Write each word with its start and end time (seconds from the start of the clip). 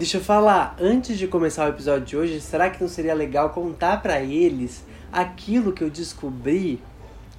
Deixa 0.00 0.16
eu 0.16 0.22
falar, 0.24 0.74
antes 0.80 1.18
de 1.18 1.26
começar 1.28 1.66
o 1.66 1.68
episódio 1.68 2.06
de 2.06 2.16
hoje, 2.16 2.40
será 2.40 2.70
que 2.70 2.80
não 2.80 2.88
seria 2.88 3.12
legal 3.12 3.50
contar 3.50 4.00
pra 4.00 4.18
eles 4.22 4.82
aquilo 5.12 5.72
que 5.74 5.84
eu 5.84 5.90
descobri 5.90 6.80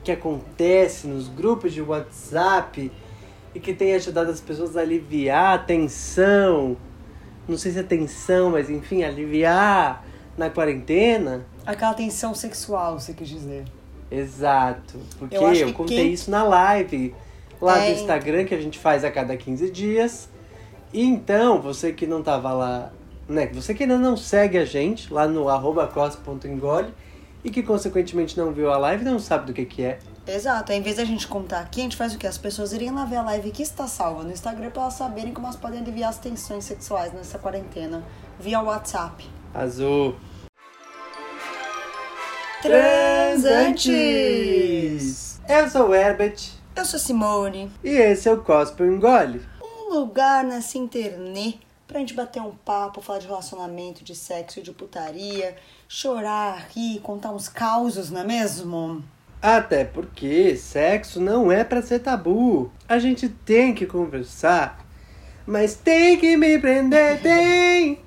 que 0.03 0.11
acontece 0.11 1.07
nos 1.07 1.27
grupos 1.27 1.73
de 1.73 1.81
WhatsApp 1.81 2.91
e 3.55 3.59
que 3.59 3.73
tem 3.73 3.95
ajudado 3.95 4.29
as 4.29 4.39
pessoas 4.39 4.77
a 4.77 4.81
aliviar 4.81 5.55
a 5.55 5.57
tensão? 5.57 6.77
Não 7.47 7.57
sei 7.57 7.71
se 7.71 7.79
é 7.79 7.83
tensão, 7.83 8.51
mas 8.51 8.69
enfim, 8.69 9.01
aliviar 9.01 10.05
na 10.37 10.47
quarentena? 10.51 11.43
Aquela 11.65 11.95
tensão 11.95 12.35
sexual, 12.35 12.99
você 12.99 13.11
quis 13.13 13.27
dizer. 13.27 13.65
Exato. 14.11 14.99
Porque 15.17 15.35
Eu 15.35 15.51
eu, 15.51 15.73
contei 15.73 15.97
quem- 15.97 16.13
isso 16.13 16.29
na 16.29 16.43
live 16.43 17.15
lá 17.59 17.79
É, 17.83 17.87
do 17.91 17.99
Instagram 18.01 18.45
que 18.45 18.53
a 18.53 18.61
gente 18.61 18.77
faz 18.77 19.03
a 19.03 19.09
cada 19.09 19.35
15 19.35 19.71
dias. 19.71 20.29
E 20.93 21.01
então, 21.03 21.61
você 21.61 21.93
que 21.93 22.05
não 22.05 22.21
tava 22.21 22.51
lá, 22.51 22.91
né? 23.27 23.47
Você 23.53 23.73
que 23.73 23.83
ainda 23.83 23.97
não 23.97 24.17
segue 24.17 24.57
a 24.57 24.65
gente 24.65 25.11
lá 25.13 25.25
no 25.27 25.47
arroba 25.49 25.87
cos.engole 25.87 26.93
e 27.43 27.49
que 27.49 27.63
consequentemente 27.63 28.37
não 28.37 28.51
viu 28.51 28.71
a 28.71 28.77
live, 28.77 29.03
não 29.05 29.17
sabe 29.19 29.47
do 29.47 29.53
que 29.53 29.65
que 29.65 29.83
é. 29.83 29.99
Exato, 30.27 30.71
em 30.71 30.81
vez 30.81 30.97
da 30.97 31.05
gente 31.05 31.27
contar 31.27 31.61
aqui, 31.61 31.79
a 31.79 31.83
gente 31.83 31.97
faz 31.97 32.13
o 32.13 32.17
quê? 32.17 32.27
As 32.27 32.37
pessoas 32.37 32.71
irem 32.73 32.91
lá 32.91 33.05
ver 33.05 33.15
a 33.15 33.23
live 33.23 33.49
que 33.51 33.63
está 33.63 33.87
salva 33.87 34.23
no 34.23 34.31
Instagram 34.31 34.69
pra 34.69 34.83
elas 34.83 34.93
saberem 34.93 35.33
como 35.33 35.47
elas 35.47 35.55
podem 35.57 35.79
aliviar 35.79 36.09
as 36.09 36.19
tensões 36.19 36.63
sexuais 36.65 37.11
nessa 37.11 37.39
quarentena 37.39 38.03
via 38.39 38.61
WhatsApp. 38.61 39.27
Azul. 39.53 40.15
Transantes! 42.61 45.41
Eu 45.49 45.67
sou 45.69 45.89
o 45.89 45.95
Herbert 45.95 46.37
Eu 46.75 46.85
sou 46.85 46.99
Simone. 46.99 47.71
e 47.83 47.89
esse 47.89 48.29
é 48.29 48.31
o 48.31 48.37
Cospo 48.37 48.83
Engole. 48.83 49.41
Um 49.91 49.99
lugar 49.99 50.45
nessa 50.45 50.77
internet 50.77 51.59
pra 51.85 51.99
gente 51.99 52.13
bater 52.13 52.41
um 52.41 52.51
papo, 52.51 53.01
falar 53.01 53.19
de 53.19 53.27
relacionamento, 53.27 54.05
de 54.05 54.15
sexo, 54.15 54.61
de 54.61 54.71
putaria, 54.71 55.53
chorar, 55.85 56.69
rir, 56.73 57.01
contar 57.01 57.31
uns 57.31 57.49
causos, 57.49 58.09
não 58.09 58.21
é 58.21 58.23
mesmo? 58.23 59.03
Até 59.41 59.83
porque 59.83 60.55
sexo 60.55 61.19
não 61.19 61.51
é 61.51 61.65
pra 61.65 61.81
ser 61.81 61.99
tabu. 61.99 62.71
A 62.87 62.99
gente 62.99 63.27
tem 63.27 63.73
que 63.73 63.85
conversar, 63.85 64.79
mas 65.45 65.75
tem 65.75 66.17
que 66.17 66.37
me 66.37 66.57
prender, 66.57 67.19
tem 67.21 67.99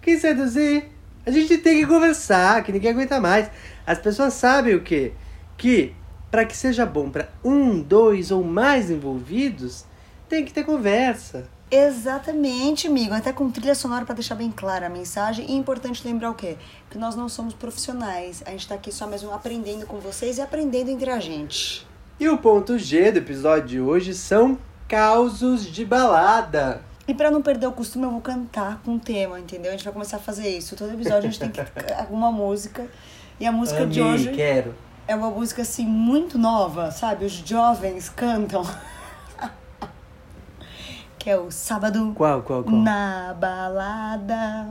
que 0.00 0.16
seduzir. 0.20 0.92
A 1.26 1.32
gente 1.32 1.58
tem 1.58 1.80
que 1.80 1.86
conversar, 1.88 2.62
que 2.62 2.70
ninguém 2.70 2.92
aguenta 2.92 3.20
mais. 3.20 3.50
As 3.84 3.98
pessoas 3.98 4.34
sabem 4.34 4.76
o 4.76 4.84
quê? 4.84 5.12
Que 5.58 5.92
para 6.30 6.44
que 6.44 6.56
seja 6.56 6.86
bom 6.86 7.10
para 7.10 7.30
um, 7.44 7.82
dois 7.82 8.30
ou 8.30 8.44
mais 8.44 8.92
envolvidos, 8.92 9.90
tem 10.32 10.46
que 10.46 10.52
ter 10.54 10.64
conversa. 10.64 11.44
Exatamente, 11.70 12.86
amigo. 12.86 13.12
Até 13.12 13.34
com 13.34 13.50
trilha 13.50 13.74
sonora 13.74 14.06
pra 14.06 14.14
deixar 14.14 14.34
bem 14.34 14.50
clara 14.50 14.86
a 14.86 14.88
mensagem. 14.88 15.44
E 15.46 15.52
é 15.52 15.54
importante 15.54 16.00
lembrar 16.06 16.30
o 16.30 16.34
quê? 16.34 16.56
Que 16.88 16.96
nós 16.96 17.14
não 17.14 17.28
somos 17.28 17.52
profissionais. 17.52 18.42
A 18.46 18.50
gente 18.52 18.66
tá 18.66 18.74
aqui 18.76 18.90
só 18.90 19.06
mesmo 19.06 19.30
aprendendo 19.30 19.84
com 19.84 19.98
vocês 19.98 20.38
e 20.38 20.40
aprendendo 20.40 20.90
entre 20.90 21.10
a 21.10 21.20
gente. 21.20 21.86
E 22.18 22.30
o 22.30 22.38
ponto 22.38 22.78
G 22.78 23.12
do 23.12 23.18
episódio 23.18 23.68
de 23.68 23.80
hoje 23.80 24.14
são 24.14 24.58
causos 24.88 25.66
de 25.66 25.84
balada. 25.84 26.80
E 27.06 27.12
pra 27.12 27.30
não 27.30 27.42
perder 27.42 27.66
o 27.66 27.72
costume, 27.72 28.06
eu 28.06 28.10
vou 28.10 28.22
cantar 28.22 28.80
com 28.82 28.94
o 28.94 28.98
tema, 28.98 29.38
entendeu? 29.38 29.70
A 29.70 29.72
gente 29.72 29.84
vai 29.84 29.92
começar 29.92 30.16
a 30.16 30.20
fazer 30.20 30.48
isso. 30.48 30.74
Todo 30.76 30.94
episódio 30.94 31.28
a 31.28 31.30
gente 31.30 31.40
tem 31.40 31.50
que 31.50 31.60
alguma 31.92 32.32
música. 32.32 32.86
E 33.38 33.44
a 33.44 33.52
música 33.52 33.86
de 33.86 34.00
Amei, 34.00 34.14
hoje 34.14 34.30
quero. 34.30 34.74
é 35.06 35.14
uma 35.14 35.28
música 35.28 35.60
assim 35.60 35.84
muito 35.84 36.38
nova, 36.38 36.90
sabe? 36.90 37.26
Os 37.26 37.32
jovens 37.32 38.08
cantam. 38.08 38.64
Que 41.22 41.30
é 41.30 41.38
o 41.38 41.52
Sábado 41.52 42.12
Qual, 42.16 42.42
qual, 42.42 42.64
qual? 42.64 42.76
na 42.82 43.32
balada. 43.38 44.66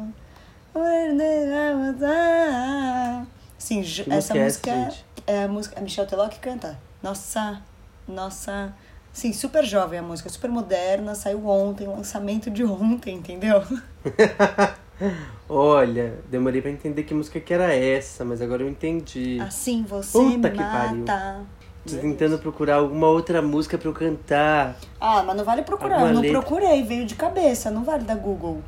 Sim, 3.58 3.82
Que 3.82 4.12
essa 4.12 4.36
música 4.36 4.70
é 4.70 4.82
essa, 4.84 4.98
é, 5.26 5.44
a 5.46 5.48
música. 5.48 5.80
É 5.80 5.82
Michel 5.82 6.06
Teló 6.06 6.28
que 6.28 6.40
canta. 6.40 6.78
Nossa, 7.02 7.62
nossa. 8.06 8.74
Sim, 9.14 9.32
super 9.32 9.64
jovem 9.64 10.00
a 10.00 10.02
música, 10.02 10.28
super 10.28 10.50
moderna, 10.50 11.16
saiu 11.16 11.48
ontem, 11.48 11.88
lançamento 11.88 12.52
de 12.52 12.66
ontem, 12.66 13.16
entendeu? 13.16 13.64
Olha, 15.48 16.16
demorei 16.30 16.62
pra 16.62 16.70
entender 16.72 17.04
que 17.04 17.14
música 17.14 17.40
que 17.40 17.54
era 17.54 17.74
essa, 17.74 18.26
mas 18.26 18.42
agora 18.42 18.62
eu 18.64 18.70
entendi. 18.70 19.40
Assim 19.40 19.84
você 19.84 20.18
Puta 20.18 20.50
me 20.50 20.58
que 20.58 20.64
pariu. 20.64 20.98
mata. 21.00 21.46
Tô 21.88 21.98
tentando 21.98 22.38
procurar 22.38 22.76
alguma 22.76 23.08
outra 23.08 23.42
música 23.42 23.78
pra 23.78 23.90
eu 23.90 23.94
cantar. 23.94 24.76
Ah, 25.00 25.24
mas 25.24 25.36
não 25.36 25.44
vale 25.44 25.64
procurar. 25.64 25.96
Alguma 25.96 26.10
Eu 26.12 26.14
não 26.16 26.22
letra? 26.22 26.40
procurei, 26.40 26.84
veio 26.84 27.06
de 27.06 27.16
cabeça, 27.16 27.72
não 27.72 27.84
vale 27.84 28.04
da 28.04 28.14
Google. 28.14 28.62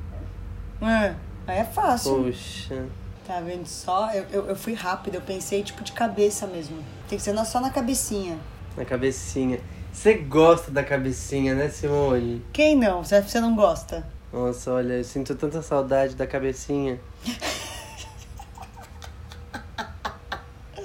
É, 0.82 1.14
aí 1.46 1.60
é 1.60 1.64
fácil. 1.64 2.24
Poxa. 2.24 2.86
Tá 3.28 3.40
vendo 3.40 3.68
só? 3.68 4.12
Eu, 4.12 4.26
eu, 4.32 4.48
eu 4.48 4.56
fui 4.56 4.74
rápido, 4.74 5.16
eu 5.16 5.22
pensei 5.22 5.64
tipo 5.64 5.84
de 5.84 5.92
cabeça 5.92 6.48
mesmo. 6.48 6.78
Tem 7.08 7.18
que 7.18 7.24
ser 7.24 7.38
só 7.46 7.62
na 7.62 7.70
cabecinha. 7.70 8.38
Na 8.76 8.84
cabecinha. 8.84 9.60
Você 9.94 10.16
gosta 10.16 10.72
da 10.72 10.84
cabecinha, 10.84 11.54
né, 11.54 11.70
Simone? 11.70 12.44
Quem 12.52 12.76
não? 12.76 13.04
Você 13.04 13.22
você 13.22 13.40
não 13.40 13.56
gosta? 13.56 14.04
Nossa, 14.34 14.72
olha, 14.74 14.94
eu 14.94 15.04
sinto 15.04 15.36
tanta 15.36 15.62
saudade 15.62 16.16
da 16.16 16.26
cabecinha. 16.26 17.00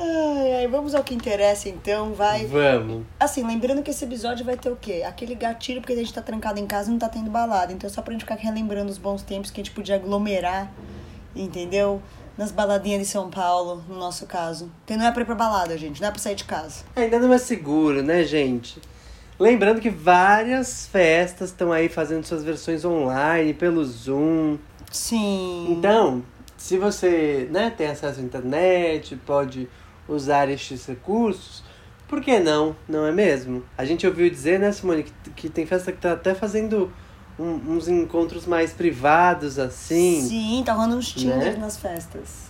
Ai, 0.01 0.53
ai, 0.55 0.58
vamos 0.69 0.95
ao 0.95 1.03
que 1.03 1.15
interessa 1.15 1.69
então, 1.69 2.13
vai. 2.13 2.47
Vamos. 2.47 3.05
Assim, 3.19 3.47
lembrando 3.47 3.83
que 3.83 3.91
esse 3.91 4.05
episódio 4.05 4.45
vai 4.45 4.57
ter 4.57 4.71
o 4.71 4.77
quê? 4.77 5.05
Aquele 5.07 5.35
gatilho, 5.35 5.81
porque 5.81 5.93
a 5.93 5.97
gente 5.97 6.13
tá 6.13 6.23
trancado 6.23 6.59
em 6.61 6.67
casa 6.67 6.89
e 6.89 6.93
não 6.93 6.99
tá 6.99 7.09
tendo 7.09 7.31
balada. 7.31 7.73
Então 7.73 7.89
é 7.89 7.93
só 7.93 8.03
pra 8.03 8.13
gente 8.13 8.23
ficar 8.23 8.37
relembrando 8.37 8.91
os 8.91 8.99
bons 8.99 9.23
tempos 9.23 9.51
que 9.51 9.61
a 9.61 9.65
gente 9.65 9.75
podia 9.75 9.97
aglomerar, 9.97 10.71
entendeu? 11.35 12.03
Nas 12.37 12.53
baladinhas 12.53 13.01
de 13.01 13.07
São 13.07 13.31
Paulo, 13.31 13.83
no 13.89 13.99
nosso 13.99 14.27
caso. 14.27 14.71
Porque 14.81 14.97
não 14.97 15.07
é 15.07 15.13
pra 15.13 15.23
ir 15.23 15.27
pra 15.27 15.35
balada, 15.35 15.77
gente, 15.77 16.01
não 16.01 16.09
é 16.09 16.11
pra 16.11 16.21
sair 16.21 16.37
de 16.37 16.45
casa. 16.45 16.85
Ainda 16.95 17.19
não 17.19 17.33
é 17.33 17.39
seguro, 17.39 18.03
né, 18.03 18.23
gente? 18.25 18.81
Lembrando 19.39 19.81
que 19.81 19.91
várias 19.91 20.87
festas 20.87 21.51
estão 21.51 21.73
aí 21.73 21.89
fazendo 21.89 22.25
suas 22.25 22.43
versões 22.43 22.85
online, 22.85 23.55
pelo 23.55 23.85
Zoom. 23.85 24.59
Sim. 24.91 25.69
Então, 25.71 26.25
se 26.57 26.77
você 26.77 27.49
né, 27.51 27.71
tem 27.71 27.87
acesso 27.87 28.19
à 28.19 28.23
internet, 28.23 29.15
pode 29.25 29.69
usar 30.09 30.49
estes 30.49 30.87
recursos, 30.87 31.63
por 32.09 32.21
que 32.23 32.39
não? 32.41 32.75
Não 32.89 33.05
é 33.07 33.13
mesmo? 33.13 33.63
A 33.77 33.85
gente 33.85 34.07
ouviu 34.07 34.29
dizer, 34.31 34.59
né, 34.59 34.73
Simone, 34.73 35.03
que, 35.05 35.13
que 35.37 35.49
tem 35.49 35.67
festa 35.67 35.93
que 35.93 35.99
tá 35.99 36.13
até 36.13 36.35
fazendo 36.35 36.91
um- 37.39 37.75
uns 37.77 37.87
encontros 37.89 38.47
mais 38.47 38.73
privados, 38.73 39.59
assim. 39.59 40.23
Sim, 40.27 40.63
tá 40.65 40.73
rolando 40.73 40.97
uns 40.97 41.13
Tinder 41.13 41.37
Né? 41.53 41.57
nas 41.59 41.77
festas. 41.77 42.49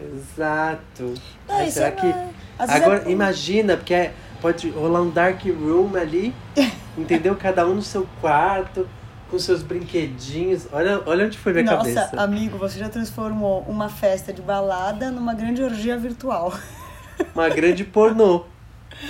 Exato. 0.00 1.02
Não, 1.02 1.14
Mas 1.56 1.68
isso 1.68 1.74
será 1.78 1.88
é 1.88 1.90
que. 1.90 2.06
vezes 2.06 2.32
Agora, 2.58 3.02
é- 3.06 3.10
imagina, 3.10 3.76
porque 3.76 3.94
é- 3.94 4.14
pode 4.40 4.70
rolar 4.70 5.02
um 5.02 5.10
dark 5.10 5.42
room 5.44 5.96
ali, 5.96 6.32
entendeu? 6.96 7.34
Cada 7.36 7.66
um 7.66 7.74
no 7.74 7.82
seu 7.82 8.06
quarto, 8.20 8.88
com 9.30 9.38
seus 9.38 9.62
brinquedinhos. 9.62 10.66
Olha, 10.72 11.02
olha 11.06 11.26
onde 11.26 11.38
foi 11.38 11.52
minha 11.52 11.64
Nossa, 11.64 11.92
cabeça. 11.94 12.22
amigo, 12.22 12.58
você 12.58 12.78
já 12.78 12.88
transformou 12.88 13.64
uma 13.68 13.88
festa 13.88 14.32
de 14.32 14.42
balada 14.42 15.10
numa 15.10 15.34
grande 15.34 15.62
orgia 15.62 15.96
virtual. 15.96 16.52
Uma 17.34 17.48
grande 17.48 17.82
pornô. 17.82 18.44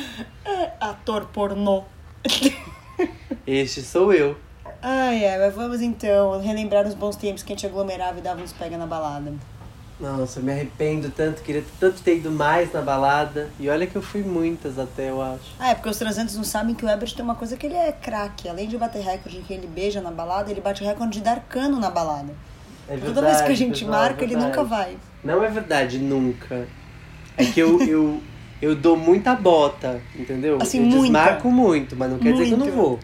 Ator 0.81 1.27
pornô. 1.27 1.85
Este 3.47 3.83
sou 3.83 4.15
eu. 4.15 4.35
Ai, 4.81 5.27
ai, 5.27 5.39
mas 5.39 5.55
vamos 5.55 5.83
então 5.83 6.41
relembrar 6.41 6.87
os 6.87 6.95
bons 6.95 7.17
tempos 7.17 7.43
que 7.43 7.53
a 7.53 7.57
gente 7.57 7.67
aglomerava 7.67 8.19
e 8.19 8.23
dava 8.23 8.41
uns 8.41 8.53
pega 8.53 8.79
na 8.79 8.87
balada. 8.87 9.35
Nossa, 10.01 10.39
eu 10.39 10.45
me 10.45 10.53
arrependo 10.53 11.11
tanto, 11.11 11.43
queria 11.43 11.65
tanto 11.81 12.01
ter 12.03 12.19
ido 12.19 12.31
mais 12.31 12.73
na 12.73 12.81
balada. 12.81 13.51
E 13.59 13.69
olha 13.69 13.85
que 13.87 13.97
eu 13.97 14.03
fui 14.03 14.23
muitas 14.23 14.79
até, 14.79 15.11
eu 15.11 15.21
acho. 15.21 15.55
Ah, 15.59 15.71
é 15.71 15.75
porque 15.75 15.89
os 15.89 15.97
transantes 15.99 16.37
não 16.37 16.45
sabem 16.45 16.73
que 16.75 16.85
o 16.85 16.89
Ebert 16.89 17.13
tem 17.15 17.25
uma 17.25 17.35
coisa 17.35 17.57
que 17.57 17.67
ele 17.67 17.75
é 17.75 17.91
craque. 17.91 18.49
Além 18.49 18.69
de 18.69 18.79
bater 18.79 19.03
recorde 19.03 19.39
que 19.41 19.53
ele 19.53 19.67
beija 19.67 20.01
na 20.01 20.13
balada, 20.13 20.51
ele 20.53 20.61
bate 20.61 20.85
recorde 20.85 21.19
de 21.19 21.25
dar 21.25 21.41
cano 21.49 21.81
na 21.81 21.91
balada. 21.91 22.33
É 22.89 22.97
Toda 22.97 23.21
vez 23.23 23.39
que 23.39 23.43
a 23.43 23.47
verdade, 23.49 23.55
gente 23.57 23.81
pessoal, 23.81 23.95
é 23.95 23.99
marca, 23.99 24.25
ele 24.25 24.35
verdade. 24.35 24.57
nunca 24.57 24.65
vai. 24.65 24.97
Não 25.25 25.43
é 25.45 25.51
verdade, 25.51 25.99
nunca. 25.99 26.69
É 27.37 27.45
que 27.45 27.59
eu, 27.61 27.81
eu, 27.83 28.23
eu 28.63 28.77
dou 28.77 28.97
muita 28.97 29.35
bota, 29.35 30.01
entendeu? 30.15 30.59
Assim, 30.63 30.79
eu 30.79 30.85
muita. 30.85 31.03
desmarco 31.03 31.51
muito, 31.51 31.97
mas 31.97 32.11
não 32.11 32.19
quer 32.19 32.33
dizer 32.33 32.47
que 32.47 32.53
eu 32.53 32.59
não 32.59 32.67
Muito. 32.67 32.77
vou. 32.81 33.01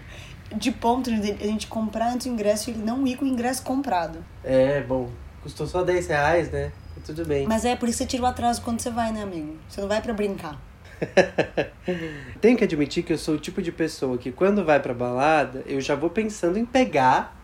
De 0.57 0.71
ponto 0.71 1.13
de 1.13 1.33
a 1.33 1.47
gente 1.47 1.67
comprar 1.67 2.13
antes 2.13 2.27
o 2.27 2.31
ingresso 2.31 2.71
e 2.71 2.75
ele 2.75 2.85
não 2.85 3.05
ir 3.05 3.17
com 3.17 3.25
o 3.25 3.29
ingresso 3.29 3.63
comprado. 3.65 4.21
É, 4.45 4.81
bom, 4.83 5.11
custou 5.43 5.67
só 5.67 5.83
10 5.83 6.07
reais, 6.07 6.51
né? 6.53 6.71
Tudo 7.05 7.25
bem. 7.25 7.47
Mas 7.47 7.65
é 7.65 7.77
por 7.77 7.89
isso 7.89 7.99
que 7.99 8.05
você 8.05 8.11
tira 8.11 8.23
o 8.23 8.27
atraso 8.27 8.63
quando 8.63 8.81
você 8.81 8.91
vai, 8.91 9.13
né, 9.13 9.23
amigo? 9.23 9.57
Você 9.69 9.81
não 9.81 9.89
vai 9.89 10.01
pra 10.01 10.13
brincar. 10.13 10.59
Tenho 12.41 12.57
que 12.57 12.65
admitir 12.65 13.03
que 13.05 13.13
eu 13.13 13.19
sou 13.19 13.35
o 13.35 13.39
tipo 13.39 13.61
de 13.61 13.71
pessoa 13.73 14.17
que 14.17 14.31
quando 14.33 14.65
vai 14.65 14.81
pra 14.81 14.95
balada, 14.95 15.63
eu 15.67 15.81
já 15.81 15.95
vou 15.95 16.09
pensando 16.11 16.59
em 16.59 16.65
pegar 16.65 17.37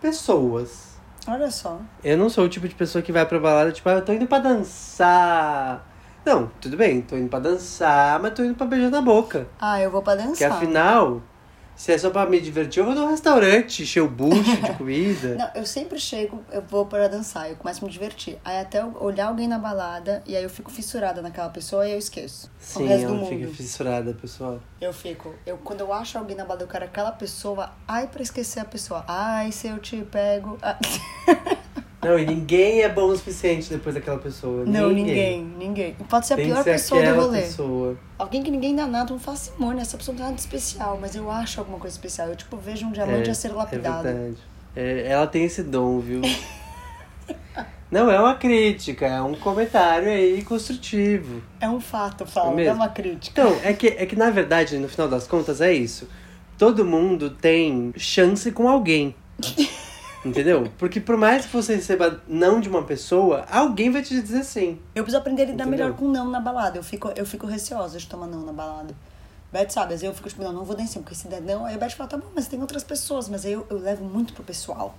pessoas. 0.00 0.96
Olha 1.26 1.50
só. 1.50 1.80
Eu 2.02 2.16
não 2.16 2.30
sou 2.30 2.44
o 2.44 2.48
tipo 2.48 2.68
de 2.68 2.74
pessoa 2.74 3.02
que 3.02 3.12
vai 3.12 3.26
pra 3.26 3.38
balada, 3.38 3.72
tipo, 3.72 3.88
ah, 3.88 3.92
eu 3.94 4.04
tô 4.04 4.12
indo 4.12 4.26
pra 4.26 4.38
dançar. 4.38 5.86
Não, 6.24 6.50
tudo 6.60 6.76
bem, 6.76 7.00
tô 7.00 7.16
indo 7.16 7.28
pra 7.28 7.38
dançar, 7.38 8.20
mas 8.20 8.32
tô 8.34 8.42
indo 8.44 8.54
pra 8.54 8.66
beijar 8.66 8.90
na 8.90 9.00
boca. 9.00 9.46
Ah, 9.60 9.80
eu 9.80 9.90
vou 9.90 10.02
pra 10.02 10.14
Porque 10.16 10.44
dançar. 10.44 10.52
afinal, 10.52 11.22
Se 11.78 11.92
é 11.92 11.96
só 11.96 12.10
pra 12.10 12.26
me 12.26 12.40
divertir, 12.40 12.80
eu 12.80 12.86
vou 12.86 12.92
num 12.92 13.06
restaurante, 13.08 13.84
encher 13.84 14.00
o 14.00 14.08
bucho 14.08 14.42
de 14.42 14.72
comida. 14.76 15.36
Não, 15.36 15.50
eu 15.54 15.64
sempre 15.64 15.96
chego, 16.00 16.42
eu 16.50 16.60
vou 16.60 16.84
para 16.86 17.08
dançar, 17.08 17.48
eu 17.48 17.54
começo 17.54 17.84
a 17.84 17.86
me 17.86 17.92
divertir. 17.92 18.36
Aí 18.44 18.58
até 18.58 18.80
eu 18.80 18.96
olhar 18.98 19.28
alguém 19.28 19.46
na 19.46 19.60
balada 19.60 20.20
e 20.26 20.36
aí 20.36 20.42
eu 20.42 20.50
fico 20.50 20.72
fissurada 20.72 21.22
naquela 21.22 21.48
pessoa 21.50 21.88
e 21.88 21.92
eu 21.92 21.98
esqueço. 21.98 22.50
Sim, 22.58 22.82
o 22.82 22.86
resto 22.88 23.06
do 23.06 23.12
ela 23.12 23.22
mundo. 23.22 23.28
fica 23.28 23.46
fissurada, 23.54 24.12
pessoal. 24.12 24.58
Eu 24.80 24.92
fico. 24.92 25.32
Eu, 25.46 25.56
quando 25.58 25.80
eu 25.82 25.92
acho 25.92 26.18
alguém 26.18 26.36
na 26.36 26.44
balada, 26.44 26.64
eu 26.64 26.68
quero 26.68 26.84
aquela 26.84 27.12
pessoa. 27.12 27.70
Ai, 27.86 28.08
pra 28.08 28.22
esquecer 28.22 28.58
a 28.58 28.64
pessoa. 28.64 29.04
Ai, 29.06 29.52
se 29.52 29.68
eu 29.68 29.78
te 29.78 29.98
pego. 30.02 30.58
Não, 32.02 32.16
e 32.16 32.24
ninguém 32.24 32.82
é 32.82 32.88
bom 32.88 33.06
o 33.08 33.16
suficiente 33.16 33.68
depois 33.70 33.94
daquela 33.94 34.18
pessoa. 34.18 34.64
Não, 34.64 34.90
ninguém, 34.90 35.42
ninguém. 35.58 35.94
Pode 36.08 36.26
ser 36.28 36.34
a 36.34 36.36
Tem 36.36 36.46
pior 36.46 36.62
ser 36.62 36.72
pessoa 36.72 37.02
do 37.02 37.14
rolê. 37.20 37.40
pessoa. 37.40 37.96
Alguém 38.16 38.42
que 38.42 38.50
ninguém 38.52 38.76
dá 38.76 38.86
nada, 38.86 39.10
não 39.12 39.18
faz 39.18 39.40
simone, 39.40 39.80
essa 39.80 39.98
pessoa 39.98 40.12
não 40.14 40.18
tem 40.20 40.26
nada 40.30 40.40
especial, 40.40 40.96
mas 41.00 41.16
eu 41.16 41.28
acho 41.28 41.58
alguma 41.58 41.78
coisa 41.78 41.96
especial. 41.96 42.28
Eu, 42.28 42.36
tipo, 42.36 42.56
vejo 42.56 42.86
um 42.86 42.92
diamante 42.92 43.28
a 43.30 43.34
ser 43.34 43.48
lapidado. 43.48 44.06
É 44.06 44.12
verdade. 44.12 44.36
É, 44.76 45.08
ela 45.08 45.26
tem 45.26 45.44
esse 45.44 45.62
dom, 45.64 45.98
viu? 45.98 46.20
Não 47.90 48.10
é 48.10 48.20
uma 48.20 48.34
crítica, 48.34 49.06
é 49.06 49.22
um 49.22 49.34
comentário 49.34 50.08
aí 50.10 50.42
construtivo. 50.42 51.42
É 51.58 51.68
um 51.68 51.80
fato, 51.80 52.26
fala, 52.26 52.60
É 52.60 52.66
é 52.66 52.72
uma 52.72 52.88
crítica. 52.88 53.40
Então, 53.40 53.58
é 53.64 53.72
que, 53.72 53.86
é 53.88 54.04
que 54.04 54.14
na 54.14 54.28
verdade, 54.28 54.76
no 54.78 54.88
final 54.88 55.08
das 55.08 55.26
contas, 55.26 55.62
é 55.62 55.72
isso. 55.72 56.06
Todo 56.58 56.84
mundo 56.84 57.30
tem 57.30 57.92
chance 57.96 58.52
com 58.52 58.68
alguém. 58.68 59.14
Entendeu? 60.24 60.68
Porque 60.78 61.00
por 61.00 61.16
mais 61.16 61.46
que 61.46 61.52
você 61.52 61.76
receba 61.76 62.20
não 62.26 62.60
de 62.60 62.68
uma 62.68 62.82
pessoa, 62.82 63.46
alguém 63.50 63.90
vai 63.90 64.02
te 64.02 64.20
dizer 64.20 64.44
sim. 64.44 64.78
Eu 64.94 65.04
preciso 65.04 65.18
aprender 65.20 65.42
a 65.42 65.46
lidar 65.46 65.64
Entendeu? 65.66 65.86
melhor 65.86 65.96
com 65.98 66.08
não 66.08 66.28
na 66.28 66.40
balada. 66.40 66.76
Eu 66.78 66.82
fico, 66.82 67.12
eu 67.14 67.24
fico 67.24 67.46
receosa 67.46 67.98
de 67.98 68.06
tomar 68.06 68.26
não 68.26 68.40
na 68.44 68.52
balada. 68.52 68.94
Beth 69.52 69.70
sabe, 69.70 69.94
às 69.94 70.00
vezes 70.00 70.04
eu 70.04 70.14
fico 70.14 70.28
tipo, 70.28 70.42
não, 70.42 70.52
não 70.52 70.64
vou 70.64 70.76
dar 70.76 70.82
em 70.82 70.86
cima, 70.86 71.02
porque 71.04 71.14
se 71.16 71.26
der 71.28 71.40
não, 71.40 71.64
aí 71.64 71.74
a 71.74 71.78
Beth 71.78 71.90
fala, 71.90 72.10
tá 72.10 72.16
bom, 72.18 72.26
mas 72.34 72.46
tem 72.48 72.60
outras 72.60 72.84
pessoas, 72.84 73.30
mas 73.30 73.46
aí 73.46 73.52
eu, 73.52 73.66
eu 73.70 73.78
levo 73.78 74.04
muito 74.04 74.34
pro 74.34 74.42
pessoal. 74.44 74.94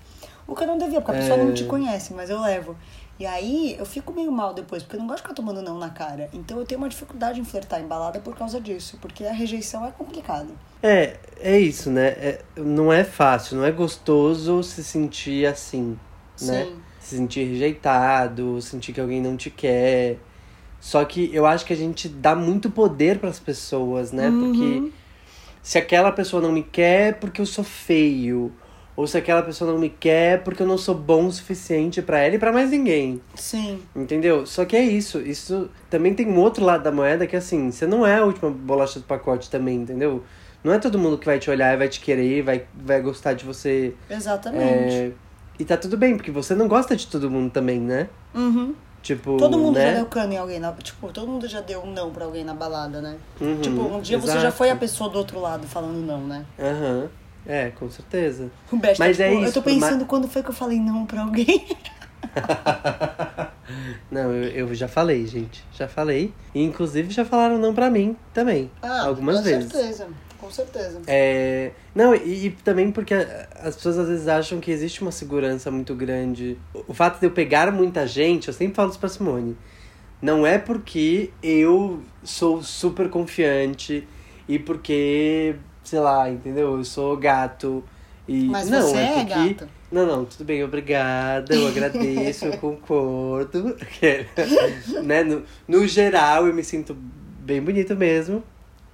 O 0.47 0.55
que 0.55 0.63
eu 0.63 0.67
não 0.67 0.77
devia, 0.79 0.99
porque 1.01 1.17
a 1.17 1.21
pessoa 1.21 1.37
É. 1.37 1.43
não 1.43 1.53
te 1.53 1.65
conhece, 1.65 2.13
mas 2.15 2.31
eu 2.31 2.41
levo. 2.41 2.75
E 3.19 3.25
aí 3.25 3.75
eu 3.77 3.85
fico 3.85 4.13
meio 4.13 4.31
mal 4.31 4.53
depois, 4.53 4.81
porque 4.81 4.95
eu 4.95 4.99
não 5.01 5.07
gosto 5.07 5.17
de 5.17 5.23
ficar 5.23 5.33
tomando 5.33 5.61
não 5.61 5.77
na 5.77 5.89
cara. 5.89 6.29
Então 6.31 6.57
eu 6.57 6.65
tenho 6.65 6.79
uma 6.79 6.87
dificuldade 6.87 7.39
em 7.39 7.43
flertar 7.43 7.81
em 7.81 7.87
balada 7.87 8.19
por 8.21 8.33
causa 8.33 8.61
disso, 8.61 8.97
porque 9.01 9.25
a 9.25 9.33
rejeição 9.33 9.85
é 9.85 9.91
complicado. 9.91 10.57
É, 10.81 11.17
é 11.37 11.59
isso, 11.59 11.89
né? 11.91 12.07
É- 12.07 12.41
não 12.55 12.93
é 12.93 13.03
fácil, 13.03 13.57
não 13.57 13.65
é 13.65 13.71
gostoso 13.71 14.63
se 14.63 14.81
sentir 14.81 15.45
assim, 15.45 15.99
né? 16.41 16.63
Sim. 16.63 16.75
Se 17.01 17.17
sentir 17.17 17.43
rejeitado, 17.43 18.61
sentir 18.61 18.93
que 18.93 19.01
alguém 19.01 19.21
não 19.21 19.35
te 19.35 19.49
quer. 19.49 20.17
Só 20.79 21.03
que 21.03 21.29
eu 21.35 21.45
acho 21.45 21.65
que 21.65 21.73
a 21.73 21.77
gente 21.77 22.07
dá 22.07 22.33
muito 22.33 22.69
poder 22.69 23.19
pras 23.19 23.37
pessoas, 23.37 24.13
né? 24.13 24.29
Uhum. 24.29 24.39
Porque 24.39 24.91
se 25.61 25.77
aquela 25.77 26.11
pessoa 26.13 26.41
não 26.41 26.53
me 26.53 26.63
quer 26.63 27.09
é 27.09 27.11
porque 27.11 27.41
eu 27.41 27.45
sou 27.45 27.65
feio, 27.65 28.53
ou 28.99 29.07
se 29.07 29.17
aquela 29.17 29.41
pessoa 29.41 29.71
não 29.71 29.79
me 29.79 29.87
quer 29.87 30.43
porque 30.43 30.61
eu 30.61 30.67
não 30.67 30.77
sou 30.77 30.93
bom 30.93 31.27
o 31.27 31.31
suficiente 31.31 32.01
pra 32.01 32.19
ela 32.19 32.35
e 32.35 32.37
pra 32.37 32.51
mais 32.51 32.69
ninguém. 32.69 33.21
Sim. 33.33 33.81
Entendeu? 33.95 34.45
Só 34.45 34.65
que 34.65 34.75
é 34.75 34.83
isso. 34.83 35.21
Isso 35.21 35.69
também 35.89 36.13
tem 36.13 36.27
um 36.27 36.37
outro 36.37 36.65
lado 36.65 36.83
da 36.83 36.91
moeda 36.91 37.25
que 37.25 37.37
assim, 37.37 37.71
você 37.71 37.87
não 37.87 38.05
é 38.05 38.17
a 38.17 38.25
última 38.25 38.51
bolacha 38.51 38.99
do 38.99 39.05
pacote 39.05 39.49
também, 39.49 39.77
entendeu? 39.77 40.21
Não 40.61 40.73
é 40.73 40.79
todo 40.79 40.99
mundo 40.99 41.17
que 41.17 41.25
vai 41.25 41.39
te 41.39 41.49
olhar 41.49 41.73
e 41.73 41.77
vai 41.77 41.87
te 41.87 42.01
querer, 42.01 42.41
vai, 42.41 42.65
vai 42.75 42.99
gostar 43.01 43.31
de 43.31 43.45
você. 43.45 43.93
Exatamente. 44.09 44.93
É... 44.93 45.11
E 45.57 45.63
tá 45.63 45.77
tudo 45.77 45.95
bem, 45.95 46.17
porque 46.17 46.29
você 46.29 46.53
não 46.53 46.67
gosta 46.67 46.93
de 46.93 47.07
todo 47.07 47.31
mundo 47.31 47.49
também, 47.51 47.79
né? 47.79 48.09
Uhum. 48.35 48.75
Tipo. 49.01 49.37
Todo 49.37 49.57
mundo 49.57 49.75
né? 49.75 49.91
já 49.91 49.93
deu 49.93 50.07
cano 50.07 50.33
em 50.33 50.37
alguém, 50.37 50.59
na, 50.59 50.73
tipo, 50.73 51.07
todo 51.13 51.25
mundo 51.25 51.47
já 51.47 51.61
deu 51.61 51.81
um 51.83 51.93
não 51.93 52.11
pra 52.11 52.25
alguém 52.25 52.43
na 52.43 52.53
balada, 52.53 52.99
né? 52.99 53.15
Uhum, 53.39 53.61
Tipo, 53.61 53.81
um 53.81 54.01
dia 54.01 54.19
você 54.19 54.33
já 54.33 54.39
exato. 54.39 54.57
foi 54.57 54.69
a 54.69 54.75
pessoa 54.75 55.09
do 55.09 55.17
outro 55.17 55.39
lado 55.39 55.65
falando 55.65 56.05
não, 56.05 56.19
né? 56.19 56.45
Aham. 56.59 57.07
É, 57.51 57.71
com 57.71 57.89
certeza. 57.89 58.51
O 58.71 58.77
tá, 58.77 58.93
Mas 58.99 59.17
tipo, 59.17 59.23
é 59.27 59.33
eu 59.33 59.43
isso, 59.45 59.53
tô 59.55 59.61
por 59.63 59.73
ma- 59.73 59.87
pensando 59.87 60.05
quando 60.05 60.27
foi 60.27 60.43
que 60.43 60.49
eu 60.49 60.53
falei 60.53 60.79
não 60.79 61.05
pra 61.05 61.21
alguém. 61.23 61.67
Não, 64.11 64.31
eu, 64.31 64.67
eu 64.67 64.75
já 64.75 64.87
falei, 64.87 65.25
gente. 65.27 65.63
Já 65.73 65.87
falei. 65.87 66.33
E 66.53 66.63
inclusive 66.63 67.11
já 67.11 67.23
falaram 67.25 67.57
não 67.57 67.73
pra 67.73 67.89
mim 67.89 68.15
também. 68.33 68.69
algumas 68.81 69.37
com 69.37 69.43
vezes. 69.43 69.71
certeza, 69.71 70.07
com 70.37 70.49
certeza. 70.51 71.01
É, 71.07 71.71
não, 71.93 72.13
e, 72.15 72.47
e 72.47 72.49
também 72.63 72.91
porque 72.91 73.13
as 73.13 73.75
pessoas 73.75 73.97
às 73.99 74.07
vezes 74.07 74.27
acham 74.27 74.59
que 74.59 74.71
existe 74.71 75.01
uma 75.01 75.11
segurança 75.11 75.69
muito 75.71 75.93
grande. 75.95 76.57
O, 76.73 76.85
o 76.91 76.93
fato 76.93 77.19
de 77.19 77.25
eu 77.25 77.31
pegar 77.31 77.71
muita 77.71 78.05
gente, 78.07 78.47
eu 78.47 78.53
sempre 78.53 78.75
falo 78.75 78.89
isso 78.89 78.99
pra 78.99 79.09
Simone. 79.09 79.55
Não 80.21 80.45
é 80.45 80.57
porque 80.57 81.31
eu 81.41 82.01
sou 82.23 82.61
super 82.61 83.09
confiante 83.09 84.07
e 84.47 84.59
porque, 84.59 85.55
sei 85.89 85.99
lá, 85.99 86.29
entendeu? 86.29 86.77
Eu 86.77 86.83
sou 86.83 87.17
gato. 87.17 87.83
E, 88.27 88.45
Mas 88.45 88.69
não, 88.69 88.81
você 88.81 88.97
é 88.97 89.13
porque... 89.25 89.53
gato. 89.53 89.69
Não, 89.91 90.05
não, 90.05 90.23
tudo 90.23 90.43
bem, 90.45 90.63
obrigada, 90.63 91.55
eu 91.55 91.67
agradeço, 91.67 92.45
eu 92.45 92.57
concordo. 92.59 93.75
né? 95.03 95.23
no, 95.23 95.41
no 95.67 95.87
geral, 95.87 96.45
eu 96.45 96.53
me 96.53 96.63
sinto 96.63 96.95
bem 97.39 97.59
bonito 97.59 97.95
mesmo, 97.95 98.43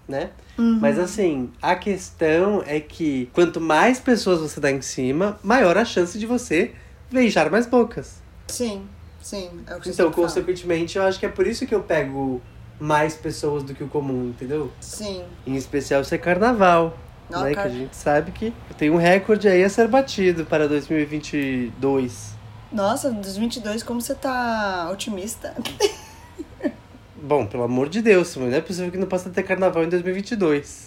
né? 0.07 0.29
Uhum. 0.57 0.79
Mas 0.79 0.97
assim, 0.97 1.51
a 1.61 1.75
questão 1.75 2.63
é 2.65 2.79
que 2.79 3.29
quanto 3.33 3.59
mais 3.59 3.99
pessoas 3.99 4.39
você 4.39 4.61
dá 4.61 4.71
em 4.71 4.81
cima, 4.81 5.37
maior 5.43 5.77
a 5.77 5.83
chance 5.83 6.17
de 6.17 6.25
você 6.25 6.71
beijar 7.11 7.51
mais 7.51 7.65
bocas. 7.65 8.21
Sim, 8.47 8.83
sim. 9.21 9.49
É 9.67 9.75
o 9.75 9.79
que 9.81 9.87
você 9.87 9.91
Então, 9.91 10.05
sempre 10.05 10.15
fala. 10.15 10.27
consequentemente, 10.27 10.97
eu 10.97 11.03
acho 11.03 11.19
que 11.19 11.25
é 11.25 11.29
por 11.29 11.45
isso 11.45 11.67
que 11.67 11.75
eu 11.75 11.83
pego 11.83 12.41
mais 12.79 13.15
pessoas 13.15 13.63
do 13.63 13.73
que 13.73 13.83
o 13.83 13.87
comum, 13.87 14.29
entendeu? 14.29 14.71
Sim. 14.81 15.23
Em 15.47 15.55
especial 15.55 16.03
ser 16.03 16.17
carnaval. 16.19 16.97
Não, 17.29 17.41
né? 17.43 17.53
car- 17.55 17.63
Que 17.63 17.69
a 17.69 17.73
gente 17.79 17.95
sabe 17.95 18.31
que 18.31 18.53
tem 18.77 18.89
um 18.91 18.97
recorde 18.97 19.47
aí 19.47 19.63
a 19.63 19.69
ser 19.69 19.87
batido 19.87 20.45
para 20.45 20.67
2022. 20.67 22.35
Nossa, 22.71 23.09
dos 23.11 23.37
22, 23.37 23.81
como 23.83 24.01
você 24.01 24.13
tá 24.13 24.89
otimista? 24.91 25.55
Bom, 27.15 27.45
pelo 27.47 27.63
amor 27.63 27.89
de 27.89 28.01
Deus, 28.01 28.35
não 28.35 28.51
é 28.53 28.61
possível 28.61 28.91
que 28.91 28.97
não 28.97 29.07
possa 29.07 29.29
ter 29.29 29.41
carnaval 29.43 29.83
em 29.83 29.89
2022. 29.89 30.85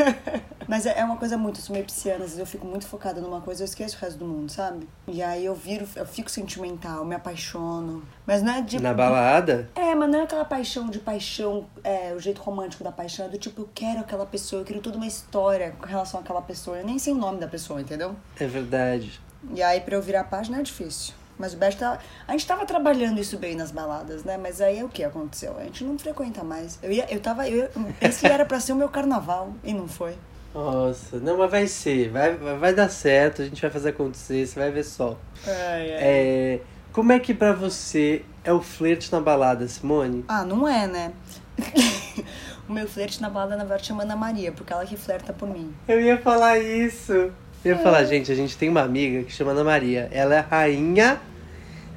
Mas 0.74 0.86
é 0.86 0.98
é 0.98 1.04
uma 1.04 1.16
coisa 1.16 1.38
muito, 1.38 1.60
eu 1.60 1.62
sou 1.62 1.72
meio 1.72 1.84
pisciana, 1.86 2.24
às 2.24 2.30
vezes 2.30 2.38
eu 2.40 2.46
fico 2.46 2.66
muito 2.66 2.84
focada 2.84 3.20
numa 3.20 3.40
coisa 3.40 3.62
eu 3.62 3.64
esqueço 3.64 3.96
o 3.96 4.00
resto 4.00 4.18
do 4.18 4.24
mundo, 4.24 4.50
sabe? 4.50 4.88
E 5.06 5.22
aí 5.22 5.44
eu 5.44 5.54
viro, 5.54 5.86
eu 5.94 6.04
fico 6.04 6.28
sentimental, 6.28 7.04
me 7.04 7.14
apaixono. 7.14 8.02
Mas 8.26 8.42
não 8.42 8.54
é 8.54 8.60
de. 8.60 8.82
Na 8.82 8.92
balada, 8.92 9.70
É, 9.76 9.94
mas 9.94 10.10
não 10.10 10.18
é 10.18 10.22
aquela 10.24 10.44
paixão 10.44 10.90
de 10.90 10.98
paixão, 10.98 11.66
é, 11.84 12.12
o 12.12 12.18
jeito 12.18 12.42
romântico 12.42 12.82
da 12.82 12.90
paixão, 12.90 13.26
é 13.26 13.28
do 13.28 13.38
tipo, 13.38 13.60
eu 13.62 13.70
quero 13.72 14.00
aquela 14.00 14.26
pessoa, 14.26 14.62
eu 14.62 14.66
quero 14.66 14.80
toda 14.80 14.96
uma 14.96 15.06
história 15.06 15.76
com 15.78 15.86
relação 15.86 16.18
àquela 16.18 16.42
pessoa. 16.42 16.78
Eu 16.78 16.84
nem 16.84 16.98
sei 16.98 17.12
o 17.12 17.16
nome 17.16 17.38
da 17.38 17.46
pessoa, 17.46 17.80
entendeu? 17.80 18.16
é 18.40 18.46
verdade. 18.48 19.20
E 19.54 19.62
aí 19.62 19.80
pra 19.80 19.94
eu 19.94 20.02
virar 20.02 20.22
a 20.22 20.24
página 20.24 20.58
é 20.58 20.62
difícil. 20.62 21.14
Mas 21.38 21.54
o 21.54 21.56
Best 21.56 21.78
tá. 21.78 22.00
A 22.26 22.32
gente 22.32 22.48
tava 22.48 22.66
trabalhando 22.66 23.20
isso 23.20 23.38
bem 23.38 23.54
nas 23.54 23.70
baladas, 23.70 24.24
né? 24.24 24.36
Mas 24.36 24.60
aí 24.60 24.82
o 24.82 24.88
que 24.88 25.04
aconteceu? 25.04 25.56
A 25.56 25.62
gente 25.62 25.84
não 25.84 25.96
frequenta 25.96 26.42
mais. 26.42 26.80
Eu 26.82 26.90
ia, 26.90 27.06
eu 27.12 27.20
tava. 27.20 27.48
Eu, 27.48 27.70
esse 28.00 28.26
era 28.26 28.44
pra 28.44 28.58
ser 28.58 28.72
o 28.72 28.76
meu 28.76 28.88
carnaval 28.88 29.52
e 29.62 29.72
não 29.72 29.86
foi. 29.86 30.16
Nossa, 30.54 31.18
não, 31.18 31.36
mas 31.36 31.50
vai 31.50 31.66
ser, 31.66 32.10
vai, 32.10 32.36
vai 32.36 32.56
vai 32.56 32.72
dar 32.72 32.88
certo, 32.88 33.42
a 33.42 33.44
gente 33.44 33.60
vai 33.60 33.70
fazer 33.72 33.88
acontecer, 33.88 34.46
você 34.46 34.60
vai 34.60 34.70
ver 34.70 34.84
só. 34.84 35.18
É, 35.44 36.60
como 36.92 37.10
é 37.10 37.18
que 37.18 37.34
pra 37.34 37.52
você 37.52 38.22
é 38.44 38.52
o 38.52 38.62
flerte 38.62 39.10
na 39.10 39.20
balada, 39.20 39.66
Simone? 39.66 40.24
Ah, 40.28 40.44
não 40.44 40.68
é, 40.68 40.86
né? 40.86 41.12
o 42.68 42.72
meu 42.72 42.86
flerte 42.86 43.20
na 43.20 43.28
balada, 43.28 43.56
na 43.56 43.64
verdade, 43.64 43.86
chama 43.88 44.04
Ana 44.04 44.14
Maria, 44.14 44.52
porque 44.52 44.72
ela 44.72 44.86
que 44.86 44.96
flerta 44.96 45.32
por 45.32 45.48
mim. 45.48 45.74
Eu 45.88 46.00
ia 46.00 46.16
falar 46.18 46.56
isso. 46.58 47.12
Eu 47.12 47.32
ia 47.64 47.78
falar, 47.78 48.04
gente, 48.04 48.30
a 48.30 48.34
gente 48.36 48.56
tem 48.56 48.68
uma 48.68 48.82
amiga 48.82 49.24
que 49.24 49.32
chama 49.32 49.50
Ana 49.50 49.64
Maria. 49.64 50.08
Ela 50.12 50.36
é 50.36 50.38
a 50.38 50.42
rainha. 50.42 51.20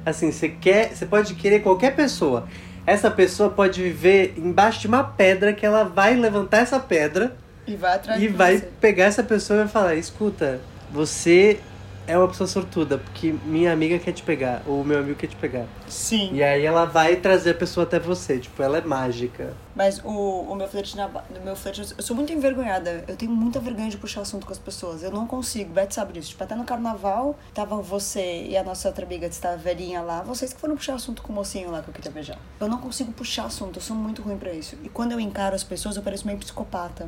Assim, 0.04 0.32
você 0.32 0.48
quer. 0.48 0.96
Você 0.96 1.06
pode 1.06 1.34
querer 1.34 1.60
qualquer 1.60 1.94
pessoa. 1.94 2.48
Essa 2.84 3.10
pessoa 3.10 3.50
pode 3.50 3.80
viver 3.80 4.34
embaixo 4.36 4.80
de 4.80 4.88
uma 4.88 5.04
pedra 5.04 5.52
que 5.52 5.64
ela 5.64 5.84
vai 5.84 6.16
levantar 6.16 6.58
essa 6.58 6.80
pedra 6.80 7.36
E 7.68 7.76
vai 7.76 7.94
atrás 7.94 8.22
e 8.22 8.28
vai 8.28 8.56
você. 8.58 8.68
pegar 8.80 9.04
essa 9.04 9.22
pessoa 9.22 9.58
e 9.58 9.62
vai 9.64 9.68
falar, 9.68 9.94
escuta, 9.94 10.60
você 10.90 11.60
é 12.06 12.16
uma 12.16 12.26
pessoa 12.26 12.46
sortuda, 12.46 12.96
porque 12.96 13.34
minha 13.44 13.70
amiga 13.70 13.98
quer 13.98 14.12
te 14.12 14.22
pegar, 14.22 14.62
ou 14.66 14.82
meu 14.82 14.98
amigo 14.98 15.14
quer 15.14 15.26
te 15.26 15.36
pegar. 15.36 15.66
Sim. 15.86 16.30
E 16.32 16.42
aí 16.42 16.64
ela 16.64 16.86
vai 16.86 17.16
trazer 17.16 17.50
a 17.50 17.54
pessoa 17.54 17.84
até 17.84 17.98
você, 18.00 18.38
tipo, 18.38 18.62
ela 18.62 18.78
é 18.78 18.80
mágica. 18.80 19.52
Mas 19.76 20.00
o, 20.02 20.08
o 20.48 20.54
meu 20.54 20.66
flerte 20.66 20.96
na 20.96 21.06
ba- 21.06 21.22
o 21.38 21.44
meu 21.44 21.54
flerte, 21.54 21.82
eu 21.98 22.02
sou 22.02 22.16
muito 22.16 22.32
envergonhada. 22.32 23.04
Eu 23.06 23.14
tenho 23.14 23.30
muita 23.30 23.60
vergonha 23.60 23.90
de 23.90 23.98
puxar 23.98 24.22
assunto 24.22 24.46
com 24.46 24.52
as 24.52 24.58
pessoas. 24.58 25.02
Eu 25.02 25.10
não 25.10 25.26
consigo. 25.26 25.70
Beth 25.74 25.90
sabe 25.90 26.14
disso. 26.14 26.30
Tipo, 26.30 26.44
até 26.44 26.54
no 26.54 26.64
carnaval, 26.64 27.38
tava 27.52 27.76
você 27.82 28.46
e 28.48 28.56
a 28.56 28.64
nossa 28.64 28.88
outra 28.88 29.04
amiga 29.04 29.28
que 29.28 29.34
estava 29.34 29.58
velhinha 29.58 30.00
lá. 30.00 30.22
Vocês 30.22 30.54
que 30.54 30.58
foram 30.58 30.76
puxar 30.76 30.94
assunto 30.94 31.20
com 31.20 31.30
o 31.30 31.36
mocinho 31.36 31.70
lá 31.70 31.82
que 31.82 31.90
eu 31.90 31.94
queria 31.94 32.10
beijar. 32.10 32.38
Eu 32.58 32.68
não 32.68 32.78
consigo 32.78 33.12
puxar 33.12 33.44
assunto. 33.44 33.76
Eu 33.76 33.82
sou 33.82 33.94
muito 33.94 34.22
ruim 34.22 34.38
pra 34.38 34.50
isso. 34.54 34.76
E 34.82 34.88
quando 34.88 35.12
eu 35.12 35.20
encaro 35.20 35.54
as 35.54 35.62
pessoas, 35.62 35.94
eu 35.96 36.02
pareço 36.02 36.26
meio 36.26 36.38
psicopata. 36.38 37.06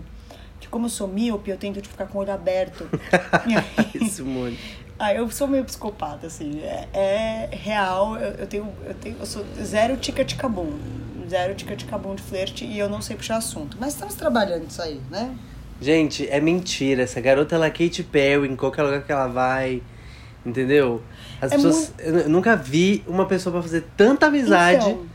Que 0.61 0.69
como 0.69 0.87
eu 0.87 0.91
sou 0.91 1.09
míope, 1.09 1.51
eu 1.51 1.57
tento 1.57 1.77
tipo, 1.81 1.89
ficar 1.89 2.07
com 2.07 2.19
o 2.19 2.21
olho 2.21 2.33
aberto. 2.33 2.87
Simone. 4.09 4.59
ah, 4.99 5.15
eu 5.15 5.29
sou 5.31 5.49
meio 5.49 5.65
psicopata, 5.65 6.27
assim. 6.27 6.61
É, 6.63 6.87
é 6.93 7.49
real. 7.53 8.17
Eu, 8.17 8.33
eu 8.33 8.47
tenho. 8.47 8.69
Eu 8.85 8.95
tenho. 8.95 9.17
Eu 9.19 9.27
sou 9.27 9.45
zero 9.63 9.97
tica-tica-bum. 9.97 10.79
Zero 11.29 11.55
tica-tica-bum 11.55 12.15
de 12.15 12.23
flerte 12.23 12.65
e 12.65 12.79
eu 12.79 12.89
não 12.89 13.01
sei 13.01 13.17
puxar 13.17 13.37
assunto. 13.37 13.77
Mas 13.81 13.95
estamos 13.95 14.15
trabalhando 14.15 14.69
isso 14.69 14.83
aí, 14.83 15.01
né? 15.11 15.35
Gente, 15.81 16.29
é 16.29 16.41
mentira. 16.41 17.03
Essa 17.05 17.21
garota, 17.21 17.55
ela 17.55 17.67
é 17.67 17.71
Katy 17.71 18.03
Perry 18.03 18.49
em 18.49 18.57
qualquer 18.57 18.83
lugar 18.83 19.03
que 19.03 19.13
ela 19.13 19.29
vai. 19.29 19.83
Entendeu? 20.45 21.03
As 21.41 21.53
É 21.53 21.57
pessoas. 21.57 21.93
Eu 21.99 22.29
nunca 22.29 22.57
vi 22.57 23.03
uma 23.07 23.27
pessoa 23.27 23.53
pra 23.53 23.63
fazer 23.63 23.85
tanta 23.97 24.27
amizade 24.27 24.89
Então, 24.91 25.07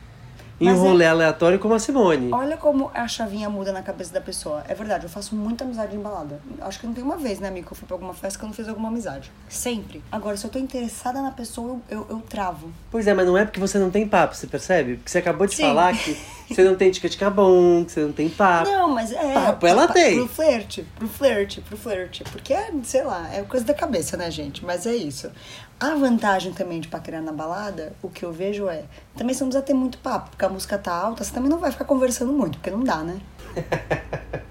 em 0.60 0.70
um 0.70 0.72
é- 0.72 0.78
rolê 0.78 1.06
aleatório 1.06 1.60
como 1.60 1.74
a 1.74 1.80
Simone. 1.80 2.32
Olha 2.32 2.58
como 2.58 2.90
a 2.94 3.08
chavinha 3.08 3.50
muda 3.50 3.72
na 3.72 3.82
cabeça 3.82 4.14
da 4.14 4.22
pessoa. 4.22 4.64
É 4.68 4.74
verdade, 4.74 5.04
eu 5.06 5.10
faço 5.10 5.36
muita 5.36 5.64
amizade 5.64 5.96
em 5.96 6.00
balada. 6.00 6.40
Acho 6.62 6.80
que 6.80 6.88
não 6.88 6.94
tem 6.94 7.04
uma 7.04 7.18
vez, 7.18 7.40
né, 7.40 7.48
amigo, 7.48 7.68
que 7.68 7.74
eu 7.74 7.78
fui 7.78 7.88
pra 7.88 7.96
alguma 7.96 8.14
festa 8.14 8.40
que 8.40 8.46
eu 8.46 8.48
não 8.48 8.54
fiz 8.54 8.68
alguma 8.68 8.88
amizade. 8.88 9.32
Sempre. 9.50 10.04
Agora, 10.12 10.38
se 10.38 10.46
eu 10.46 10.50
tô 10.50 10.58
interessada 10.60 11.22
na 11.22 11.32
pessoa, 11.32 11.80
eu, 11.90 12.00
eu, 12.00 12.08
eu 12.10 12.22
travo. 12.22 12.72
Pois 12.90 13.06
é, 13.08 13.14
mas 13.14 13.26
não 13.26 13.38
é 13.38 13.44
porque 13.46 13.60
você 13.60 13.78
não 13.78 13.92
tem 13.92 14.08
papo, 14.08 14.36
você 14.36 14.48
percebe? 14.48 14.96
Porque 14.96 15.10
você 15.10 15.18
acabou 15.18 15.46
de 15.48 15.56
Sim. 15.56 15.64
falar 15.64 15.94
que 15.98 16.18
você 16.50 16.64
não 16.64 16.76
tem 16.76 16.92
tica-tica-bom, 16.92 17.84
que 17.86 17.92
você 17.92 18.02
não 18.02 18.12
tem 18.12 18.30
papo. 18.30 18.70
Não, 18.70 18.90
mas 18.90 19.12
é. 19.12 19.34
Papo 19.34 19.66
ela 19.68 19.88
pa- 19.88 19.94
tem. 19.94 20.16
Pro 20.18 20.28
flerte, 20.28 20.86
pro 20.98 21.08
flerte, 21.08 21.62
pro 21.62 21.78
flerte. 21.78 22.24
Porque, 22.32 22.54
é, 22.54 22.70
sei 22.84 23.04
lá, 23.04 23.30
é 23.34 23.42
coisa 23.44 23.66
da 23.66 23.74
cabeça, 23.74 24.16
né, 24.18 24.30
gente? 24.32 24.64
Mas 24.66 24.86
é 24.86 24.96
isso. 24.96 25.32
A 25.80 25.96
vantagem 25.96 26.54
também 26.54 26.80
de 26.80 26.88
paquerar 26.88 27.22
na 27.22 27.32
balada, 27.34 27.94
o 28.02 28.10
que 28.10 28.24
eu 28.24 28.32
vejo 28.32 28.68
é. 28.70 28.84
Também 29.18 29.34
você 29.34 29.44
não 29.44 29.50
precisa 29.50 29.66
ter 29.66 29.74
muito 29.74 29.98
papo, 29.98 30.30
porque 30.32 30.46
a 30.46 30.50
música 30.50 30.78
tá 30.78 30.94
alta, 30.94 31.24
você 31.24 31.34
também 31.34 31.50
não 31.50 31.60
vai 31.60 31.72
ficar 31.72 31.86
conversando 31.86 32.32
muito, 32.32 32.58
porque 32.60 32.70
não 32.72 32.84
dá, 32.84 32.98
né? 32.98 33.18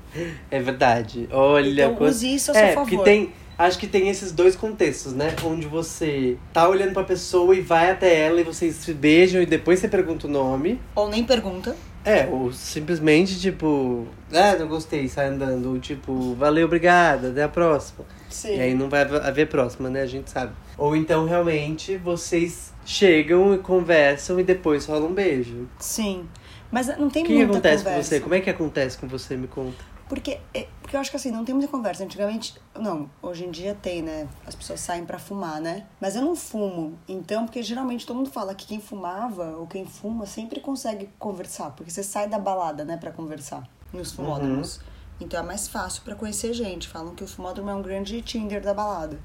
É 0.50 0.60
verdade. 0.60 1.28
Olha, 1.32 1.84
Então, 1.86 1.96
coisa- 1.96 2.16
use 2.16 2.34
isso 2.36 2.50
a 2.52 2.54
seu 2.54 2.62
é, 2.62 2.72
favor. 2.72 2.88
porque 2.88 3.02
tem. 3.04 3.32
Acho 3.56 3.78
que 3.78 3.86
tem 3.86 4.08
esses 4.08 4.32
dois 4.32 4.56
contextos, 4.56 5.12
né? 5.12 5.34
Onde 5.44 5.66
você 5.66 6.36
tá 6.52 6.68
olhando 6.68 6.92
pra 6.92 7.04
pessoa 7.04 7.54
e 7.54 7.60
vai 7.60 7.90
até 7.90 8.20
ela 8.26 8.40
e 8.40 8.44
vocês 8.44 8.74
se 8.76 8.92
beijam 8.92 9.40
e 9.40 9.46
depois 9.46 9.78
você 9.78 9.88
pergunta 9.88 10.26
o 10.26 10.30
nome. 10.30 10.80
Ou 10.94 11.08
nem 11.08 11.22
pergunta. 11.24 11.76
É, 12.04 12.26
ou 12.26 12.52
simplesmente, 12.52 13.40
tipo, 13.40 14.06
ah, 14.32 14.56
não 14.58 14.68
gostei, 14.68 15.08
sai 15.08 15.28
andando. 15.28 15.70
Ou 15.70 15.78
tipo, 15.78 16.34
valeu, 16.34 16.66
obrigada, 16.66 17.28
até 17.28 17.42
a 17.42 17.48
próxima. 17.48 18.04
Sim. 18.28 18.56
E 18.56 18.60
aí 18.60 18.74
não 18.74 18.88
vai 18.90 19.02
haver 19.02 19.48
próxima, 19.48 19.88
né? 19.88 20.02
A 20.02 20.06
gente 20.06 20.30
sabe. 20.30 20.52
Ou 20.76 20.94
então, 20.94 21.24
realmente, 21.24 21.96
vocês 21.96 22.74
chegam 22.84 23.54
e 23.54 23.58
conversam 23.58 24.38
e 24.38 24.42
depois 24.44 24.84
rola 24.84 25.06
um 25.06 25.14
beijo. 25.14 25.66
Sim. 25.78 26.28
Mas 26.70 26.88
não 26.98 27.08
tem 27.08 27.22
O 27.22 27.26
que, 27.26 27.32
muita 27.34 27.52
acontece 27.52 27.84
conversa. 27.84 28.00
com 28.02 28.02
você? 28.08 28.20
Como 28.20 28.34
é 28.34 28.40
que 28.40 28.50
acontece 28.50 28.98
com 28.98 29.06
você? 29.06 29.36
Me 29.36 29.46
conta. 29.46 29.93
Porque, 30.08 30.38
é- 30.52 30.68
porque 30.82 30.94
eu 30.96 31.00
acho 31.00 31.10
que 31.10 31.16
assim, 31.16 31.30
não 31.30 31.44
tem 31.44 31.54
muita 31.54 31.70
conversa. 31.70 32.04
Antigamente, 32.04 32.54
não, 32.74 33.08
hoje 33.22 33.44
em 33.46 33.50
dia 33.50 33.74
tem, 33.80 34.02
né? 34.02 34.28
As 34.46 34.54
pessoas 34.54 34.80
saem 34.80 35.04
pra 35.04 35.18
fumar, 35.18 35.60
né? 35.60 35.86
Mas 36.00 36.14
eu 36.14 36.22
não 36.22 36.36
fumo. 36.36 36.98
Então, 37.08 37.46
porque 37.46 37.62
geralmente 37.62 38.04
todo 38.06 38.16
mundo 38.16 38.30
fala 38.30 38.54
que 38.54 38.66
quem 38.66 38.80
fumava 38.80 39.56
ou 39.56 39.66
quem 39.66 39.86
fuma 39.86 40.26
sempre 40.26 40.60
consegue 40.60 41.08
conversar. 41.18 41.70
Porque 41.70 41.90
você 41.90 42.02
sai 42.02 42.28
da 42.28 42.38
balada, 42.38 42.84
né, 42.84 42.96
pra 42.98 43.10
conversar 43.10 43.66
nos 43.92 44.12
fumódromos. 44.12 44.80
Então 45.20 45.40
é 45.40 45.42
mais 45.42 45.68
fácil 45.68 46.02
pra 46.02 46.14
conhecer 46.14 46.52
gente. 46.52 46.86
Falam 46.88 47.14
que 47.14 47.24
o 47.24 47.26
fumódromo 47.26 47.70
é 47.70 47.74
um 47.74 47.82
grande 47.82 48.20
Tinder 48.20 48.60
da 48.60 48.74
balada. 48.74 49.18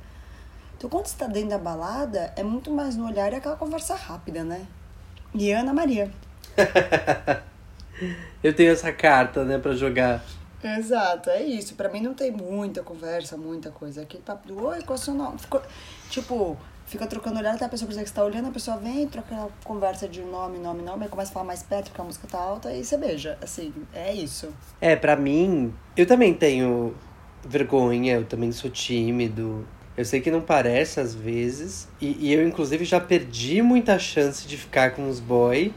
Então, 0.78 0.90
quando 0.90 1.08
você 1.08 1.18
tá 1.18 1.28
dentro 1.28 1.50
da 1.50 1.58
balada, 1.58 2.32
é 2.38 2.44
muito 2.44 2.72
mais 2.72 2.96
no 2.96 3.06
olhar 3.06 3.34
e 3.34 3.36
aquela 3.36 3.58
conversa 3.58 3.96
rápida, 3.96 4.46
né? 4.46 4.66
E 5.34 5.52
Ana 5.52 5.74
Maria. 5.74 6.10
Eu 8.42 8.54
tenho 8.56 8.72
essa 8.72 8.92
carta, 8.94 9.44
né, 9.44 9.58
pra 9.58 9.74
jogar. 9.76 10.24
Exato, 10.64 11.30
é 11.30 11.42
isso. 11.42 11.76
Pra 11.76 11.90
mim 11.90 12.02
não 12.02 12.14
tem 12.14 12.32
muita 12.32 12.84
conversa, 12.84 13.38
muita 13.38 13.72
coisa. 13.72 14.02
Aquele 14.02 14.24
papo 14.24 14.48
do 14.48 14.66
oi, 14.66 14.82
qual 14.82 14.98
é 14.98 15.00
o 15.00 15.04
seu 15.04 15.14
nome? 15.14 15.38
Ficou, 15.40 15.62
tipo, 16.10 16.58
fica 16.86 17.08
trocando 17.08 17.40
olhar 17.40 17.54
até 17.54 17.66
a 17.66 17.70
pessoa 17.70 17.88
que 17.88 17.94
você 17.94 18.06
tá 18.06 18.24
olhando, 18.24 18.48
a 18.48 18.52
pessoa 18.52 18.78
vem, 18.78 19.08
troca 19.08 19.34
aquela 19.34 19.50
conversa 19.64 20.08
de 20.08 20.22
nome, 20.22 20.58
nome, 20.58 20.82
nome, 20.82 21.04
aí 21.04 21.10
começa 21.10 21.32
a 21.32 21.34
falar 21.34 21.46
mais 21.46 21.64
perto 21.64 21.90
porque 21.90 22.02
a 22.02 22.04
música 22.04 22.28
tá 22.28 22.40
alta 22.40 22.74
e 22.74 22.84
você 22.84 22.98
beija. 22.98 23.38
Assim, 23.42 23.74
é 23.94 24.14
isso. 24.14 24.54
É, 24.82 24.96
pra 24.96 25.16
mim, 25.16 25.74
eu 25.96 26.06
também 26.06 26.34
tenho 26.34 26.96
vergonha, 27.48 28.16
eu 28.16 28.26
também 28.26 28.52
sou 28.52 28.70
tímido. 28.70 29.66
Eu 29.96 30.06
sei 30.06 30.22
que 30.22 30.32
não 30.32 30.42
parece 30.42 31.00
às 31.00 31.14
vezes. 31.14 31.88
E, 32.02 32.28
e 32.28 32.34
eu, 32.34 32.48
inclusive, 32.48 32.84
já 32.86 33.00
perdi 33.00 33.62
muita 33.62 34.00
chance 34.00 34.48
de 34.48 34.58
ficar 34.58 34.92
com 34.92 35.08
os 35.10 35.20
boy 35.20 35.74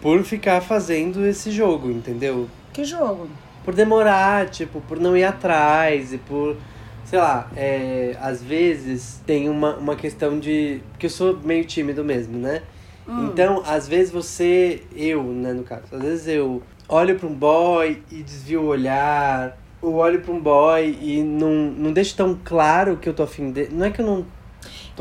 por 0.00 0.22
ficar 0.24 0.60
fazendo 0.60 1.24
esse 1.26 1.50
jogo, 1.50 1.90
entendeu? 1.90 2.48
Que 2.72 2.84
jogo? 2.84 3.28
Por 3.66 3.74
demorar, 3.74 4.48
tipo, 4.48 4.80
por 4.80 4.98
não 4.98 5.14
ir 5.14 5.24
atrás 5.24 6.14
e 6.14 6.18
por. 6.18 6.56
Sei 7.04 7.18
lá, 7.18 7.50
é, 7.54 8.16
às 8.20 8.42
vezes 8.42 9.20
tem 9.26 9.48
uma, 9.48 9.76
uma 9.76 9.94
questão 9.94 10.38
de. 10.38 10.80
Porque 10.92 11.06
eu 11.06 11.10
sou 11.10 11.38
meio 11.44 11.64
tímido 11.64 12.02
mesmo, 12.02 12.38
né? 12.38 12.62
Então, 13.08 13.62
às 13.66 13.86
vezes 13.86 14.12
você, 14.12 14.82
eu, 14.94 15.22
né, 15.22 15.52
no 15.52 15.62
caso, 15.62 15.82
às 15.92 16.02
vezes 16.02 16.26
eu 16.26 16.62
olho 16.88 17.16
pra 17.16 17.28
um 17.28 17.34
boy 17.34 18.02
e 18.10 18.22
desvio 18.22 18.62
o 18.62 18.66
olhar, 18.66 19.56
ou 19.80 19.94
olho 19.94 20.20
pra 20.20 20.32
um 20.32 20.40
boy 20.40 20.98
e 21.00 21.22
não, 21.22 21.50
não 21.50 21.92
deixo 21.92 22.16
tão 22.16 22.38
claro 22.44 22.96
que 22.96 23.08
eu 23.08 23.14
tô 23.14 23.22
afim 23.22 23.50
dele. 23.50 23.70
Não 23.72 23.86
é 23.86 23.90
que 23.90 24.00
eu 24.00 24.06
não 24.06 24.26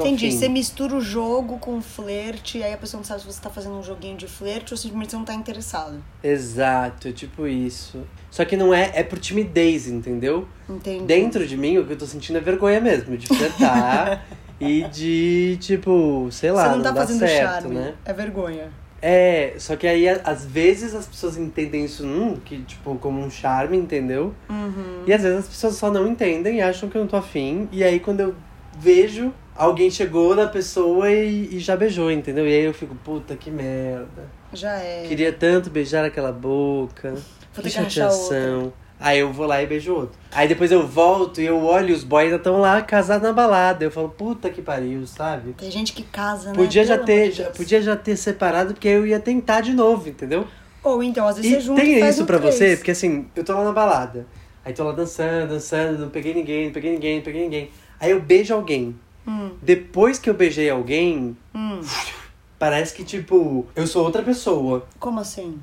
Entendi. 0.02 0.28
afim. 0.28 0.38
Você 0.38 0.50
mistura 0.50 0.96
o 0.96 1.02
jogo 1.02 1.58
com 1.60 1.78
o 1.78 1.82
flerte, 1.82 2.58
e 2.58 2.64
aí 2.64 2.74
a 2.74 2.78
pessoa 2.78 3.00
não 3.00 3.06
sabe 3.06 3.22
se 3.22 3.28
você 3.28 3.42
tá 3.42 3.50
fazendo 3.50 3.76
um 3.76 3.84
joguinho 3.84 4.18
de 4.18 4.28
flerte 4.28 4.74
ou 4.74 4.78
simplesmente 4.78 5.12
você 5.12 5.18
não 5.18 5.26
tá 5.26 5.34
interessado. 5.34 6.04
Exato, 6.24 7.08
é 7.08 7.12
tipo 7.12 7.48
isso. 7.48 8.04
Só 8.30 8.44
que 8.44 8.58
não 8.58 8.74
é, 8.74 8.92
é 8.94 9.04
por 9.04 9.20
timidez, 9.20 9.88
entendeu? 9.88 10.48
Entendi. 10.70 11.06
Dentro 11.06 11.48
de 11.48 11.56
mim, 11.56 11.78
o 11.78 11.86
que 11.86 11.94
eu 11.94 11.98
tô 11.98 12.06
sentindo 12.06 12.38
é 12.38 12.42
vergonha 12.42 12.82
mesmo, 12.82 13.18
de 13.18 13.28
flertar 13.28 14.26
e 14.60 14.84
de, 14.84 15.58
tipo, 15.62 16.28
sei 16.32 16.52
lá, 16.52 16.70
você 16.70 16.76
não 16.76 16.84
tá 16.84 16.92
dá 16.92 17.02
fazendo 17.02 17.20
certo, 17.20 17.62
charme. 17.62 17.76
né? 17.76 17.94
É 18.04 18.14
vergonha. 18.14 18.72
É, 19.02 19.54
só 19.60 19.76
que 19.76 19.86
aí, 19.86 20.08
às 20.10 20.46
vezes, 20.46 20.96
as 20.96 21.06
pessoas 21.06 21.38
entendem 21.38 21.86
isso, 21.86 22.04
hum, 22.04 22.38
que, 22.44 22.64
tipo, 22.64 22.96
como 22.96 23.22
um 23.22 23.30
charme, 23.30 23.78
entendeu? 23.78 24.34
Uhum. 24.50 25.04
E 25.06 25.14
às 25.14 25.22
vezes 25.22 25.40
as 25.40 25.48
pessoas 25.48 25.76
só 25.76 25.92
não 25.92 26.08
entendem 26.08 26.58
e 26.58 26.62
acham 26.62 26.90
que 26.90 26.98
eu 26.98 27.02
não 27.02 27.08
tô 27.08 27.16
afim. 27.16 27.70
E 27.72 27.84
aí, 27.84 28.00
quando 28.00 28.22
eu 28.22 28.36
vejo, 28.80 29.32
alguém 29.56 29.90
chegou 29.90 30.36
na 30.36 30.48
pessoa 30.48 31.10
e, 31.12 31.56
e 31.56 31.60
já 31.60 31.76
beijou, 31.76 32.12
entendeu? 32.12 32.46
E 32.48 32.54
aí 32.54 32.64
eu 32.66 32.74
fico, 32.74 32.96
puta, 32.96 33.36
que 33.36 33.50
merda. 33.50 34.30
Já 34.54 34.76
é. 34.78 35.06
Queria 35.08 35.32
tanto 35.34 35.70
beijar 35.70 36.06
aquela 36.06 36.32
boca. 36.32 37.14
Vou 37.54 37.64
que 37.64 37.70
chateação. 37.70 38.74
Aí 39.00 39.20
eu 39.20 39.32
vou 39.32 39.46
lá 39.46 39.62
e 39.62 39.68
beijo 39.68 39.94
outro. 39.94 40.18
Aí 40.32 40.48
depois 40.48 40.72
eu 40.72 40.88
volto 40.88 41.42
e 41.42 41.46
eu 41.46 41.62
olho 41.64 41.90
e 41.90 41.94
os 41.94 42.04
boys 42.04 42.26
ainda 42.26 42.38
estão 42.38 42.60
lá 42.62 42.82
casados 42.82 43.28
na 43.28 43.34
balada. 43.34 43.84
Eu 43.84 43.92
falo, 43.92 44.10
puta 44.10 44.50
que 44.50 44.62
pariu, 44.62 45.06
sabe? 45.06 45.54
Tem 45.54 45.70
gente 45.70 45.92
que 45.94 46.04
casa, 46.04 46.50
né? 46.50 46.56
Podia 46.56 46.84
já 46.86 46.98
ter, 46.98 47.32
já, 47.32 47.50
podia 47.50 47.82
já 47.82 47.96
ter 47.96 48.16
separado, 48.16 48.74
porque 48.74 48.88
eu 48.88 49.06
ia 49.06 49.20
tentar 49.20 49.60
de 49.62 49.74
novo, 49.74 50.08
entendeu? 50.08 50.48
Ou 50.82 51.04
então, 51.04 51.28
às 51.28 51.36
vezes 51.36 51.52
E 51.52 51.56
você 51.56 51.62
junta 51.62 51.82
tem 51.82 51.96
e 51.96 52.10
isso 52.10 52.24
um 52.24 52.26
pra 52.26 52.40
três. 52.40 52.56
você, 52.56 52.78
porque 52.78 52.92
assim, 52.92 53.28
eu 53.36 53.44
tô 53.44 53.54
lá 53.54 53.66
na 53.66 53.72
balada. 53.74 54.26
Aí 54.64 54.72
tô 54.74 54.84
lá 54.84 54.94
dançando, 54.94 55.50
dançando, 55.50 56.00
não 56.00 56.10
peguei 56.10 56.34
ninguém, 56.34 56.66
não 56.68 56.74
peguei 56.74 56.92
ninguém, 56.92 57.16
não 57.18 57.24
peguei 57.24 57.42
ninguém. 57.44 57.70
Aí 58.00 58.12
eu 58.12 58.22
beijo 58.22 58.54
alguém. 58.54 58.98
Hum, 59.28 59.52
Depois 59.62 60.20
que 60.20 60.30
eu 60.30 60.34
beijei 60.34 60.70
alguém, 60.70 61.36
hum. 61.54 61.82
parece 62.60 62.94
que, 62.94 63.04
tipo, 63.04 63.66
eu 63.76 63.88
sou 63.88 64.04
outra 64.04 64.22
pessoa. 64.22 64.86
Como 65.00 65.20
assim? 65.20 65.60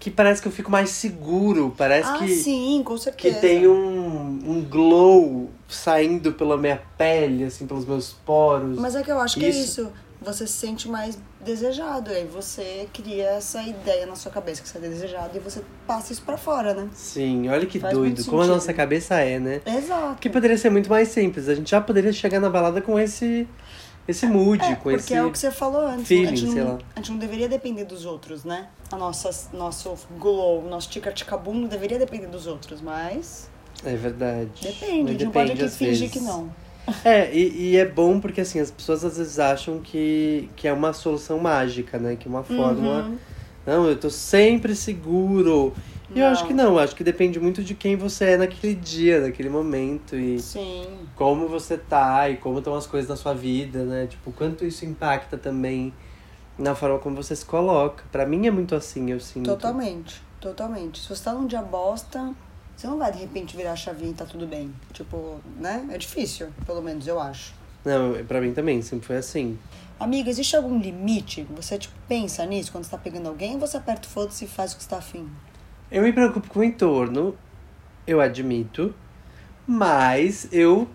Que 0.00 0.10
parece 0.10 0.42
que 0.42 0.48
eu 0.48 0.52
fico 0.52 0.70
mais 0.70 0.90
seguro. 0.90 1.72
Parece 1.76 2.08
ah, 2.08 2.18
que, 2.18 2.28
sim, 2.28 2.82
com 2.84 2.94
que 2.94 3.02
certeza. 3.02 3.38
tem 3.40 3.68
um, 3.68 4.40
um 4.44 4.66
glow 4.68 5.50
saindo 5.68 6.32
pela 6.32 6.56
minha 6.56 6.82
pele, 6.96 7.44
assim, 7.44 7.66
pelos 7.66 7.84
meus 7.84 8.12
poros. 8.12 8.78
Mas 8.78 8.96
é 8.96 9.02
que 9.02 9.10
eu 9.12 9.20
acho 9.20 9.38
que 9.38 9.46
é 9.46 9.50
Isso. 9.50 9.92
Você 10.20 10.46
se 10.46 10.52
sente 10.54 10.88
mais 10.88 11.16
desejado. 11.44 12.10
Aí 12.10 12.24
você 12.26 12.88
cria 12.92 13.28
essa 13.30 13.62
ideia 13.62 14.04
na 14.06 14.16
sua 14.16 14.32
cabeça 14.32 14.60
que 14.62 14.68
você 14.68 14.78
é 14.78 14.80
desejado 14.80 15.36
e 15.36 15.40
você 15.40 15.62
passa 15.86 16.12
isso 16.12 16.22
pra 16.22 16.36
fora, 16.36 16.74
né? 16.74 16.88
Sim, 16.92 17.48
olha 17.48 17.64
que 17.66 17.78
Faz 17.78 17.94
doido. 17.94 18.24
Como 18.24 18.42
a 18.42 18.46
nossa 18.46 18.74
cabeça 18.74 19.14
é, 19.20 19.38
né? 19.38 19.60
Exato. 19.64 20.16
Que 20.20 20.28
poderia 20.28 20.58
ser 20.58 20.70
muito 20.70 20.90
mais 20.90 21.08
simples. 21.08 21.48
A 21.48 21.54
gente 21.54 21.70
já 21.70 21.80
poderia 21.80 22.12
chegar 22.12 22.40
na 22.40 22.50
balada 22.50 22.82
com 22.82 22.98
esse, 22.98 23.46
esse 24.08 24.26
mood, 24.26 24.62
É, 24.64 24.74
com 24.74 24.82
porque 24.90 24.96
esse. 24.96 25.14
é 25.14 25.22
o 25.24 25.30
que 25.30 25.38
você 25.38 25.50
falou 25.52 25.82
antes. 25.86 26.02
a, 26.02 26.06
feeling, 26.06 26.36
gente 26.36 26.52
sei 26.52 26.64
não, 26.64 26.72
lá. 26.72 26.78
a 26.96 26.98
gente 26.98 27.10
não 27.12 27.18
deveria 27.18 27.48
depender 27.48 27.84
dos 27.84 28.04
outros, 28.04 28.42
né? 28.44 28.68
A 28.90 28.96
nossa, 28.96 29.30
nosso 29.56 29.94
glow, 30.18 30.62
nosso 30.68 30.88
tica-tica-boom 30.90 31.54
não 31.54 31.68
deveria 31.68 31.98
depender 31.98 32.26
dos 32.26 32.46
outros, 32.48 32.80
mas 32.80 33.48
É 33.84 33.94
verdade. 33.94 34.50
depende. 34.62 35.02
Mas 35.02 35.06
a 35.06 35.12
gente 35.12 35.24
não 35.26 35.30
pode 35.32 35.48
depende, 35.50 35.64
aqui 35.64 35.76
fingir 35.76 36.08
vezes. 36.08 36.12
que 36.12 36.20
não. 36.20 36.50
É, 37.04 37.34
e, 37.34 37.70
e 37.70 37.76
é 37.76 37.84
bom 37.84 38.20
porque 38.20 38.40
assim, 38.40 38.60
as 38.60 38.70
pessoas 38.70 39.04
às 39.04 39.16
vezes 39.18 39.38
acham 39.38 39.80
que, 39.80 40.48
que 40.56 40.66
é 40.66 40.72
uma 40.72 40.92
solução 40.92 41.38
mágica, 41.38 41.98
né? 41.98 42.16
Que 42.16 42.28
é 42.28 42.30
uma 42.30 42.42
fórmula. 42.42 43.04
Uhum. 43.04 43.18
Não, 43.66 43.86
eu 43.86 43.98
tô 43.98 44.08
sempre 44.10 44.74
seguro. 44.74 45.74
E 46.14 46.20
eu 46.20 46.24
Não. 46.24 46.32
acho 46.32 46.46
que 46.46 46.54
não, 46.54 46.78
acho 46.78 46.96
que 46.96 47.04
depende 47.04 47.38
muito 47.38 47.62
de 47.62 47.74
quem 47.74 47.94
você 47.94 48.30
é 48.30 48.36
naquele 48.38 48.74
dia, 48.74 49.20
naquele 49.20 49.50
momento. 49.50 50.16
E 50.16 50.40
Sim. 50.40 50.86
como 51.14 51.48
você 51.48 51.76
tá 51.76 52.30
e 52.30 52.36
como 52.38 52.58
estão 52.58 52.74
as 52.74 52.86
coisas 52.86 53.10
na 53.10 53.16
sua 53.16 53.34
vida, 53.34 53.84
né? 53.84 54.06
Tipo, 54.06 54.32
quanto 54.32 54.64
isso 54.64 54.86
impacta 54.86 55.36
também 55.36 55.92
na 56.58 56.74
forma 56.74 56.98
como 56.98 57.14
você 57.16 57.36
se 57.36 57.44
coloca. 57.44 58.04
Pra 58.10 58.24
mim 58.24 58.46
é 58.46 58.50
muito 58.50 58.74
assim, 58.74 59.10
eu 59.10 59.20
sinto. 59.20 59.44
Totalmente, 59.44 60.22
totalmente. 60.40 61.00
Se 61.00 61.08
você 61.08 61.24
tá 61.24 61.34
num 61.34 61.46
dia 61.46 61.60
bosta, 61.62 62.32
você 62.78 62.86
não 62.86 62.96
vai 62.96 63.10
de 63.10 63.18
repente 63.18 63.56
virar 63.56 63.72
a 63.72 63.76
chavinha 63.76 64.12
e 64.12 64.14
tá 64.14 64.24
tudo 64.24 64.46
bem. 64.46 64.72
Tipo, 64.92 65.40
né? 65.56 65.84
É 65.90 65.98
difícil, 65.98 66.50
pelo 66.64 66.80
menos 66.80 67.08
eu 67.08 67.18
acho. 67.20 67.52
Não, 67.84 68.24
pra 68.24 68.40
mim 68.40 68.52
também, 68.54 68.80
sempre 68.82 69.04
foi 69.08 69.16
assim. 69.16 69.58
Amiga, 69.98 70.30
existe 70.30 70.54
algum 70.54 70.78
limite? 70.78 71.44
Você, 71.56 71.76
tipo, 71.76 71.94
pensa 72.06 72.46
nisso 72.46 72.70
quando 72.70 72.84
você 72.84 72.90
tá 72.92 72.98
pegando 72.98 73.28
alguém 73.28 73.54
ou 73.54 73.60
você 73.60 73.76
aperta 73.76 74.06
o 74.06 74.10
foda-se 74.10 74.44
e 74.44 74.48
faz 74.48 74.72
o 74.72 74.76
que 74.76 74.84
você 74.84 74.88
tá 74.90 74.98
afim? 74.98 75.28
Eu 75.90 76.04
me 76.04 76.12
preocupo 76.12 76.48
com 76.48 76.60
o 76.60 76.64
entorno, 76.64 77.36
eu 78.06 78.20
admito. 78.20 78.94
mas 79.66 80.48
eu 80.52 80.88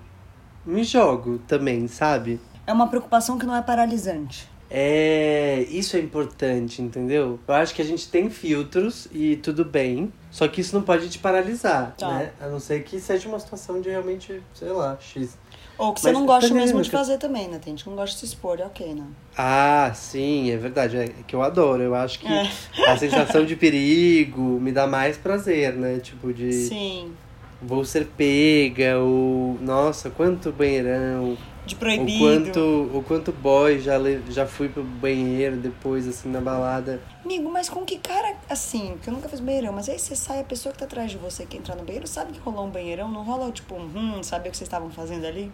me 0.65 0.85
jogo 0.85 1.39
também, 1.47 1.87
sabe? 1.89 2.39
É 2.65 2.71
uma 2.71 2.87
preocupação 2.87 3.37
que 3.37 3.45
não 3.45 3.55
é 3.55 3.61
paralisante. 3.61 4.49
É, 4.70 5.65
isso 5.70 5.96
é 5.96 6.00
importante, 6.00 6.82
entendeu? 6.82 7.39
Eu 7.48 7.53
acho 7.53 7.75
que 7.75 7.82
a 7.82 7.86
gente 7.86 8.08
tem 8.10 8.29
filtros 8.29 9.08
e 9.12 9.36
tudo 9.38 9.63
bem, 9.63 10.12
só 10.32 10.48
que 10.48 10.62
isso 10.62 10.75
não 10.75 10.82
pode 10.84 11.10
te 11.10 11.20
paralisar, 11.20 11.93
Tá. 11.98 12.10
né? 12.10 12.32
A 12.41 12.48
não 12.48 12.60
ser 12.60 12.84
que 12.84 13.00
seja 13.00 13.27
uma 13.29 13.39
situação 13.39 13.79
de 13.82 13.89
realmente, 13.89 14.41
sei 14.53 14.70
lá, 14.70 14.98
X. 15.00 15.38
Ou 15.77 15.91
que 15.93 16.01
você 16.01 16.08
Mas 16.12 16.17
não 16.20 16.25
gosta 16.25 16.53
mesmo 16.53 16.82
de 16.82 16.89
fazer 16.89 17.17
também, 17.17 17.48
né? 17.48 17.60
Tem 17.63 17.74
gente 17.74 17.84
que 17.84 17.89
não 17.89 17.98
gosta 17.98 18.13
de 18.13 18.20
se 18.20 18.25
expor, 18.27 18.60
é 18.60 18.65
ok, 18.65 18.93
né? 18.93 19.03
Ah, 19.36 19.91
sim, 19.96 20.51
é 20.51 20.58
verdade. 20.58 20.98
É 20.98 21.08
que 21.27 21.36
eu 21.36 21.41
adoro. 21.41 21.82
Eu 21.82 21.96
acho 21.96 22.20
que 22.20 22.27
É. 22.27 22.48
a 22.88 22.96
sensação 22.96 23.43
de 23.43 23.55
perigo 23.55 24.39
me 24.39 24.72
dá 24.72 24.86
mais 24.86 25.17
prazer, 25.17 25.74
né? 25.74 25.98
Tipo, 26.00 26.32
de 26.32 26.53
Sim. 26.53 27.12
vou 27.60 27.84
ser 27.84 28.05
pega, 28.05 29.00
ou 29.00 29.58
nossa, 29.62 30.12
quanto 30.12 30.51
banheirão, 30.51 31.36
De 31.65 31.75
o 31.75 31.77
proibido. 31.77 32.20
quanto, 32.20 32.60
o 32.93 33.03
quanto 33.08 33.32
boy 33.32 33.79
já, 33.79 33.96
já 34.29 34.46
fui 34.46 34.67
pro 34.67 34.84
banheiro 34.84 35.55
depois, 35.55 36.08
assim, 36.08 36.29
na 36.29 36.41
balada. 36.41 37.01
Amigo, 37.24 37.50
mas 37.50 37.70
com 37.70 37.86
que 37.86 37.98
cara, 37.98 38.36
assim, 38.50 38.98
que 39.01 39.10
eu 39.10 39.13
nunca 39.13 39.29
fiz 39.29 39.39
banheirão, 39.39 39.72
mas 39.72 39.88
aí 39.88 39.98
você 39.98 40.15
sai, 40.15 40.41
a 40.41 40.43
pessoa 40.43 40.74
que 40.74 40.79
tá 40.79 40.86
atrás 40.86 41.12
de 41.12 41.17
você 41.17 41.46
que 41.46 41.55
entrar 41.55 41.75
no 41.75 41.84
banheiro 41.84 42.05
sabe 42.05 42.34
que 42.34 42.39
rolou 42.39 42.65
um 42.65 42.70
banheirão, 42.70 43.10
não 43.10 43.24
rola 43.24 43.50
tipo 43.51 43.75
um 43.75 43.86
hum, 43.86 44.24
saber 44.24 44.50
o 44.50 44.51
que 44.51 44.58
vocês 44.58 44.67
estavam 44.67 44.91
fazendo 44.91 45.25
ali? 45.25 45.51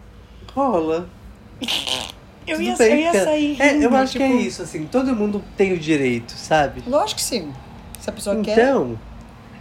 Rola. 0.52 1.08
Eu 2.46 2.56
Tudo 2.56 2.66
ia, 2.66 2.76
bem, 2.76 2.92
eu 2.92 2.98
ia 3.14 3.24
sair. 3.24 3.60
É, 3.60 3.76
eu 3.76 3.80
rindo, 3.82 3.96
acho 3.96 4.16
que 4.16 4.22
é 4.22 4.26
tipo, 4.26 4.40
isso, 4.40 4.62
assim, 4.62 4.86
todo 4.86 5.14
mundo 5.14 5.44
tem 5.56 5.74
o 5.74 5.78
direito, 5.78 6.32
sabe? 6.32 6.82
Lógico 6.86 7.20
que 7.20 7.24
sim. 7.24 7.52
Se 8.00 8.08
a 8.08 8.12
pessoa 8.12 8.40
quer. 8.40 8.52
Então, 8.58 8.98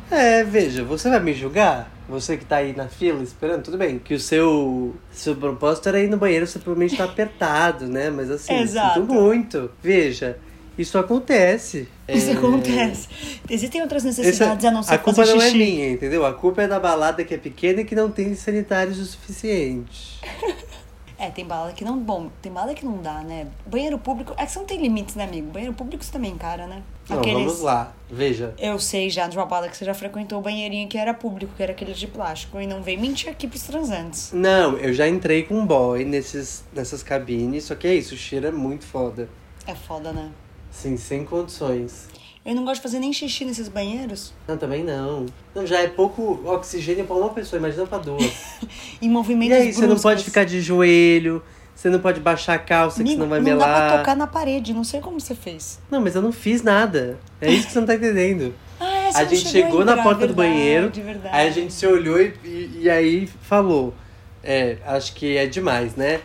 é, 0.10 0.44
veja, 0.44 0.84
você 0.84 1.10
vai 1.10 1.20
me 1.20 1.34
julgar? 1.34 1.92
Você 2.10 2.36
que 2.38 2.44
tá 2.46 2.58
aí 2.58 2.76
na 2.76 2.88
fila 2.88 3.22
esperando, 3.22 3.64
tudo 3.64 3.78
bem. 3.78 4.00
Que 4.00 4.16
o 4.16 4.20
seu, 4.20 4.96
seu 5.12 5.36
propósito 5.36 5.90
era 5.90 6.00
ir 6.02 6.10
no 6.10 6.18
banheiro, 6.18 6.48
você 6.48 6.58
provavelmente 6.58 6.98
tá 6.98 7.04
apertado, 7.04 7.86
né? 7.88 8.10
Mas 8.10 8.32
assim, 8.32 8.54
Exato. 8.54 9.00
sinto 9.02 9.14
muito. 9.14 9.70
Veja, 9.82 10.38
isso 10.78 10.98
acontece. 10.98 11.88
Isso 12.08 12.32
É, 12.32 12.34
acontece. 12.34 13.08
Existem 13.48 13.82
outras 13.84 14.04
essa- 14.06 14.22
necessidades 14.22 14.66
a 14.66 14.72
não 14.72 14.82
ser 14.82 14.96
a 14.96 14.98
culpa 14.98 15.24
não 15.24 15.36
é 15.40 15.46
xixi. 15.52 15.58
minha, 15.58 15.90
entendeu? 15.92 16.26
A 16.26 16.34
culpa 16.34 16.64
é 16.64 16.68
da 16.68 16.80
balada 16.80 17.24
que 17.24 17.34
é 17.34 17.38
pequena 17.38 17.82
e 17.82 17.86
que 17.86 17.94
não 17.94 18.10
tem 18.10 18.34
sanitários 18.34 18.98
o 18.98 19.06
suficiente. 19.06 20.20
É, 21.20 21.30
tem 21.30 21.46
balada 21.46 21.74
que 21.74 21.84
não. 21.84 22.00
Bom, 22.00 22.30
tem 22.42 22.50
balada 22.50 22.74
que 22.74 22.86
não 22.86 23.02
dá, 23.02 23.16
né? 23.22 23.48
Banheiro 23.66 24.00
público. 24.00 24.34
É 24.38 24.46
que 24.46 24.52
você 24.54 24.60
não 24.60 24.66
tem 24.66 24.82
limites, 24.82 25.16
né, 25.16 25.26
amigo? 25.26 25.52
Banheiro 25.52 25.74
público 25.74 26.02
você 26.02 26.14
também 26.14 26.32
encara, 26.32 26.66
né? 26.66 26.82
Não, 27.10 27.22
vamos 27.22 27.60
lá. 27.60 27.92
Veja. 28.10 28.54
Eu 28.58 28.80
sei 28.80 29.10
já 29.10 29.28
de 29.28 29.38
uma 29.38 29.46
balada 29.46 29.70
que 29.70 29.76
você 29.76 29.84
já 29.84 29.94
frequentou 29.94 30.40
o 30.40 30.42
banheirinho 30.42 30.88
que 30.88 30.98
era 30.98 31.14
público, 31.14 31.52
que 31.58 31.62
era 31.62 31.74
aquele 31.74 31.94
de 31.94 32.08
plástico. 32.08 32.62
E 32.62 32.66
não 32.66 32.82
vem 32.82 32.98
mentir 32.98 33.30
aqui 33.30 33.50
pros 33.50 33.64
transantes. 33.64 34.32
Não, 34.32 34.78
eu 34.78 34.94
já 34.94 35.10
entrei 35.10 35.44
com 35.44 35.56
um 35.56 35.66
boy 35.66 36.06
nesses, 36.06 36.64
nessas 36.74 37.04
cabines, 37.04 37.66
só 37.66 37.76
que 37.76 37.86
é 37.86 37.96
isso, 37.96 38.16
o 38.16 38.18
cheiro 38.18 38.48
é 38.48 38.52
muito 38.52 38.86
foda. 38.86 39.28
É 39.68 39.76
foda, 39.76 40.14
né? 40.14 40.32
Sim, 40.72 40.96
sem 40.96 41.26
condições. 41.26 42.08
Eu 42.46 42.56
não 42.56 42.64
gosto 42.64 42.76
de 42.78 42.82
fazer 42.84 43.00
nem 43.00 43.12
xixi 43.14 43.46
nesses 43.46 43.68
banheiros. 43.68 44.34
Não, 44.48 44.58
também 44.58 44.84
não. 44.84 45.26
Não, 45.54 45.68
já 45.68 45.80
é 45.82 45.88
pouco 45.88 46.40
oxigênio 46.46 47.06
pra 47.06 47.16
uma 47.16 47.30
pessoa, 47.30 47.60
imagina 47.60 47.86
pra 47.86 47.98
duas. 47.98 48.24
Em 49.02 49.06
e 49.08 49.10
movimentos 49.10 49.58
aí, 49.58 49.74
você 49.74 49.82
não 49.82 49.88
bruscos. 49.90 50.04
pode 50.04 50.24
ficar 50.24 50.46
de 50.46 50.62
joelho, 50.62 51.44
você 51.76 51.90
não 51.90 52.00
pode 52.00 52.20
baixar 52.22 52.54
a 52.56 52.60
calça, 52.60 52.96
que 52.98 53.02
Amigo, 53.02 53.16
senão 53.24 53.30
vai 53.30 53.40
não 53.40 53.46
dá 53.46 53.66
melar. 53.68 53.90
pra 53.90 53.98
tocar 54.00 54.16
na 54.16 54.26
parede, 54.26 54.74
não 54.74 54.84
sei 54.84 55.02
como 55.02 55.20
você 55.20 55.36
fez. 55.36 55.80
Não, 55.92 56.00
mas 56.02 56.16
eu 56.16 56.22
não 56.22 56.32
fiz 56.32 56.64
nada. 56.64 57.20
É 57.42 57.52
isso 57.52 57.68
que 57.68 57.74
você 57.74 57.80
não 57.80 57.88
tá 57.88 57.96
entendendo. 57.96 58.54
Ah, 58.82 58.88
é, 58.94 59.10
a 59.10 59.24
não 59.24 59.30
gente 59.30 59.50
chegou 59.50 59.82
a 59.82 59.86
na 59.86 59.92
entrar, 59.92 60.04
porta 60.06 60.26
do 60.26 60.34
verdade, 60.34 60.50
banheiro, 60.54 60.90
Verdade. 60.90 61.36
aí 61.36 61.48
a 61.50 61.52
gente 61.52 61.74
se 61.74 61.86
olhou 61.86 62.18
e, 62.18 62.34
e, 62.46 62.80
e 62.84 62.90
aí 62.90 63.28
falou. 63.42 63.94
É, 64.42 64.78
acho 64.86 65.14
que 65.16 65.36
é 65.36 65.46
demais, 65.48 65.98
né? 65.98 66.22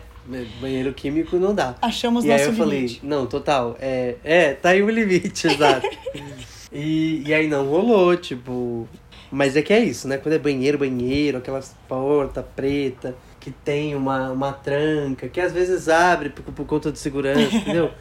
Banheiro 0.59 0.93
químico 0.93 1.37
não 1.37 1.53
dá. 1.53 1.75
Achamos 1.81 2.25
e 2.25 2.31
aí 2.31 2.37
nosso 2.37 2.51
eu 2.51 2.55
falei, 2.55 2.79
limite. 2.79 2.99
não, 3.03 3.25
total, 3.25 3.75
é, 3.79 4.15
é, 4.23 4.53
tá 4.53 4.69
aí 4.69 4.81
o 4.81 4.89
limite, 4.89 5.45
exato. 5.47 5.87
e, 6.71 7.23
e 7.25 7.33
aí 7.33 7.47
não 7.47 7.65
rolou, 7.67 8.15
tipo. 8.17 8.87
Mas 9.31 9.55
é 9.55 9.61
que 9.61 9.73
é 9.73 9.79
isso, 9.83 10.07
né? 10.07 10.17
Quando 10.17 10.33
é 10.33 10.39
banheiro, 10.39 10.77
banheiro, 10.77 11.37
aquelas 11.37 11.75
porta 11.87 12.41
preta, 12.41 13.15
que 13.39 13.51
tem 13.51 13.95
uma, 13.95 14.31
uma 14.31 14.51
tranca, 14.51 15.27
que 15.27 15.41
às 15.41 15.51
vezes 15.51 15.89
abre 15.89 16.29
por, 16.29 16.43
por 16.43 16.65
conta 16.65 16.91
de 16.91 16.99
segurança, 16.99 17.53
entendeu? 17.55 17.91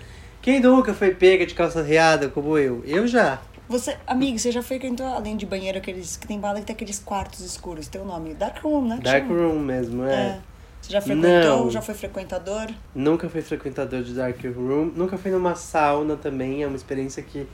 Quem 0.40 0.60
nunca 0.60 0.92
foi 0.94 1.14
pega 1.14 1.46
de 1.46 1.54
calça 1.54 1.82
riada 1.82 2.28
como 2.28 2.56
eu? 2.56 2.82
Eu 2.86 3.06
já. 3.06 3.40
Você, 3.68 3.96
amigo, 4.06 4.38
você 4.38 4.52
já 4.52 4.62
frequentou, 4.62 5.06
além 5.06 5.36
de 5.36 5.46
banheiro, 5.46 5.78
aqueles 5.78 6.16
que 6.18 6.26
tem 6.26 6.38
balada 6.38 6.60
que 6.60 6.66
tem 6.66 6.74
aqueles 6.74 6.98
quartos 6.98 7.40
escuros, 7.40 7.88
tem 7.88 8.00
o 8.00 8.04
nome? 8.04 8.34
Dark 8.34 8.62
Room, 8.62 8.86
né? 8.88 9.00
Dark 9.02 9.26
room 9.26 9.58
mesmo, 9.58 10.04
é. 10.04 10.12
É. 10.12 10.40
Você 10.84 10.92
já 10.92 11.00
frequentou? 11.00 11.64
Não. 11.64 11.70
Já 11.70 11.80
foi 11.80 11.94
frequentador? 11.94 12.66
Nunca 12.94 13.26
fui 13.30 13.40
frequentador 13.40 14.02
de 14.02 14.12
Dark 14.12 14.38
Room, 14.44 14.92
nunca 14.94 15.16
fui 15.16 15.30
numa 15.30 15.54
sauna 15.54 16.14
também, 16.14 16.62
é 16.62 16.66
uma 16.66 16.76
experiência 16.76 17.22
que 17.22 17.46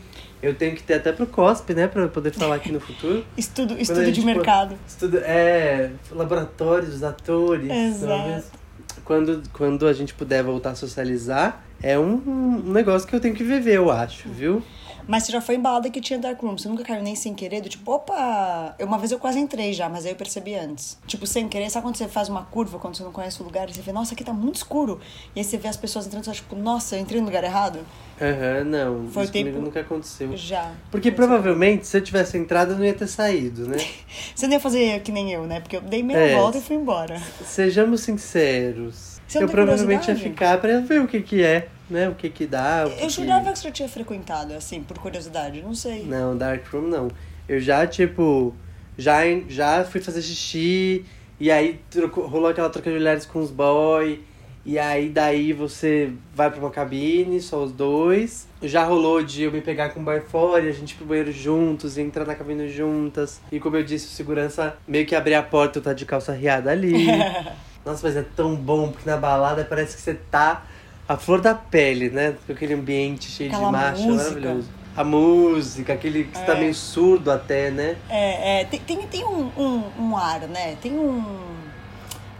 eu 0.43 0.53
tenho 0.53 0.75
que 0.75 0.83
ter 0.83 0.95
até 0.95 1.13
pro 1.13 1.29
COSP, 1.29 1.75
né, 1.75 1.87
pra 1.87 2.09
poder 2.09 2.33
falar 2.33 2.57
aqui 2.57 2.73
no 2.73 2.81
futuro. 2.81 3.25
Estudo, 3.39 3.79
estudo 3.79 4.11
de 4.11 4.21
mercado. 4.23 4.75
Estudo, 4.85 5.19
é, 5.19 5.93
laboratório 6.11 6.89
dos 6.89 7.05
atores. 7.05 7.71
Exato. 7.71 8.59
Quando, 9.05 9.43
quando 9.53 9.87
a 9.87 9.93
gente 9.93 10.13
puder 10.13 10.43
voltar 10.43 10.71
a 10.71 10.75
socializar, 10.75 11.63
é 11.81 11.97
um, 11.97 12.21
um 12.27 12.73
negócio 12.73 13.07
que 13.07 13.15
eu 13.15 13.21
tenho 13.21 13.35
que 13.35 13.45
viver, 13.45 13.77
eu 13.77 13.93
acho, 13.93 14.29
viu? 14.29 14.61
Mas 15.07 15.25
você 15.25 15.33
já 15.33 15.41
foi 15.41 15.57
em 15.57 15.61
balada 15.61 15.91
que 15.91 16.01
tinha 16.01 16.19
Dark 16.19 16.41
Room. 16.41 16.57
Você 16.57 16.69
nunca 16.69 16.85
caiu 16.85 17.03
nem 17.03 17.15
sem 17.15 17.35
querer? 17.35 17.61
Do 17.61 17.69
tipo, 17.69 17.91
opa! 17.93 18.75
Uma 18.81 18.99
vez 18.99 19.11
eu 19.13 19.19
quase 19.19 19.39
entrei 19.39 19.73
já, 19.73 19.89
mas 19.89 20.05
aí 20.07 20.13
eu 20.13 20.17
percebi 20.17 20.55
antes. 20.55 20.99
Tipo, 21.07 21.27
sem 21.27 21.49
querer, 21.49 21.69
sabe 21.71 21.85
quando 21.87 21.97
você 21.97 22.09
faz 22.09 22.29
uma 22.29 22.43
curva, 22.45 22.79
quando 22.79 22.97
você 22.97 23.03
não 23.03 23.13
conhece 23.13 23.41
o 23.41 23.45
lugar, 23.45 23.69
e 23.69 23.75
você 23.75 23.81
vê, 23.83 23.93
nossa, 23.93 24.15
aqui 24.15 24.23
tá 24.25 24.33
muito 24.33 24.57
escuro. 24.57 25.01
E 25.35 25.41
aí 25.41 25.45
você 25.45 25.57
vê 25.57 25.69
as 25.69 25.77
pessoas 25.77 26.07
entrando 26.07 26.23
e 26.23 26.27
você 26.27 26.33
tipo, 26.33 26.55
nossa, 26.57 26.97
eu 26.97 27.01
entrei 27.01 27.21
no 27.21 27.27
lugar 27.27 27.43
errado? 27.45 27.81
Aham, 28.21 28.65
não. 28.65 29.09
Foi 29.09 29.25
isso 29.25 29.33
tempo- 29.33 29.59
nunca 29.59 29.81
aconteceu. 29.81 30.37
Já. 30.37 30.73
Porque 30.91 31.11
provavelmente, 31.11 31.87
se 31.87 31.97
eu 31.97 32.01
tivesse 32.03 32.37
entrado, 32.37 32.73
eu 32.73 32.77
não 32.79 32.85
ia 32.85 32.93
ter 32.95 33.07
saído, 33.07 33.67
né? 33.67 33.79
Você 34.35 34.47
não 34.47 34.53
ia 34.55 34.61
fazer 34.61 35.01
que 35.01 35.11
nem 35.11 35.33
eu, 35.33 35.47
né? 35.47 35.61
Porque 35.61 35.77
eu 35.77 35.81
dei 35.81 36.03
meia 36.03 36.19
É. 36.19 36.37
volta 36.37 36.59
e 36.59 36.61
fui 36.61 36.77
embora. 36.77 37.21
Sejamos 37.45 38.03
sinceros. 38.03 39.10
Você 39.31 39.45
eu 39.45 39.49
provavelmente 39.49 40.09
ia 40.11 40.17
ficar 40.17 40.59
pra 40.59 40.81
ver 40.81 41.01
o 41.01 41.07
que 41.07 41.21
que 41.21 41.41
é, 41.43 41.69
né? 41.89 42.09
O 42.09 42.15
que 42.17 42.29
que 42.29 42.47
dá. 42.47 42.85
Que 42.87 42.95
Eu 43.05 43.07
que- 43.07 43.11
jurava 43.11 43.53
que 43.53 43.59
você 43.61 43.69
já 43.69 43.71
tinha 43.73 43.89
frequentado, 43.89 44.53
assim, 44.55 44.83
por 44.83 44.99
curiosidade. 44.99 45.63
Não 45.63 45.73
sei. 45.75 46.05
Não, 46.05 46.37
Dark 46.37 46.67
Room 46.73 46.89
não. 46.89 47.09
Eu 47.49 47.61
já, 47.61 47.87
tipo, 47.87 48.53
já, 48.99 49.21
já 49.49 49.85
fui 49.85 50.01
fazer 50.01 50.21
xixi, 50.23 51.05
e 51.39 51.49
aí 51.51 51.81
trocou- 51.91 52.27
rolou 52.27 52.51
aquela 52.51 52.69
troca 52.71 52.91
de 52.91 52.97
olhares 52.97 53.25
com 53.25 53.39
os 53.39 53.53
boy, 53.53 54.21
e 54.67 54.79
aí 54.81 55.09
daí 55.09 55.53
você 55.53 56.13
vai 56.35 56.51
pra 56.51 56.59
uma 56.59 56.71
cabine, 56.71 57.41
só 57.41 57.63
os 57.63 57.71
dois. 57.71 58.49
Já 58.61 58.83
rolou 58.85 59.23
de 59.23 59.45
eu 59.45 59.53
me 59.53 59.61
pegar 59.61 59.91
com 59.91 60.01
o 60.01 60.03
boy 60.03 60.21
fora, 60.21 60.65
e 60.65 60.69
a 60.69 60.73
gente 60.73 60.91
ir 60.91 60.97
pro 60.97 61.07
banheiro 61.07 61.31
juntos, 61.31 61.97
e 61.97 62.01
entrar 62.03 62.25
na 62.27 62.35
cabine 62.35 62.69
juntas. 62.69 63.41
E 63.53 63.61
como 63.61 63.77
eu 63.77 63.85
disse, 63.85 64.07
o 64.07 64.11
segurança 64.11 64.77
meio 64.89 65.07
que 65.07 65.15
abrir 65.15 65.35
a 65.35 65.43
porta, 65.43 65.79
eu 65.79 65.83
tá 65.85 65.93
de 65.93 66.05
calça 66.05 66.33
riada 66.33 66.71
ali. 66.73 67.07
Nossa, 67.85 68.07
mas 68.07 68.17
é 68.17 68.25
tão 68.37 68.55
bom, 68.55 68.91
porque 68.91 69.09
na 69.09 69.17
balada 69.17 69.65
parece 69.65 69.97
que 69.97 70.03
você 70.03 70.15
tá 70.15 70.63
a 71.09 71.17
flor 71.17 71.41
da 71.41 71.55
pele, 71.55 72.11
né? 72.11 72.35
Com 72.47 72.53
aquele 72.53 72.75
ambiente 72.75 73.31
cheio 73.31 73.51
Aquela 73.51 73.67
de 73.67 73.73
macho, 73.73 74.03
música. 74.03 74.25
maravilhoso. 74.31 74.69
A 74.97 75.05
música, 75.05 75.93
aquele 75.95 76.25
que 76.25 76.39
tá 76.45 76.53
É. 76.53 76.61
meio 76.61 76.75
surdo 76.75 77.31
até, 77.31 77.71
né? 77.71 77.97
É, 78.09 78.61
é, 78.61 78.65
tem, 78.65 78.81
tem, 78.81 78.99
tem 79.07 79.25
um, 79.25 79.51
um, 79.57 79.83
um 79.99 80.17
ar, 80.17 80.41
né? 80.43 80.77
Tem 80.81 80.93
um. 80.93 81.25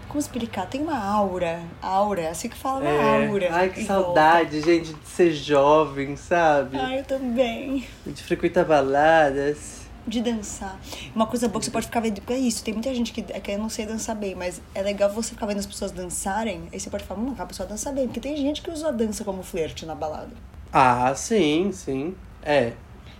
Como 0.09 0.19
explicar? 0.21 0.67
Tem 0.67 0.83
uma 0.83 0.99
aura. 0.99 1.61
Aura, 1.81 2.31
assim 2.31 2.49
que 2.49 2.57
fala, 2.57 2.81
uma 2.81 2.91
É. 2.91 3.27
aura. 3.29 3.49
Ai, 3.53 3.69
que 3.71 3.85
saudade, 3.85 4.61
gente, 4.61 4.93
de 4.93 5.09
ser 5.09 5.33
jovem, 5.33 6.17
sabe? 6.17 6.77
volta. 6.77 6.87
Ai, 6.93 6.99
eu 7.01 7.05
também. 7.05 7.87
De 8.05 8.23
frequentar 8.23 8.65
baladas. 8.65 9.80
De 10.11 10.21
dançar. 10.21 10.79
Uma 11.15 11.27
coisa 11.27 11.47
boa 11.49 11.61
que 11.61 11.67
você 11.67 11.71
pode 11.71 11.87
ficar 11.87 12.01
vendo. 12.01 12.17
Porque 12.21 12.33
é 12.33 12.39
isso, 12.39 12.65
tem 12.65 12.75
muita 12.75 12.93
gente 12.95 13.13
que, 13.13 13.25
é 13.29 13.39
que 13.39 13.53
eu 13.53 13.59
não 13.59 13.69
sei 13.69 13.87
dançar 13.87 14.17
bem, 14.17 14.35
mas 14.35 14.61
é 14.75 14.83
legal 14.83 15.09
você 15.11 15.31
ficar 15.31 15.47
vendo 15.47 15.59
as 15.59 15.67
pessoas 15.67 15.93
dançarem. 15.93 16.63
Aí 16.73 16.81
você 16.81 16.91
pode 16.91 17.05
falar, 17.05 17.21
hum, 17.21 17.35
a 17.39 17.47
pessoa 17.47 17.69
dança 17.69 17.93
bem. 17.93 18.07
Porque 18.07 18.19
tem 18.21 18.37
gente 18.37 18.61
que 18.61 18.71
usa 18.71 18.89
a 18.89 18.91
dança 18.91 19.23
como 19.25 19.43
flerte 19.43 19.87
na 19.87 19.95
balada. 19.95 20.31
Ah, 20.73 21.15
sim, 21.15 21.71
sim. 21.73 22.15
É. 22.43 22.73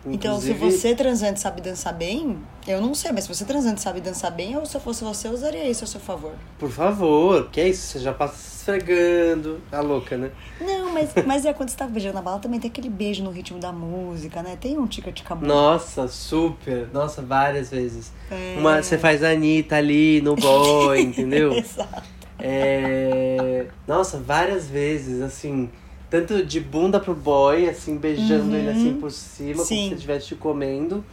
Então, 0.07 0.41
se 0.41 0.51
Inclusive- 0.51 0.79
você 0.79 0.95
transante 0.95 1.41
sabe 1.41 1.61
dançar 1.61 1.93
bem, 1.93 2.39
eu 2.67 2.81
não 2.81 2.95
sei, 2.95 3.13
mas 3.13 3.25
se 3.25 3.29
você 3.35 3.45
transante 3.45 3.83
sabe 3.83 4.01
dançar 4.01 4.31
bem, 4.33 4.55
eu, 4.55 4.65
se 4.65 4.75
eu 4.75 4.81
fosse 4.81 5.05
você, 5.05 5.29
eu 5.29 5.33
usaria 5.33 5.69
isso 5.69 5.85
a 5.85 5.87
seu 5.87 6.01
favor. 6.01 6.33
Por 6.59 6.71
favor, 6.71 7.51
que 7.51 7.61
é 7.61 7.69
isso? 7.69 7.87
Você 7.87 7.99
já 8.01 8.13
passa 8.13 8.35
esfregando. 8.61 9.61
Tá 9.71 9.81
louca, 9.81 10.17
né? 10.17 10.31
Não, 10.61 10.93
mas, 10.93 11.11
mas 11.27 11.45
é 11.45 11.53
quando 11.53 11.71
você 11.71 11.77
tá 11.77 11.87
beijando 11.87 12.15
na 12.15 12.23
bala, 12.23 12.39
também 12.39 12.61
tem 12.61 12.71
aquele 12.71 12.89
beijo 12.89 13.23
no 13.23 13.31
ritmo 13.31 13.59
da 13.59 13.73
música, 13.73 14.43
né? 14.43 14.57
Tem 14.61 14.79
um 14.79 14.87
tica-tica. 14.87 15.35
Nossa, 15.35 16.07
super. 16.09 16.89
Nossa, 16.93 17.23
várias 17.23 17.71
vezes. 17.71 18.13
É. 18.31 18.57
Uma, 18.59 18.83
você 18.83 18.99
faz 18.99 19.23
a 19.25 19.31
Anitta 19.31 19.77
ali 19.77 20.21
no 20.21 20.37
boy, 20.37 21.01
entendeu? 21.03 21.53
Exato. 21.53 22.03
É... 22.39 23.67
Nossa, 23.87 24.19
várias 24.19 24.69
vezes, 24.69 25.21
assim. 25.23 25.71
Tanto 26.09 26.45
de 26.45 26.59
bunda 26.59 26.99
pro 26.99 27.15
boy, 27.15 27.69
assim, 27.69 27.97
beijando 27.97 28.51
Uhum. 28.51 28.57
ele 28.57 28.69
assim 28.71 28.95
por 28.95 29.13
cima, 29.13 29.63
Sim. 29.63 29.77
como 29.77 29.89
se 29.89 29.95
estivesse 29.95 30.27
te 30.27 30.35
comendo. 30.35 31.05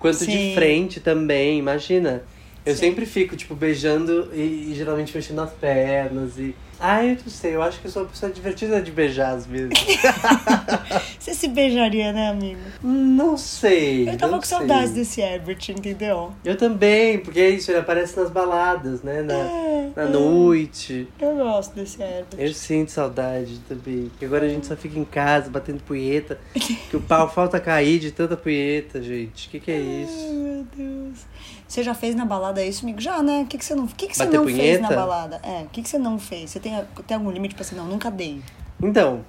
Quanto 0.00 0.16
Sim. 0.24 0.30
de 0.48 0.54
frente 0.54 0.98
também, 0.98 1.58
imagina. 1.60 2.24
Eu 2.66 2.74
Sim. 2.74 2.80
sempre 2.80 3.06
fico, 3.06 3.36
tipo, 3.36 3.54
beijando 3.54 4.30
e, 4.32 4.70
e 4.70 4.74
geralmente 4.74 5.14
mexendo 5.14 5.36
nas 5.36 5.52
pernas 5.52 6.38
e. 6.38 6.54
Ai, 6.84 7.12
eu 7.12 7.16
não 7.24 7.30
sei, 7.30 7.54
eu 7.54 7.62
acho 7.62 7.80
que 7.80 7.86
eu 7.86 7.90
sou 7.92 8.02
uma 8.02 8.08
pessoa 8.08 8.32
divertida 8.32 8.82
de 8.82 8.90
beijar 8.90 9.36
às 9.36 9.46
vezes. 9.46 9.70
Você 11.16 11.32
se 11.32 11.46
beijaria, 11.46 12.12
né, 12.12 12.28
amigo? 12.30 12.58
não 12.82 13.36
sei. 13.36 14.08
Eu 14.08 14.16
tava 14.18 14.36
com 14.38 14.42
sei. 14.44 14.58
saudades 14.58 14.90
desse 14.90 15.20
Herbert, 15.20 15.60
entendeu? 15.68 16.32
Eu 16.44 16.56
também, 16.56 17.18
porque 17.20 17.38
é 17.38 17.50
isso, 17.50 17.70
ele 17.70 17.78
aparece 17.78 18.18
nas 18.18 18.28
baladas, 18.30 19.02
né? 19.02 19.22
Na, 19.22 19.34
É, 19.34 19.90
na 19.94 20.02
é. 20.02 20.08
noite. 20.08 21.06
Eu 21.20 21.36
gosto 21.36 21.74
desse 21.76 22.02
Herbert. 22.02 22.36
Eu 22.36 22.52
sinto 22.52 22.90
saudade 22.90 23.60
também. 23.68 24.08
Porque 24.08 24.24
agora 24.24 24.46
a 24.46 24.48
gente 24.48 24.66
só 24.66 24.74
fica 24.74 24.98
em 24.98 25.04
casa 25.04 25.48
batendo 25.48 25.80
punheta. 25.84 26.40
Que 26.90 26.96
o 26.96 27.00
pau 27.00 27.30
falta 27.32 27.60
cair 27.60 28.00
de 28.00 28.10
tanta 28.10 28.36
punheta, 28.36 29.00
gente. 29.00 29.48
Que 29.48 29.60
que 29.60 29.70
é 29.70 29.78
isso? 30.02 30.26
Ai, 30.26 30.32
meu 30.32 30.66
Deus. 30.76 31.18
Você 31.72 31.82
já 31.82 31.94
fez 31.94 32.14
na 32.14 32.26
balada 32.26 32.62
isso, 32.62 32.84
amigo? 32.84 33.00
Já, 33.00 33.22
né? 33.22 33.40
O 33.40 33.46
que, 33.46 33.56
que 33.56 33.64
você 33.64 33.74
não, 33.74 33.86
que 33.86 34.06
que 34.08 34.14
você 34.14 34.26
Bater 34.26 34.38
não 34.38 34.46
fez 34.46 34.78
na 34.78 34.90
balada? 34.90 35.40
É, 35.42 35.62
o 35.62 35.68
que, 35.70 35.80
que 35.80 35.88
você 35.88 35.98
não 35.98 36.18
fez? 36.18 36.50
Você 36.50 36.60
tem, 36.60 36.70
tem 37.06 37.16
algum 37.16 37.30
limite 37.30 37.54
pra 37.54 37.62
assim, 37.62 37.74
não, 37.74 37.86
nunca 37.86 38.10
dei. 38.10 38.42
Então, 38.82 39.24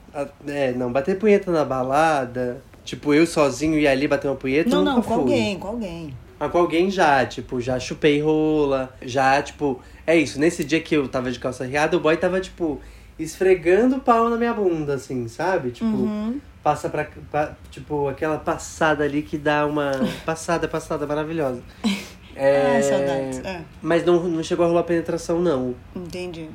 é, 0.45 0.73
não, 0.73 0.91
bater 0.91 1.17
punheta 1.17 1.49
na 1.53 1.63
balada, 1.63 2.61
tipo, 2.83 3.13
eu 3.13 3.25
sozinho 3.25 3.79
ir 3.79 3.87
ali 3.87 4.09
bater 4.09 4.27
uma 4.27 4.35
punheta, 4.35 4.69
não, 4.71 4.83
não, 4.83 4.95
com 4.95 5.03
fui. 5.03 5.13
alguém, 5.13 5.57
com 5.57 5.67
alguém. 5.69 6.13
Mas 6.37 6.51
com 6.51 6.57
alguém 6.57 6.91
já, 6.91 7.25
tipo, 7.25 7.61
já 7.61 7.79
chupei 7.79 8.21
rola, 8.21 8.93
já, 9.01 9.41
tipo, 9.41 9.79
é 10.05 10.17
isso, 10.17 10.37
nesse 10.37 10.65
dia 10.65 10.81
que 10.81 10.93
eu 10.97 11.07
tava 11.07 11.31
de 11.31 11.39
calça 11.39 11.63
riada, 11.63 11.95
o 11.95 12.01
boy 12.01 12.17
tava, 12.17 12.41
tipo, 12.41 12.81
esfregando 13.17 13.95
o 13.95 13.99
pau 14.01 14.29
na 14.29 14.35
minha 14.35 14.53
bunda, 14.53 14.95
assim, 14.95 15.29
sabe? 15.29 15.71
Tipo, 15.71 15.85
Uhum. 15.95 16.41
passa 16.61 16.89
pra, 16.89 17.07
pa- 17.31 17.55
tipo, 17.71 18.09
aquela 18.09 18.37
passada 18.37 19.05
ali 19.05 19.21
que 19.21 19.37
dá 19.37 19.65
uma 19.65 19.91
passada, 20.25 20.67
passada 20.67 21.07
maravilhosa. 21.07 21.63
É, 22.35 22.77
Ah, 22.77 22.83
saudades. 22.83 23.39
É, 23.39 23.61
Mas 23.81 24.05
não, 24.05 24.23
não 24.23 24.43
chegou 24.43 24.65
a 24.65 24.69
rolar 24.69 24.83
penetração, 24.83 25.39
não. 25.39 25.75
entendi. 25.95 26.49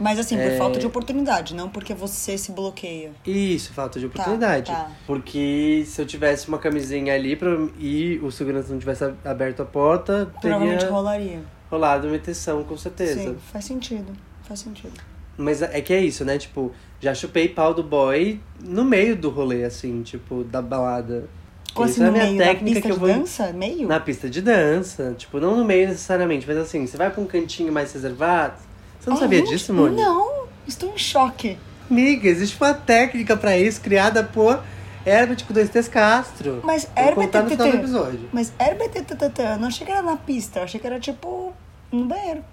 Mas 0.00 0.18
assim, 0.18 0.36
por 0.36 0.46
É. 0.46 0.56
falta 0.56 0.80
de 0.80 0.86
oportunidade, 0.86 1.54
não 1.54 1.68
porque 1.68 1.94
você 1.94 2.36
se 2.36 2.50
bloqueia. 2.50 3.12
Isso, 3.24 3.72
falta 3.72 4.00
de 4.00 4.06
oportunidade. 4.06 4.72
tá. 4.72 4.90
Porque 5.06 5.84
se 5.86 6.00
eu 6.02 6.06
tivesse 6.06 6.48
uma 6.48 6.58
camisinha 6.58 7.14
ali 7.14 7.36
pra, 7.36 7.50
e 7.78 8.18
o 8.20 8.30
segurança 8.32 8.72
não 8.72 8.80
tivesse 8.80 9.04
aberto 9.24 9.60
a 9.62 9.64
porta, 9.64 10.28
Provavelmente 10.40 10.78
teria 10.80 10.92
rolaria. 10.92 11.40
rolado 11.70 12.08
uma 12.08 12.16
intenção, 12.16 12.64
com 12.64 12.76
certeza. 12.76 13.20
Sim, 13.20 13.36
faz 13.52 13.64
sentido. 13.64 14.12
Faz 14.42 14.60
sentido. 14.60 14.92
Mas 15.38 15.62
é 15.62 15.80
que 15.80 15.92
é 15.92 16.00
isso, 16.00 16.24
né? 16.24 16.36
Tipo, 16.36 16.72
já 17.00 17.14
chupei 17.14 17.48
pau 17.48 17.72
do 17.72 17.82
boy 17.84 18.40
no 18.60 18.84
meio 18.84 19.14
do 19.16 19.30
rolê, 19.30 19.62
assim, 19.62 20.02
tipo, 20.02 20.42
da 20.42 20.60
balada. 20.60 21.28
Como 21.74 21.88
Isso 21.88 22.02
assim, 22.02 22.04
é 22.04 22.08
a 22.08 22.10
minha 22.12 22.24
meio 22.24 22.38
técnica 22.38 22.64
pista 22.74 22.80
que 22.82 22.88
eu 22.88 22.94
de 22.94 23.00
vou. 23.00 23.08
dança? 23.08 23.52
Meio? 23.52 23.88
Na 23.88 23.98
pista 24.00 24.28
de 24.28 24.42
dança. 24.42 25.14
Tipo, 25.16 25.40
não 25.40 25.56
no 25.56 25.64
meio 25.64 25.88
necessariamente, 25.88 26.46
mas 26.46 26.56
assim, 26.58 26.86
você 26.86 26.96
vai 26.96 27.10
pra 27.10 27.20
um 27.22 27.26
cantinho 27.26 27.72
mais 27.72 27.92
reservado. 27.92 28.54
Você 29.00 29.08
não 29.10 29.16
sabia 29.16 29.38
Aonde? 29.40 29.50
disso, 29.52 29.66
Simone? 29.66 29.96
Não, 29.96 30.44
estou 30.66 30.92
em 30.92 30.98
choque. 30.98 31.56
Amiga, 31.90 32.28
existe 32.28 32.56
uma 32.60 32.74
técnica 32.74 33.36
pra 33.36 33.56
isso 33.58 33.80
criada 33.80 34.22
por 34.22 34.62
Herbert 35.04 35.44
com 35.46 35.52
dois 35.54 35.68
T's 35.70 35.88
Castro. 35.88 36.60
Mas 36.62 36.86
Herbert 36.96 37.30
no 37.42 37.50
final 37.50 37.70
do 37.70 37.76
episódio. 37.76 38.28
Mas 38.32 38.52
RBTTT, 38.60 39.42
eu 39.42 39.58
não 39.58 39.68
achei 39.68 39.86
que 39.86 39.92
era 39.92 40.02
na 40.02 40.16
pista, 40.16 40.60
eu 40.60 40.64
achei 40.64 40.78
que 40.80 40.86
era 40.86 41.00
tipo 41.00 41.52
no 41.90 42.04
banheiro. 42.04 42.44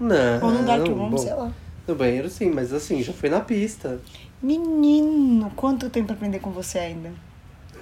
Não. 0.00 0.42
Ou 0.42 0.50
no 0.50 0.62
dark 0.64 0.86
room, 0.86 1.06
Ah, 1.06 1.10
bom, 1.10 1.18
sei 1.18 1.34
lá. 1.34 1.50
No 1.86 1.94
banheiro 1.94 2.28
sim, 2.28 2.50
mas 2.50 2.72
assim, 2.72 3.02
já 3.02 3.12
foi 3.12 3.28
na 3.28 3.40
pista. 3.40 4.00
Menino, 4.42 5.50
quanto 5.56 5.90
tempo 5.90 6.06
pra 6.06 6.16
aprender 6.16 6.38
com 6.38 6.50
você 6.50 6.78
ainda? 6.78 7.10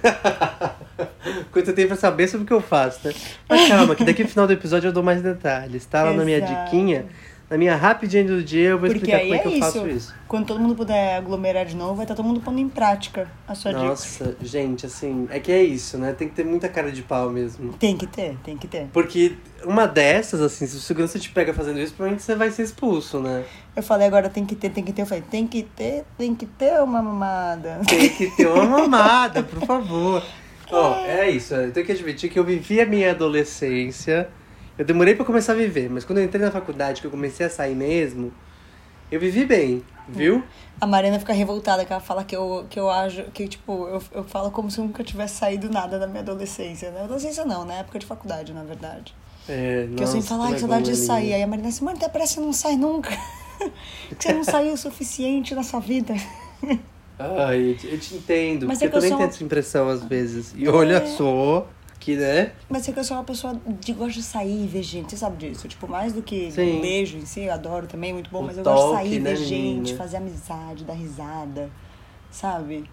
Quanto 1.51 1.73
tempo 1.73 1.89
pra 1.89 1.97
saber 1.97 2.27
sobre 2.27 2.43
o 2.43 2.47
que 2.47 2.53
eu 2.53 2.61
faço, 2.61 3.07
né? 3.07 3.13
Mas 3.49 3.67
calma, 3.67 3.95
que 3.95 4.03
daqui 4.03 4.23
no 4.23 4.29
final 4.29 4.45
do 4.47 4.53
episódio 4.53 4.89
eu 4.89 4.93
dou 4.93 5.03
mais 5.03 5.21
detalhes. 5.21 5.85
Tá 5.85 6.03
lá 6.03 6.13
na 6.13 6.23
minha 6.23 6.37
Exato. 6.37 6.65
diquinha. 6.65 7.05
Na 7.47 7.59
minha 7.59 7.75
rapidinha 7.75 8.23
do 8.23 8.41
dia 8.43 8.69
eu 8.69 8.79
vou 8.79 8.89
Porque 8.89 9.05
explicar 9.11 9.19
como 9.21 9.35
é 9.35 9.37
que 9.37 9.47
é 9.47 9.55
eu 9.55 9.59
faço 9.59 9.77
isso. 9.77 9.87
isso. 9.89 10.15
Quando 10.27 10.47
todo 10.47 10.59
mundo 10.59 10.73
puder 10.75 11.15
aglomerar 11.17 11.63
de 11.65 11.75
novo, 11.75 11.93
vai 11.93 12.03
estar 12.03 12.15
todo 12.15 12.25
mundo 12.25 12.41
pondo 12.41 12.59
em 12.59 12.67
prática 12.67 13.27
a 13.47 13.53
sua 13.53 13.71
dica. 13.71 13.85
Nossa, 13.85 14.35
gente, 14.41 14.87
assim, 14.87 15.27
é 15.29 15.39
que 15.39 15.51
é 15.51 15.61
isso, 15.63 15.95
né? 15.99 16.11
Tem 16.13 16.27
que 16.27 16.33
ter 16.33 16.43
muita 16.43 16.67
cara 16.67 16.91
de 16.91 17.03
pau 17.03 17.29
mesmo. 17.29 17.73
Tem 17.73 17.95
que 17.95 18.07
ter, 18.07 18.35
tem 18.43 18.57
que 18.57 18.67
ter. 18.67 18.87
Porque 18.91 19.35
uma 19.63 19.85
dessas, 19.87 20.41
assim, 20.41 20.65
se 20.65 20.75
o 20.75 20.79
segurança 20.79 21.19
te 21.19 21.29
pega 21.29 21.53
fazendo 21.53 21.79
isso, 21.79 21.93
provavelmente 21.93 22.23
você 22.23 22.33
vai 22.35 22.49
ser 22.49 22.63
expulso, 22.63 23.19
né? 23.19 23.43
Eu 23.75 23.83
falei 23.83 24.07
agora 24.07 24.29
tem 24.29 24.45
que 24.45 24.55
ter, 24.55 24.69
tem 24.69 24.83
que 24.83 24.93
ter. 24.93 25.01
Eu 25.01 25.05
falei, 25.05 25.23
tem 25.29 25.45
que 25.45 25.63
ter, 25.63 26.05
tem 26.17 26.33
que 26.33 26.45
ter 26.45 26.81
uma 26.81 27.01
mamada. 27.01 27.81
Tem 27.87 28.09
que 28.09 28.27
ter 28.31 28.47
uma 28.47 28.65
mamada, 28.81 29.43
por 29.43 29.65
favor. 29.65 30.23
Ó, 30.71 30.95
é 31.05 31.29
isso. 31.29 31.53
Eu 31.53 31.71
tenho 31.71 31.85
que 31.85 31.91
admitir 31.91 32.29
que 32.29 32.39
eu 32.39 32.43
vivi 32.43 32.79
a 32.79 32.85
minha 32.85 33.11
adolescência. 33.11 34.29
Eu 34.77 34.85
demorei 34.85 35.15
pra 35.15 35.25
começar 35.25 35.53
a 35.53 35.55
viver, 35.55 35.89
mas 35.89 36.03
quando 36.03 36.19
eu 36.19 36.25
entrei 36.25 36.41
na 36.41 36.51
faculdade, 36.51 37.01
que 37.01 37.07
eu 37.07 37.11
comecei 37.11 37.45
a 37.45 37.49
sair 37.49 37.75
mesmo, 37.75 38.33
eu 39.11 39.19
vivi 39.19 39.45
bem, 39.45 39.83
viu? 40.07 40.43
A 40.81 40.85
Mariana 40.87 41.19
fica 41.19 41.31
revoltada, 41.31 41.85
que 41.85 41.93
ela 41.93 42.01
fala 42.01 42.23
que 42.23 42.35
eu, 42.35 42.65
que 42.69 42.77
eu 42.79 42.89
ajo, 42.89 43.23
que 43.33 43.47
tipo, 43.47 43.87
eu, 43.87 44.01
eu 44.11 44.23
falo 44.23 44.51
como 44.51 44.69
se 44.69 44.79
eu 44.79 44.83
nunca 44.85 45.03
tivesse 45.03 45.35
saído 45.35 45.69
nada 45.69 45.97
da 45.97 46.07
minha 46.07 46.21
adolescência. 46.21 46.91
Na 46.91 47.01
adolescência 47.03 47.45
não, 47.45 47.63
na 47.63 47.75
época 47.75 47.99
de 47.99 48.05
faculdade, 48.05 48.53
na 48.53 48.63
verdade. 48.63 49.15
É, 49.47 49.87
Que 49.95 50.03
eu 50.03 50.07
sempre 50.07 50.27
falo, 50.27 50.43
ai, 50.43 50.53
que 50.53 50.59
saudade 50.59 50.85
de 50.85 50.95
sair. 50.97 51.33
Aí 51.33 51.43
a 51.43 51.47
Marina 51.47 51.69
assim, 51.69 51.87
até 51.87 52.09
parece 52.09 52.35
que 52.35 52.41
não 52.41 52.51
sai 52.51 52.75
nunca. 52.75 53.15
você 54.19 54.33
não 54.33 54.43
saiu 54.43 54.73
o 54.73 54.77
suficiente 54.77 55.53
na 55.55 55.63
sua 55.63 55.79
vida. 55.79 56.13
Ai, 57.17 57.71
eu 57.71 57.77
te, 57.77 57.87
eu 57.87 57.99
te 57.99 58.15
entendo, 58.15 58.67
Mas 58.67 58.77
porque 58.79 58.85
é 58.85 58.87
eu 58.87 58.91
também 58.91 59.09
sou 59.09 59.17
tenho 59.17 59.29
essa 59.29 59.43
impressão 59.43 59.87
às 59.89 60.03
vezes. 60.03 60.53
E 60.55 60.67
olha 60.67 60.97
É. 60.97 61.05
só, 61.05 61.67
que 61.99 62.15
né? 62.17 62.51
Mas 62.69 62.87
é 62.87 62.91
que 62.91 62.99
eu 62.99 63.03
sou 63.03 63.15
uma 63.17 63.23
pessoa 63.23 63.59
de 63.79 63.93
gosto 63.93 64.15
de 64.15 64.23
sair 64.23 64.65
e 64.65 64.67
ver 64.67 64.83
gente, 64.83 65.11
você 65.11 65.17
sabe 65.17 65.37
disso? 65.47 65.67
Tipo, 65.67 65.87
mais 65.87 66.11
do 66.13 66.21
que 66.21 66.51
Sim. 66.51 66.77
um 66.77 66.81
beijo 66.81 67.17
em 67.17 67.25
si, 67.25 67.41
eu 67.41 67.53
adoro 67.53 67.87
também, 67.87 68.11
muito 68.13 68.29
bom, 68.29 68.41
O 68.41 68.43
mas 68.43 68.57
eu 68.57 68.63
gosto 68.63 68.75
de 68.77 68.91
toque, 68.91 69.09
sair, 69.09 69.19
né, 69.21 69.29
ver 69.31 69.35
gente, 69.37 69.75
menina? 69.77 69.97
fazer 69.97 70.17
amizade, 70.17 70.83
dar 70.83 70.93
risada, 70.93 71.69
sabe? 72.29 72.83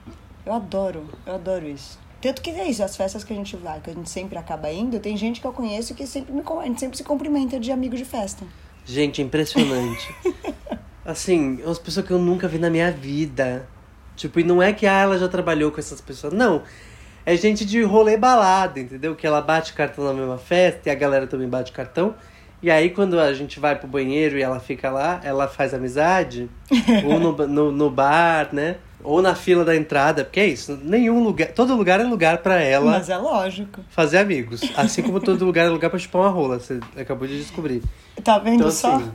Eu 0.47 0.53
adoro, 0.53 1.05
eu 1.27 1.35
adoro 1.35 1.67
isso. 1.67 1.99
Tanto 2.21 2.41
que 2.41 2.51
é 2.51 2.69
isso, 2.69 2.85
as 2.85 2.97
festas 2.97 3.25
que 3.25 3.33
a 3.33 3.37
gente 3.37 3.57
vai, 3.57 3.81
que 3.81 3.91
a 3.91 3.93
gente 3.95 4.09
sempre 4.09 4.39
acaba 4.39 4.71
indo, 4.73 5.01
tem 5.01 5.17
gente 5.17 5.41
que 5.41 5.47
eu 5.47 5.53
conheço 5.53 5.93
que 5.97 6.07
sempre 6.07 6.33
me, 6.33 6.41
a 6.61 6.65
gente 6.67 6.79
sempre 6.79 6.97
se 6.97 7.03
cumprimenta 7.03 7.59
de 7.59 7.73
amigo 7.73 7.97
de 7.97 8.05
festa. 8.05 8.45
Gente, 8.85 9.21
é 9.21 9.25
impressionante. 9.25 10.15
assim, 11.05 11.63
umas 11.65 11.79
pessoas 11.79 12.07
que 12.07 12.13
eu 12.13 12.19
nunca 12.19 12.49
vi 12.49 12.59
na 12.59 12.71
minha 12.71 12.91
vida. 12.91 13.69
Tipo, 14.17 14.41
e 14.41 14.45
não 14.45 14.63
é 14.63 14.73
que 14.73 14.87
ah, 14.87 15.01
ela 15.01 15.19
já 15.19 15.29
trabalhou 15.29 15.71
com 15.71 15.81
essas 15.81 16.01
pessoas. 16.01 16.33
Não. 16.33 16.63
É 17.25 17.37
gente 17.37 17.65
de 17.65 17.83
rolê 17.83 18.17
balada, 18.17 18.81
entendeu? 18.81 19.15
Que 19.15 19.27
ela 19.27 19.41
bate 19.41 19.73
cartão 19.73 20.05
na 20.05 20.13
mesma 20.13 20.39
festa 20.39 20.89
e 20.89 20.93
a 20.93 20.95
galera 20.95 21.27
também 21.27 21.49
bate 21.49 21.73
cartão. 21.73 22.15
E 22.61 22.71
aí, 22.71 22.91
quando 22.91 23.19
a 23.19 23.33
gente 23.33 23.59
vai 23.59 23.77
pro 23.77 23.89
banheiro 23.89 24.39
e 24.39 24.43
ela 24.43 24.61
fica 24.61 24.91
lá, 24.91 25.21
ela 25.25 25.49
faz 25.49 25.75
amizade. 25.75 26.49
ou 27.05 27.19
no, 27.19 27.47
no, 27.47 27.73
no 27.73 27.91
bar, 27.91 28.49
né? 28.53 28.77
Ou 29.05 29.21
na 29.21 29.35
fila 29.35 29.65
da 29.65 29.75
entrada. 29.77 30.25
Porque 30.25 30.41
é 30.41 30.47
isso, 30.47 30.79
nenhum 30.83 31.23
lugar. 31.25 31.49
Todo 31.53 31.75
lugar 31.75 32.01
é 32.01 32.05
lugar 32.05 32.39
pra 32.39 32.61
ela 32.61 32.93
Mas 32.93 33.09
é 33.11 33.17
lógico. 33.17 33.81
fazer 33.91 34.19
amigos. 34.19 34.61
Assim 34.77 35.03
como 35.03 35.21
todo 35.21 35.45
lugar 35.45 35.67
é 35.67 35.69
lugar 35.69 35.91
pra 35.91 35.99
chupar 35.99 36.23
uma 36.23 36.31
rola. 36.31 36.59
Você 36.61 36.79
acabou 36.97 37.27
de 37.27 37.37
descobrir. 37.39 37.83
Tá 38.23 38.39
vendo 38.39 38.57
Então, 38.57 38.71
só? 38.71 38.95
assim, 38.97 39.11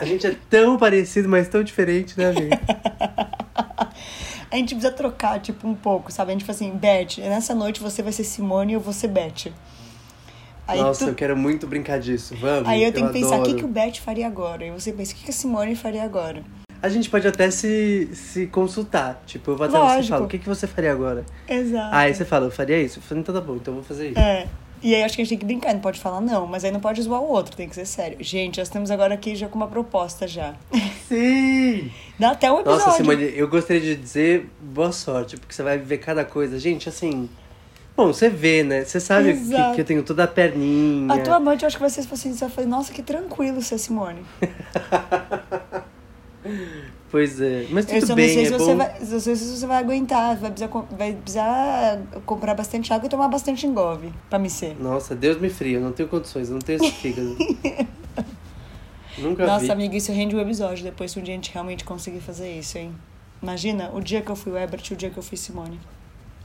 a 0.00 0.04
gente 0.04 0.26
é 0.26 0.34
tão 0.50 0.76
parecido, 0.78 1.28
mas 1.28 1.46
tão 1.48 1.62
diferente, 1.62 2.18
né, 2.18 2.26
amigo? 2.30 2.50
A 4.50 4.56
gente 4.56 4.74
precisa 4.74 4.90
trocar, 4.90 5.38
tipo, 5.40 5.68
um 5.68 5.74
pouco, 5.74 6.10
sabe? 6.10 6.30
A 6.30 6.32
gente 6.32 6.42
fala 6.44 6.56
assim, 6.56 6.70
Beth, 6.70 7.18
nessa 7.18 7.54
noite 7.54 7.80
você 7.82 8.02
vai 8.02 8.12
ser 8.12 8.24
Simone 8.24 8.72
e 8.72 8.74
eu 8.76 8.80
vou 8.80 8.94
ser 8.94 9.08
Beth. 9.08 9.52
Aí 10.66 10.80
Nossa, 10.80 11.04
tu- 11.04 11.10
eu 11.10 11.14
quero 11.14 11.36
muito 11.36 11.66
brincar 11.66 11.98
disso. 12.00 12.34
Vamos. 12.40 12.66
Aí 12.66 12.82
eu 12.82 12.90
tenho 12.90 13.08
que 13.08 13.12
pensar, 13.12 13.40
o 13.40 13.42
que, 13.42 13.54
que 13.54 13.64
o 13.64 13.68
Beth 13.68 13.96
faria 14.02 14.26
agora? 14.26 14.64
E 14.64 14.70
você 14.70 14.90
pensa, 14.90 15.12
o 15.12 15.16
que, 15.16 15.24
que 15.24 15.30
a 15.30 15.34
Simone 15.34 15.74
faria 15.76 16.02
agora? 16.02 16.42
A 16.80 16.88
gente 16.88 17.10
pode 17.10 17.26
até 17.26 17.50
se, 17.50 18.08
se 18.14 18.46
consultar. 18.46 19.22
Tipo, 19.26 19.52
eu 19.52 19.56
vou 19.56 19.66
até 19.66 19.76
você 19.76 19.84
Lógico. 19.84 20.04
e 20.04 20.08
falo, 20.08 20.24
o 20.24 20.28
que, 20.28 20.38
que 20.38 20.48
você 20.48 20.66
faria 20.66 20.92
agora? 20.92 21.24
Exato. 21.48 21.94
Aí 21.94 22.14
você 22.14 22.24
fala, 22.24 22.46
eu 22.46 22.50
faria 22.50 22.80
isso? 22.80 22.98
Eu 22.98 23.02
falei, 23.02 23.22
então 23.22 23.34
tá 23.34 23.40
bom, 23.40 23.56
então 23.56 23.74
eu 23.74 23.80
vou 23.80 23.84
fazer 23.84 24.10
isso. 24.10 24.18
É. 24.18 24.46
E 24.80 24.94
aí 24.94 25.02
acho 25.02 25.16
que 25.16 25.22
a 25.22 25.24
gente 25.24 25.30
tem 25.30 25.38
que 25.38 25.44
brincar, 25.44 25.74
não 25.74 25.80
pode 25.80 25.98
falar 25.98 26.20
não, 26.20 26.46
mas 26.46 26.64
aí 26.64 26.70
não 26.70 26.78
pode 26.78 27.02
zoar 27.02 27.20
o 27.20 27.28
outro, 27.28 27.56
tem 27.56 27.68
que 27.68 27.74
ser 27.74 27.86
sério. 27.86 28.16
Gente, 28.20 28.58
nós 28.58 28.68
estamos 28.68 28.90
agora 28.90 29.14
aqui 29.14 29.34
já 29.34 29.48
com 29.48 29.56
uma 29.56 29.66
proposta 29.66 30.28
já. 30.28 30.54
Sim! 31.08 31.90
Dá 32.18 32.30
até 32.30 32.50
um 32.50 32.60
episódio. 32.60 32.86
Nossa, 32.86 32.96
Simone, 32.96 33.32
eu 33.34 33.48
gostaria 33.48 33.82
de 33.82 33.96
dizer 33.96 34.48
boa 34.60 34.92
sorte, 34.92 35.36
porque 35.36 35.52
você 35.52 35.62
vai 35.62 35.78
viver 35.78 35.98
cada 35.98 36.24
coisa. 36.24 36.58
Gente, 36.58 36.88
assim. 36.88 37.28
Bom, 37.96 38.12
você 38.12 38.28
vê, 38.28 38.62
né? 38.62 38.84
Você 38.84 39.00
sabe 39.00 39.34
que, 39.34 39.74
que 39.74 39.80
eu 39.80 39.84
tenho 39.84 40.04
toda 40.04 40.22
a 40.22 40.28
perninha. 40.28 41.12
A 41.12 41.18
tua 41.18 41.34
amante, 41.34 41.64
eu 41.64 41.66
acho 41.66 41.76
que 41.76 41.80
vai 41.80 41.90
ser 41.90 42.00
assim, 42.02 42.32
você 42.32 42.44
vai 42.44 42.48
falar, 42.48 42.68
nossa, 42.68 42.92
que 42.92 43.02
tranquilo 43.02 43.60
ser 43.60 43.76
Simone. 43.78 44.22
Pois 47.10 47.40
é. 47.40 47.66
Mas 47.70 47.86
Eu 47.86 47.94
tudo 47.94 48.00
só 48.02 48.08
não 48.08 48.16
bem, 48.16 48.28
sei 48.28 48.42
é 48.42 48.44
se 48.46 48.52
bom. 48.52 48.58
você, 48.58 48.74
vai, 48.74 48.98
não 49.00 49.20
sei 49.20 49.36
se 49.36 49.56
você 49.56 49.66
vai 49.66 49.78
aguentar, 49.78 50.36
vai 50.36 50.50
precisar, 50.50 50.70
vai 50.90 51.12
precisar 51.14 51.98
comprar 52.26 52.54
bastante 52.54 52.92
água 52.92 53.06
e 53.06 53.08
tomar 53.08 53.28
bastante 53.28 53.66
engove 53.66 54.12
pra 54.28 54.38
me 54.38 54.50
ser. 54.50 54.76
Nossa, 54.78 55.14
Deus 55.14 55.40
me 55.40 55.48
fria, 55.48 55.78
eu 55.78 55.80
não 55.80 55.92
tenho 55.92 56.08
condições, 56.08 56.48
eu 56.48 56.54
não 56.54 56.60
tenho 56.60 56.82
esse 56.82 56.92
fígado. 56.92 57.34
Nunca 59.18 59.44
vi. 59.44 59.50
Nossa, 59.50 59.72
amiga, 59.72 59.96
isso 59.96 60.12
rende 60.12 60.36
um 60.36 60.40
episódio 60.40 60.84
depois 60.84 61.10
se 61.10 61.18
um 61.18 61.22
dia 61.22 61.34
a 61.34 61.36
gente 61.36 61.50
realmente 61.52 61.84
conseguir 61.84 62.20
fazer 62.20 62.52
isso, 62.56 62.78
hein? 62.78 62.94
Imagina, 63.42 63.90
o 63.94 64.00
dia 64.00 64.20
que 64.20 64.30
eu 64.30 64.36
fui 64.36 64.52
o 64.52 64.58
Ebert 64.58 64.90
e 64.90 64.94
o 64.94 64.96
dia 64.96 65.10
que 65.10 65.16
eu 65.18 65.22
fui 65.22 65.36
Simone. 65.36 65.80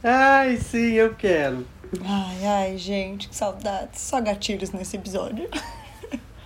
Ai, 0.03 0.57
sim, 0.57 0.93
eu 0.93 1.13
quero. 1.13 1.65
Ai, 2.03 2.45
ai, 2.45 2.77
gente, 2.77 3.29
que 3.29 3.35
saudades. 3.35 3.99
Só 4.01 4.19
gatilhos 4.21 4.71
nesse 4.71 4.95
episódio. 4.95 5.47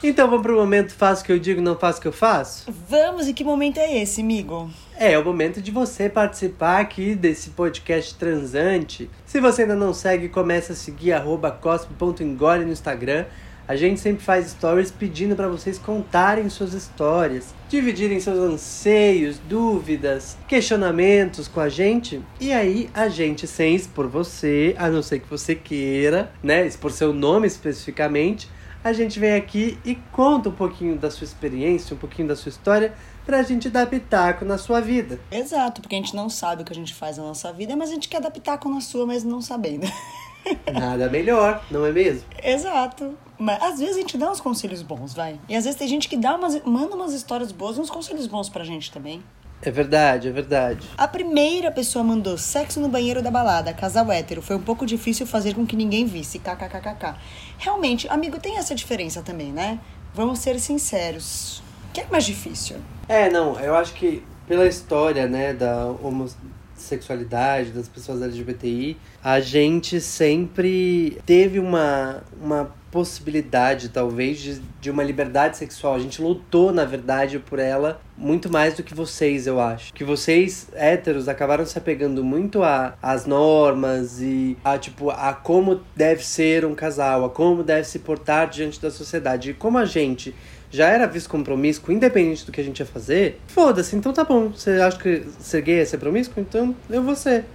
Então 0.03 0.29
vamos 0.29 0.43
pro 0.43 0.55
momento 0.55 0.93
faço 0.93 1.23
o 1.23 1.25
que 1.25 1.31
eu 1.31 1.39
digo, 1.39 1.59
não 1.59 1.75
faço 1.75 1.97
o 1.97 2.01
que 2.03 2.07
eu 2.07 2.13
faço? 2.13 2.71
Vamos, 2.87 3.27
e 3.27 3.33
que 3.33 3.43
momento 3.43 3.79
é 3.79 3.97
esse, 3.97 4.21
amigo? 4.21 4.69
É, 4.95 5.13
é 5.13 5.19
o 5.19 5.25
momento 5.25 5.59
de 5.59 5.71
você 5.71 6.07
participar 6.07 6.79
aqui 6.79 7.15
desse 7.15 7.49
podcast 7.49 8.13
transante. 8.15 9.09
Se 9.25 9.39
você 9.39 9.63
ainda 9.63 9.75
não 9.75 9.95
segue, 9.95 10.29
comece 10.29 10.71
a 10.71 10.75
seguir 10.75 11.13
arroba 11.13 11.49
cospe.engole 11.49 12.63
no 12.63 12.71
Instagram. 12.71 13.25
A 13.67 13.75
gente 13.75 13.99
sempre 13.99 14.23
faz 14.23 14.51
stories 14.51 14.91
pedindo 14.91 15.35
para 15.35 15.49
vocês 15.49 15.77
contarem 15.77 16.47
suas 16.47 16.73
histórias, 16.73 17.53
dividirem 17.67 18.19
seus 18.19 18.37
anseios, 18.37 19.39
dúvidas, 19.39 20.37
questionamentos 20.47 21.49
com 21.49 21.59
a 21.59 21.67
gente. 21.67 22.21
E 22.39 22.53
aí 22.53 22.89
a 22.93 23.09
gente, 23.09 23.45
sem 23.45 23.75
expor 23.75 24.07
você, 24.07 24.73
a 24.77 24.89
não 24.89 25.01
ser 25.01 25.19
que 25.19 25.29
você 25.29 25.53
queira, 25.53 26.31
né, 26.41 26.65
expor 26.65 26.91
seu 26.91 27.11
nome 27.11 27.45
especificamente, 27.47 28.47
a 28.87 28.93
gente 28.93 29.19
vem 29.19 29.35
aqui 29.35 29.77
e 29.83 29.95
conta 30.11 30.49
um 30.49 30.53
pouquinho 30.53 30.97
da 30.97 31.11
sua 31.11 31.25
experiência, 31.25 31.95
um 31.95 31.99
pouquinho 31.99 32.27
da 32.27 32.35
sua 32.35 32.49
história, 32.49 32.93
pra 33.25 33.43
gente 33.43 33.69
dar 33.69 33.87
pitaco 33.87 34.45
na 34.45 34.57
sua 34.57 34.79
vida. 34.79 35.19
Exato, 35.29 35.81
porque 35.81 35.95
a 35.95 35.97
gente 35.99 36.15
não 36.15 36.29
sabe 36.29 36.61
o 36.61 36.65
que 36.65 36.71
a 36.71 36.75
gente 36.75 36.93
faz 36.93 37.17
na 37.17 37.23
nossa 37.23 37.51
vida, 37.51 37.75
mas 37.75 37.89
a 37.89 37.93
gente 37.93 38.07
quer 38.07 38.21
dar 38.21 38.31
pitaco 38.31 38.69
na 38.69 38.81
sua, 38.81 39.05
mas 39.05 39.23
não 39.23 39.41
sabendo. 39.41 39.85
Nada 40.71 41.09
melhor, 41.09 41.63
não 41.69 41.85
é 41.85 41.91
mesmo? 41.91 42.23
Exato. 42.41 43.17
Mas 43.37 43.61
às 43.61 43.79
vezes 43.79 43.95
a 43.95 43.99
gente 43.99 44.17
dá 44.17 44.31
uns 44.31 44.39
conselhos 44.39 44.81
bons, 44.81 45.13
vai. 45.13 45.39
E 45.47 45.55
às 45.55 45.65
vezes 45.65 45.77
tem 45.77 45.87
gente 45.87 46.07
que 46.07 46.17
dá 46.17 46.35
umas, 46.35 46.63
manda 46.63 46.95
umas 46.95 47.13
histórias 47.13 47.51
boas 47.51 47.77
e 47.77 47.81
uns 47.81 47.89
conselhos 47.89 48.27
bons 48.27 48.49
pra 48.49 48.63
gente 48.63 48.91
também. 48.91 49.21
É 49.61 49.71
verdade, 49.71 50.27
é 50.27 50.31
verdade. 50.31 50.87
A 50.97 51.07
primeira 51.07 51.71
pessoa 51.71 52.03
mandou 52.03 52.37
sexo 52.37 52.79
no 52.79 52.87
banheiro 52.87 53.21
da 53.23 53.31
balada, 53.31 53.73
casal 53.73 54.11
hétero. 54.11 54.41
Foi 54.41 54.55
um 54.55 54.61
pouco 54.61 54.85
difícil 54.85 55.25
fazer 55.25 55.55
com 55.55 55.65
que 55.65 55.75
ninguém 55.75 56.05
visse. 56.05 56.39
KKKKK. 56.39 57.15
Realmente, 57.57 58.07
amigo, 58.07 58.39
tem 58.39 58.57
essa 58.57 58.75
diferença 58.75 59.21
também, 59.21 59.51
né? 59.51 59.79
Vamos 60.13 60.39
ser 60.39 60.59
sinceros. 60.59 61.63
O 61.89 61.93
que 61.93 62.01
é 62.01 62.07
mais 62.11 62.25
difícil? 62.25 62.77
É, 63.09 63.29
não, 63.29 63.59
eu 63.59 63.75
acho 63.75 63.93
que 63.93 64.23
pela 64.47 64.65
história, 64.67 65.27
né, 65.27 65.53
da 65.53 65.87
homossexualidade, 65.87 67.71
das 67.71 67.87
pessoas 67.87 68.21
LGBTI, 68.21 68.95
a 69.23 69.39
gente 69.39 69.99
sempre 69.99 71.19
teve 71.25 71.59
uma, 71.59 72.23
uma 72.41 72.71
possibilidade, 72.97 73.89
talvez, 73.89 74.39
de, 74.39 74.59
de 74.81 74.89
uma 74.89 75.03
liberdade 75.03 75.55
sexual. 75.55 75.93
A 75.93 75.99
gente 75.99 76.19
lutou, 76.19 76.73
na 76.73 76.83
verdade, 76.83 77.37
por 77.37 77.59
ela 77.59 78.01
muito 78.17 78.51
mais 78.51 78.73
do 78.73 78.81
que 78.81 78.95
vocês, 78.95 79.45
eu 79.45 79.59
acho. 79.59 79.93
Que 79.93 80.03
vocês, 80.03 80.67
héteros, 80.73 81.29
acabaram 81.29 81.63
se 81.63 81.77
apegando 81.77 82.23
muito 82.23 82.63
a, 82.63 82.95
às 82.99 83.27
normas 83.27 84.19
e 84.19 84.57
a, 84.63 84.79
tipo, 84.79 85.11
a 85.11 85.31
como 85.31 85.81
deve 85.95 86.25
ser 86.25 86.65
um 86.65 86.73
casal, 86.73 87.23
a 87.25 87.29
como 87.29 87.61
deve 87.61 87.87
se 87.87 87.99
portar 87.99 88.49
diante 88.49 88.81
da 88.81 88.89
sociedade. 88.89 89.51
E 89.51 89.53
como 89.53 89.77
a 89.77 89.85
gente 89.85 90.33
já 90.71 90.89
era 90.89 91.05
visto 91.05 91.29
como 91.29 91.43
promíscuo, 91.43 91.93
independente 91.93 92.47
do 92.47 92.51
que 92.51 92.59
a 92.59 92.63
gente 92.63 92.79
ia 92.79 92.85
fazer, 92.87 93.39
foda-se, 93.45 93.95
então 93.95 94.11
tá 94.11 94.23
bom. 94.23 94.47
Você 94.47 94.71
acha 94.81 94.97
que 94.97 95.23
ser 95.39 95.61
gay 95.61 95.81
é 95.81 95.85
ser 95.85 95.99
promíscuo? 95.99 96.41
Então 96.41 96.75
eu 96.89 97.03
vou 97.03 97.15
ser. 97.15 97.45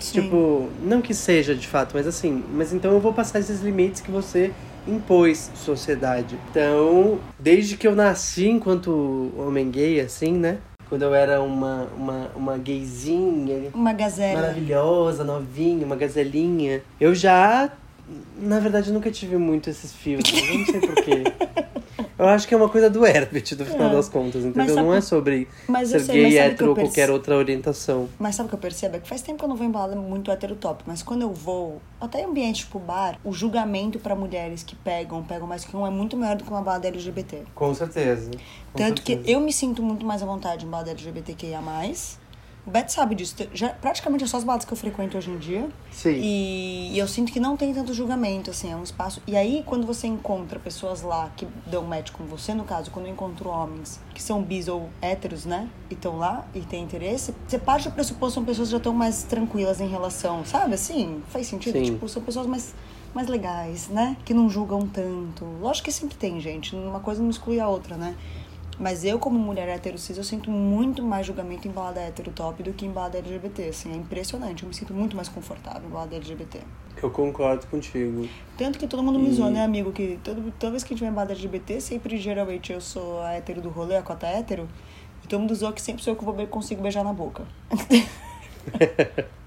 Sim. 0.00 0.22
Tipo, 0.22 0.68
não 0.82 1.00
que 1.00 1.14
seja 1.14 1.54
de 1.54 1.66
fato, 1.68 1.92
mas 1.94 2.06
assim, 2.06 2.44
mas 2.52 2.72
então 2.72 2.92
eu 2.92 3.00
vou 3.00 3.12
passar 3.12 3.38
esses 3.38 3.60
limites 3.60 4.00
que 4.00 4.10
você 4.10 4.52
impôs 4.88 5.50
sociedade. 5.54 6.38
Então, 6.50 7.18
desde 7.38 7.76
que 7.76 7.86
eu 7.86 7.94
nasci 7.94 8.48
enquanto 8.48 9.32
homem 9.36 9.70
gay, 9.70 10.00
assim, 10.00 10.32
né? 10.32 10.58
Quando 10.88 11.02
eu 11.02 11.14
era 11.14 11.42
uma, 11.42 11.86
uma, 11.96 12.30
uma 12.34 12.56
gayzinha 12.58 13.70
Uma 13.74 13.92
gazela. 13.92 14.40
maravilhosa, 14.40 15.22
novinha, 15.22 15.84
uma 15.84 15.96
gazelinha, 15.96 16.80
eu 16.98 17.14
já, 17.14 17.70
na 18.40 18.58
verdade, 18.58 18.90
nunca 18.90 19.10
tive 19.10 19.36
muito 19.36 19.68
esses 19.68 19.92
filtros. 19.92 20.32
Eu 20.48 20.58
não 20.58 20.64
sei 20.66 20.80
porquê. 20.80 21.24
Eu 22.18 22.26
acho 22.26 22.48
que 22.48 22.52
é 22.52 22.56
uma 22.56 22.68
coisa 22.68 22.90
do 22.90 23.06
Herbert, 23.06 23.44
no 23.56 23.64
final 23.64 23.90
É. 23.90 23.92
das 23.92 24.08
contas, 24.08 24.44
entendeu? 24.44 24.74
Sabe- 24.74 24.86
não 24.86 24.92
é 24.92 25.00
sobre 25.00 25.46
ser 25.86 26.00
sei, 26.00 26.14
gay, 26.30 26.38
hétero 26.38 26.70
ou 26.70 26.74
perce- 26.74 26.88
qualquer 26.90 27.10
outra 27.12 27.36
orientação. 27.36 28.08
Mas 28.18 28.34
sabe 28.34 28.46
o 28.46 28.50
que 28.50 28.54
eu 28.56 28.58
percebo? 28.58 28.96
É 28.96 28.98
que 28.98 29.08
faz 29.08 29.22
tempo 29.22 29.38
que 29.38 29.44
eu 29.44 29.48
não 29.48 29.54
vou 29.54 29.64
em 29.64 29.70
balada 29.70 29.94
muito 29.94 30.28
heterotop, 30.30 30.82
mas 30.84 31.00
quando 31.02 31.22
eu 31.22 31.32
vou, 31.32 31.80
até 32.00 32.20
em 32.22 32.24
ambiente 32.24 32.64
tipo 32.64 32.80
bar, 32.80 33.18
o 33.24 33.32
julgamento 33.32 34.00
pra 34.00 34.16
mulheres 34.16 34.64
que 34.64 34.74
pegam, 34.74 35.22
pegam 35.22 35.46
mais 35.46 35.64
que 35.64 35.76
um, 35.76 35.86
é 35.86 35.90
muito 35.90 36.16
maior 36.16 36.34
do 36.36 36.42
que 36.42 36.50
uma 36.50 36.60
balada 36.62 36.88
LGBT. 36.88 37.42
Com 37.54 37.72
certeza. 37.72 38.30
com 38.72 38.78
Tanto 38.78 38.96
certeza. 38.98 39.22
que 39.22 39.30
eu 39.30 39.38
me 39.40 39.52
sinto 39.52 39.80
muito 39.82 40.04
mais 40.04 40.20
à 40.22 40.26
vontade 40.26 40.66
em 40.66 40.68
balada 40.68 40.90
LGBTQIA+. 40.90 41.60
O 42.68 42.70
Beto 42.70 42.92
sabe 42.92 43.14
disso. 43.14 43.34
Já, 43.54 43.70
praticamente 43.70 44.24
é 44.24 44.26
só 44.26 44.36
as 44.36 44.44
baladas 44.44 44.66
que 44.66 44.72
eu 44.74 44.76
frequento 44.76 45.16
hoje 45.16 45.30
em 45.30 45.38
dia. 45.38 45.66
Sim. 45.90 46.20
E, 46.20 46.90
e 46.92 46.98
eu 46.98 47.08
sinto 47.08 47.32
que 47.32 47.40
não 47.40 47.56
tem 47.56 47.72
tanto 47.72 47.94
julgamento, 47.94 48.50
assim, 48.50 48.70
é 48.70 48.76
um 48.76 48.82
espaço. 48.82 49.22
E 49.26 49.34
aí, 49.34 49.62
quando 49.64 49.86
você 49.86 50.06
encontra 50.06 50.58
pessoas 50.58 51.00
lá 51.00 51.32
que 51.34 51.48
dão 51.66 51.82
match 51.84 52.10
com 52.10 52.24
você, 52.26 52.52
no 52.52 52.64
caso, 52.64 52.90
quando 52.90 53.06
eu 53.06 53.12
encontro 53.12 53.48
homens 53.48 53.98
que 54.14 54.22
são 54.22 54.42
bis 54.42 54.68
ou 54.68 54.90
héteros, 55.00 55.46
né? 55.46 55.66
E 55.88 55.94
estão 55.94 56.18
lá 56.18 56.46
e 56.54 56.60
têm 56.60 56.84
interesse, 56.84 57.34
você 57.46 57.58
parte 57.58 57.88
do 57.88 57.94
pressuposto 57.94 58.34
são 58.34 58.44
pessoas 58.44 58.68
que 58.68 58.72
já 58.72 58.76
estão 58.76 58.92
mais 58.92 59.22
tranquilas 59.22 59.80
em 59.80 59.88
relação, 59.88 60.44
sabe? 60.44 60.74
Assim, 60.74 61.22
faz 61.30 61.46
sentido? 61.46 61.78
Sim. 61.78 61.84
Tipo, 61.84 62.06
são 62.06 62.20
pessoas 62.20 62.46
mais, 62.46 62.74
mais 63.14 63.28
legais, 63.28 63.88
né? 63.88 64.14
Que 64.26 64.34
não 64.34 64.46
julgam 64.50 64.86
tanto. 64.86 65.46
Lógico 65.58 65.86
que 65.86 65.92
sempre 65.92 66.18
tem, 66.18 66.38
gente. 66.38 66.76
Uma 66.76 67.00
coisa 67.00 67.22
não 67.22 67.30
exclui 67.30 67.60
a 67.60 67.66
outra, 67.66 67.96
né? 67.96 68.14
Mas 68.78 69.04
eu, 69.04 69.18
como 69.18 69.38
mulher 69.38 69.68
hétero 69.68 69.98
cis, 69.98 70.16
eu 70.16 70.22
sinto 70.22 70.50
muito 70.50 71.02
mais 71.02 71.26
julgamento 71.26 71.66
em 71.66 71.70
balada 71.70 72.00
hétero 72.00 72.30
top 72.30 72.62
do 72.62 72.72
que 72.72 72.86
em 72.86 72.90
balada 72.90 73.18
LGBT, 73.18 73.64
assim, 73.70 73.92
é 73.92 73.96
impressionante. 73.96 74.62
Eu 74.62 74.68
me 74.68 74.74
sinto 74.74 74.94
muito 74.94 75.16
mais 75.16 75.28
confortável 75.28 75.88
em 75.88 75.90
balada 75.90 76.14
LGBT. 76.14 76.60
Eu 77.02 77.10
concordo 77.10 77.66
contigo. 77.66 78.28
Tanto 78.56 78.78
que 78.78 78.86
todo 78.86 79.02
mundo 79.02 79.18
me 79.18 79.30
E- 79.30 79.32
zoa, 79.32 79.50
né, 79.50 79.64
amigo? 79.64 79.90
Que 79.90 80.18
todo, 80.22 80.52
toda 80.58 80.70
vez 80.70 80.84
que 80.84 80.92
a 80.92 80.96
gente 80.96 81.00
vai 81.04 81.10
em 81.10 81.14
balada 81.14 81.32
LGBT, 81.32 81.80
sempre, 81.80 82.16
geralmente, 82.18 82.72
eu 82.72 82.80
sou 82.80 83.20
a 83.20 83.32
hétero 83.32 83.60
do 83.60 83.68
rolê, 83.68 83.96
a 83.96 84.02
cota 84.02 84.26
hétero. 84.28 84.68
E 85.24 85.26
todo 85.26 85.40
mundo 85.40 85.54
zoa 85.56 85.72
que 85.72 85.82
sempre 85.82 86.02
sou 86.02 86.12
eu 86.12 86.16
que 86.18 86.24
vou 86.24 86.34
consigo 86.46 86.80
beijar 86.80 87.02
na 87.02 87.12
boca. 87.12 87.44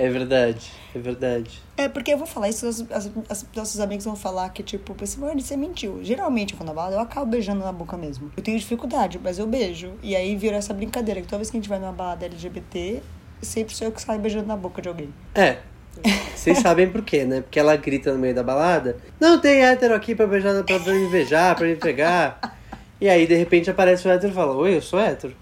É 0.00 0.08
verdade, 0.08 0.72
é 0.94 0.98
verdade. 0.98 1.60
É, 1.76 1.86
porque 1.86 2.10
eu 2.10 2.16
vou 2.16 2.26
falar 2.26 2.48
isso, 2.48 2.66
as, 2.66 2.80
as, 2.90 3.10
as 3.28 3.46
nossos 3.54 3.78
amigos 3.80 4.06
vão 4.06 4.16
falar 4.16 4.48
que, 4.48 4.62
tipo, 4.62 4.96
esse 5.04 5.20
mano, 5.20 5.38
você 5.38 5.58
mentiu. 5.58 6.02
Geralmente, 6.02 6.54
quando 6.54 6.70
eu 6.70 6.74
balada, 6.74 6.96
eu 6.96 7.00
acabo 7.00 7.26
beijando 7.26 7.62
na 7.62 7.70
boca 7.70 7.98
mesmo. 7.98 8.32
Eu 8.34 8.42
tenho 8.42 8.58
dificuldade, 8.58 9.20
mas 9.22 9.38
eu 9.38 9.46
beijo. 9.46 9.92
E 10.02 10.16
aí 10.16 10.34
vira 10.36 10.56
essa 10.56 10.72
brincadeira, 10.72 11.20
que 11.20 11.26
toda 11.26 11.36
vez 11.36 11.50
que 11.50 11.58
a 11.58 11.60
gente 11.60 11.68
vai 11.68 11.78
numa 11.78 11.92
balada 11.92 12.24
LGBT, 12.24 13.02
sempre 13.42 13.74
sou 13.74 13.88
eu 13.88 13.92
que 13.92 14.00
saio 14.00 14.18
beijando 14.18 14.46
na 14.46 14.56
boca 14.56 14.80
de 14.80 14.88
alguém. 14.88 15.12
É. 15.34 15.58
Vocês 16.34 16.56
sabem 16.64 16.88
por 16.88 17.02
quê, 17.02 17.26
né? 17.26 17.42
Porque 17.42 17.60
ela 17.60 17.76
grita 17.76 18.10
no 18.10 18.18
meio 18.18 18.34
da 18.34 18.42
balada: 18.42 18.96
Não 19.20 19.38
tem 19.38 19.62
hétero 19.62 19.94
aqui 19.94 20.14
pra 20.14 20.26
beijar, 20.26 20.64
pra 20.64 20.78
me 20.94 21.08
beijar, 21.10 21.54
pra 21.54 21.66
me 21.66 21.76
pegar. 21.76 22.58
E 22.98 23.06
aí, 23.06 23.26
de 23.26 23.34
repente, 23.34 23.68
aparece 23.68 24.08
o 24.08 24.10
hétero 24.10 24.32
e 24.32 24.34
fala: 24.34 24.56
Oi, 24.56 24.76
eu 24.76 24.82
sou 24.82 24.98
hétero. 24.98 25.36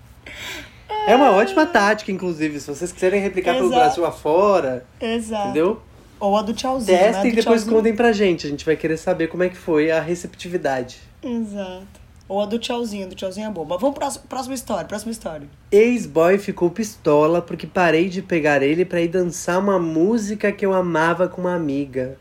É 1.07 1.15
uma 1.17 1.31
ótima 1.33 1.65
tática, 1.67 2.11
inclusive, 2.13 2.61
se 2.61 2.67
vocês 2.69 2.93
quiserem 2.93 3.21
replicar 3.21 3.55
pelo 3.55 3.67
Exato. 3.69 3.81
Brasil 3.81 4.07
afora, 4.07 4.85
Exato. 5.01 5.45
entendeu? 5.49 5.83
Ou 6.21 6.37
a 6.37 6.43
do 6.43 6.53
tchauzinho, 6.53 6.97
né? 6.99 7.05
Testem 7.05 7.27
e 7.29 7.31
Do 7.31 7.37
depois 7.37 7.61
tchauzinho. 7.63 7.77
contem 7.77 7.95
pra 7.95 8.13
gente. 8.13 8.47
A 8.47 8.51
gente 8.51 8.65
vai 8.65 8.77
querer 8.77 8.97
saber 8.97 9.29
como 9.29 9.43
é 9.45 9.49
que 9.49 9.57
foi 9.57 9.91
a 9.91 10.01
receptividade. 10.01 10.99
Exato. 11.23 11.87
Ou 12.29 12.43
a 12.43 12.47
do 12.47 12.59
tchauzinho, 12.59 13.09
do 13.09 13.15
tchauzinho 13.15 13.47
é 13.47 13.51
boa. 13.51 13.67
Mas 13.67 13.81
vamos 13.81 13.97
pra 13.99 14.11
próxima, 14.29 14.55
história, 14.55 14.85
próxima 14.85 15.13
história. 15.13 15.49
Ex-boy 15.73 16.37
ficou 16.39 16.69
pistola 16.71 17.41
porque 17.41 17.67
parei 17.67 18.09
de 18.09 18.21
pegar 18.21 18.63
ele 18.63 18.85
pra 18.85 19.01
ir 19.01 19.09
dançar 19.09 19.59
uma 19.59 19.79
música 19.79 20.51
que 20.53 20.67
eu 20.67 20.75
amava 20.75 21.29
com 21.29 21.41
uma 21.43 21.55
amiga. 21.55 22.19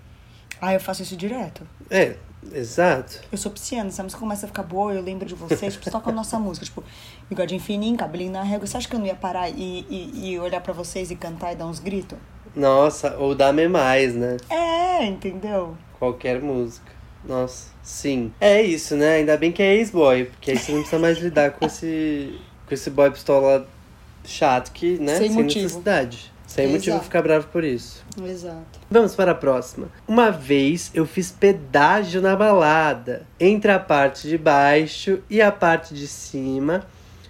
Ah, 0.62 0.74
eu 0.74 0.80
faço 0.80 1.02
isso 1.02 1.18
direto. 1.18 1.68
É, 1.90 2.16
exato. 2.54 3.20
Eu 3.32 3.38
sou 3.38 3.52
pisciana, 3.52 3.90
se 3.92 4.00
a 4.00 4.04
música 4.04 4.20
começa 4.20 4.46
a 4.46 4.48
ficar 4.50 4.64
boa, 4.64 4.94
eu 4.94 5.02
lembro 5.02 5.26
de 5.26 5.36
vocês, 5.36 5.74
tipo, 5.74 5.92
toca 5.92 6.10
a 6.10 6.14
nossa 6.14 6.38
música, 6.40 6.66
tipo, 6.66 6.84
bigodinho 7.30 7.60
fininho, 7.62 7.98
cabelinho 7.98 8.32
na 8.32 8.44
régua. 8.44 8.66
Você 8.66 8.78
acha 8.78 8.88
que 8.88 8.96
eu 8.96 9.00
não 9.00 9.06
ia 9.08 9.16
parar 9.16 9.50
e, 9.50 9.86
e, 9.90 10.32
e 10.32 10.40
olhar 10.40 10.62
pra 10.62 10.74
vocês 10.74 11.12
e 11.12 11.16
cantar 11.16 11.54
e 11.54 11.56
dar 11.56 11.66
uns 11.66 11.80
gritos? 11.80 12.18
Nossa, 12.56 13.16
ou 13.18 13.36
dá-me 13.36 13.68
mais, 13.68 14.16
né? 14.16 14.38
É, 14.50 15.06
entendeu? 15.06 15.78
Qualquer 16.00 16.42
música. 16.42 16.92
Nossa, 17.24 17.68
sim. 17.84 18.32
É 18.40 18.62
isso, 18.62 18.96
né? 18.96 19.16
Ainda 19.16 19.38
bem 19.38 19.52
que 19.52 19.62
é 19.62 19.76
ex-boy, 19.76 20.26
porque 20.26 20.52
aí 20.52 20.58
você 20.58 20.72
não 20.72 20.80
precisa 20.80 21.00
mais 21.00 21.18
lidar 21.18 21.52
com 21.52 21.66
esse, 21.66 22.40
com 22.66 22.74
esse 22.74 22.90
boy 22.90 23.12
pistola 23.12 23.68
chato 24.24 24.72
que, 24.72 24.98
né? 24.98 25.18
Sem 25.18 25.32
motivo. 25.32 25.64
necessidade. 25.64 26.32
Sem 26.48 26.64
Exato. 26.64 26.78
motivo 26.78 27.04
ficar 27.04 27.22
bravo 27.22 27.48
por 27.48 27.64
isso. 27.64 28.04
Exato. 28.26 28.80
Vamos 28.90 29.14
para 29.14 29.32
a 29.32 29.36
próxima. 29.36 29.90
Uma 30.08 30.32
vez 30.32 30.90
eu 30.94 31.06
fiz 31.06 31.30
pedágio 31.30 32.22
na 32.22 32.36
balada. 32.36 33.28
Entre 33.38 33.70
a 33.70 33.78
parte 33.78 34.28
de 34.30 34.38
baixo 34.38 35.20
e 35.30 35.42
a 35.42 35.52
parte 35.52 35.94
de 35.94 36.08
cima, 36.08 36.86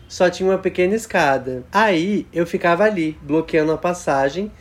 só 0.08 0.30
tinha 0.30 0.50
uma 0.50 0.58
pequena 0.58 0.96
escada. 0.96 1.63
Aí 1.72 2.26
eu 2.32 2.46
ficava 2.46 2.84
ali, 2.84 3.17
bloqueando 3.22 3.72
a 3.72 3.78
passagem, 3.78 4.52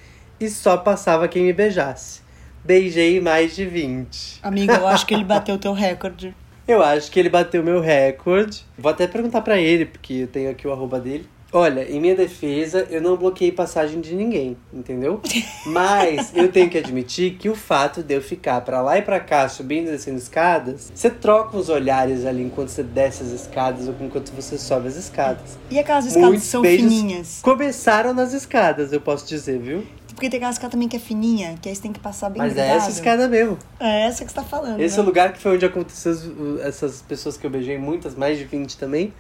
e 0.41 0.49
só 0.49 0.77
passava 0.77 1.29
quem 1.29 1.45
me 1.45 1.53
beijasse. 1.53 2.21
Beijei 2.65 3.21
mais 3.21 3.55
de 3.55 3.65
20. 3.65 4.41
Amiga, 4.43 4.75
eu 4.75 4.87
acho 4.89 5.07
que 5.07 5.15
ele 5.15 5.25
bateu 5.25 5.55
o 5.55 5.59
teu 5.59 5.73
recorde. 5.73 6.35
Eu 6.67 6.83
acho 6.83 7.11
que 7.11 7.21
ele 7.21 7.29
bateu 7.29 7.63
meu 7.63 7.81
recorde. 7.81 8.65
Vou 8.77 8.91
até 8.91 9.07
perguntar 9.07 9.41
pra 9.43 9.59
ele, 9.59 9.87
porque 9.87 10.15
eu 10.15 10.27
tenho 10.27 10.51
aqui 10.51 10.67
o 10.67 10.73
arroba 10.73 10.99
dele. 10.99 11.29
Olha, 11.53 11.89
em 11.89 12.01
minha 12.01 12.15
defesa, 12.15 12.87
eu 12.91 13.01
não 13.01 13.17
bloqueei 13.17 13.53
passagem 13.53 14.01
de 14.01 14.15
ninguém, 14.15 14.57
entendeu? 14.73 15.21
Mas 15.67 16.33
eu 16.35 16.51
tenho 16.51 16.69
que 16.69 16.77
admitir 16.77 17.35
que 17.35 17.49
o 17.49 17.55
fato 17.55 18.03
de 18.03 18.15
eu 18.15 18.21
ficar 18.21 18.61
pra 18.63 18.83
lá 18.83 18.99
e 18.99 19.03
pra 19.03 19.21
cá, 19.21 19.49
subindo 19.49 19.89
e 19.89 19.93
descendo 19.93 20.19
escadas, 20.19 20.93
você 20.95 21.09
troca 21.09 21.57
os 21.57 21.69
olhares 21.69 22.27
ali 22.27 22.43
enquanto 22.43 22.69
você 22.69 22.83
desce 22.83 23.23
as 23.23 23.31
escadas 23.31 23.87
ou 23.87 23.95
enquanto 24.01 24.31
você 24.31 24.59
sobe 24.59 24.89
as 24.89 24.97
escadas. 24.97 25.57
E 25.71 25.79
aquelas 25.79 26.07
escadas 26.07 26.29
Muitos 26.29 26.45
que 26.45 26.51
são 26.51 26.63
fininhas? 26.63 27.41
Começaram 27.43 28.13
nas 28.13 28.33
escadas, 28.33 28.93
eu 28.93 29.01
posso 29.01 29.27
dizer, 29.27 29.59
viu? 29.59 29.85
Porque 30.17 30.31
tem 30.31 30.39
aquela 30.39 30.53
escada 30.53 30.73
também 30.73 30.89
que 30.89 30.97
é 30.97 30.99
fininha, 30.99 31.57
que 31.61 31.69
aí 31.69 31.77
você 31.77 31.83
tem 31.83 31.93
que 31.93 32.01
passar 32.01 32.31
bem 32.31 32.41
Mas 32.41 32.53
é 32.53 32.55
grudado. 32.55 32.79
essa 32.79 32.91
escada 32.91 33.29
mesmo. 33.29 33.59
É 33.79 34.07
essa 34.07 34.25
que 34.25 34.31
você 34.31 34.37
tá 34.37 34.43
falando. 34.43 34.81
Esse 34.81 34.97
né? 34.97 35.01
é 35.01 35.03
o 35.03 35.07
lugar 35.07 35.33
que 35.33 35.39
foi 35.39 35.55
onde 35.55 35.67
aconteceu 35.67 36.15
essas 36.63 37.03
pessoas 37.03 37.37
que 37.37 37.47
eu 37.47 37.51
beijei, 37.51 37.77
muitas, 37.77 38.15
mais 38.15 38.39
de 38.39 38.45
20 38.45 38.79
também, 38.79 39.13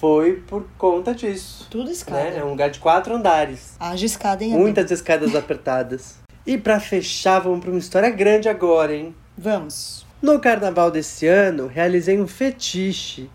foi 0.00 0.34
por 0.46 0.64
conta 0.78 1.14
disso. 1.14 1.66
Tudo 1.70 1.90
escada. 1.90 2.30
Né? 2.30 2.38
É 2.38 2.44
um 2.44 2.50
lugar 2.50 2.70
de 2.70 2.78
quatro 2.78 3.14
andares. 3.14 3.74
Haja 3.78 4.06
escada, 4.06 4.44
hein? 4.44 4.52
Muitas 4.52 4.90
escadas 4.90 5.34
apertadas. 5.34 6.16
E 6.46 6.56
pra 6.56 6.80
fechar, 6.80 7.40
vamos 7.40 7.60
pra 7.60 7.70
uma 7.70 7.78
história 7.78 8.08
grande 8.10 8.48
agora, 8.48 8.94
hein? 8.94 9.14
Vamos. 9.36 10.06
No 10.22 10.40
carnaval 10.40 10.90
desse 10.90 11.26
ano, 11.26 11.66
realizei 11.66 12.20
um 12.20 12.26
fetiche 12.26 13.28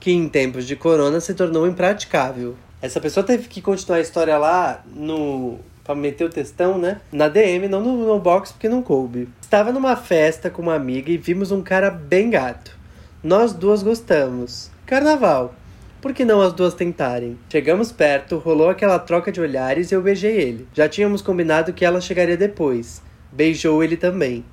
que 0.00 0.12
em 0.12 0.28
tempos 0.28 0.66
de 0.66 0.76
corona 0.76 1.20
se 1.20 1.34
tornou 1.34 1.66
impraticável. 1.66 2.56
Essa 2.80 3.00
pessoa 3.00 3.24
teve 3.24 3.48
que 3.48 3.62
continuar 3.62 3.98
a 3.98 4.02
história 4.02 4.36
lá 4.36 4.84
no. 4.86 5.58
pra 5.82 5.94
meter 5.94 6.24
o 6.24 6.30
textão, 6.30 6.78
né? 6.78 7.00
Na 7.10 7.28
DM, 7.28 7.68
não 7.68 7.80
no, 7.80 8.06
no 8.06 8.20
box, 8.20 8.52
porque 8.52 8.68
não 8.68 8.82
coube. 8.82 9.28
Estava 9.40 9.72
numa 9.72 9.96
festa 9.96 10.50
com 10.50 10.62
uma 10.62 10.74
amiga 10.74 11.10
e 11.10 11.16
vimos 11.16 11.50
um 11.50 11.62
cara 11.62 11.90
bem 11.90 12.30
gato. 12.30 12.76
Nós 13.22 13.52
duas 13.52 13.82
gostamos. 13.82 14.70
Carnaval. 14.86 15.54
Por 16.04 16.12
que 16.12 16.22
não 16.22 16.42
as 16.42 16.52
duas 16.52 16.74
tentarem? 16.74 17.38
Chegamos 17.48 17.90
perto, 17.90 18.36
rolou 18.36 18.68
aquela 18.68 18.98
troca 18.98 19.32
de 19.32 19.40
olhares 19.40 19.90
e 19.90 19.94
eu 19.94 20.02
beijei 20.02 20.36
ele. 20.36 20.68
Já 20.74 20.86
tínhamos 20.86 21.22
combinado 21.22 21.72
que 21.72 21.82
ela 21.82 21.98
chegaria 21.98 22.36
depois. 22.36 23.00
Beijou 23.32 23.82
ele 23.82 23.96
também. 23.96 24.44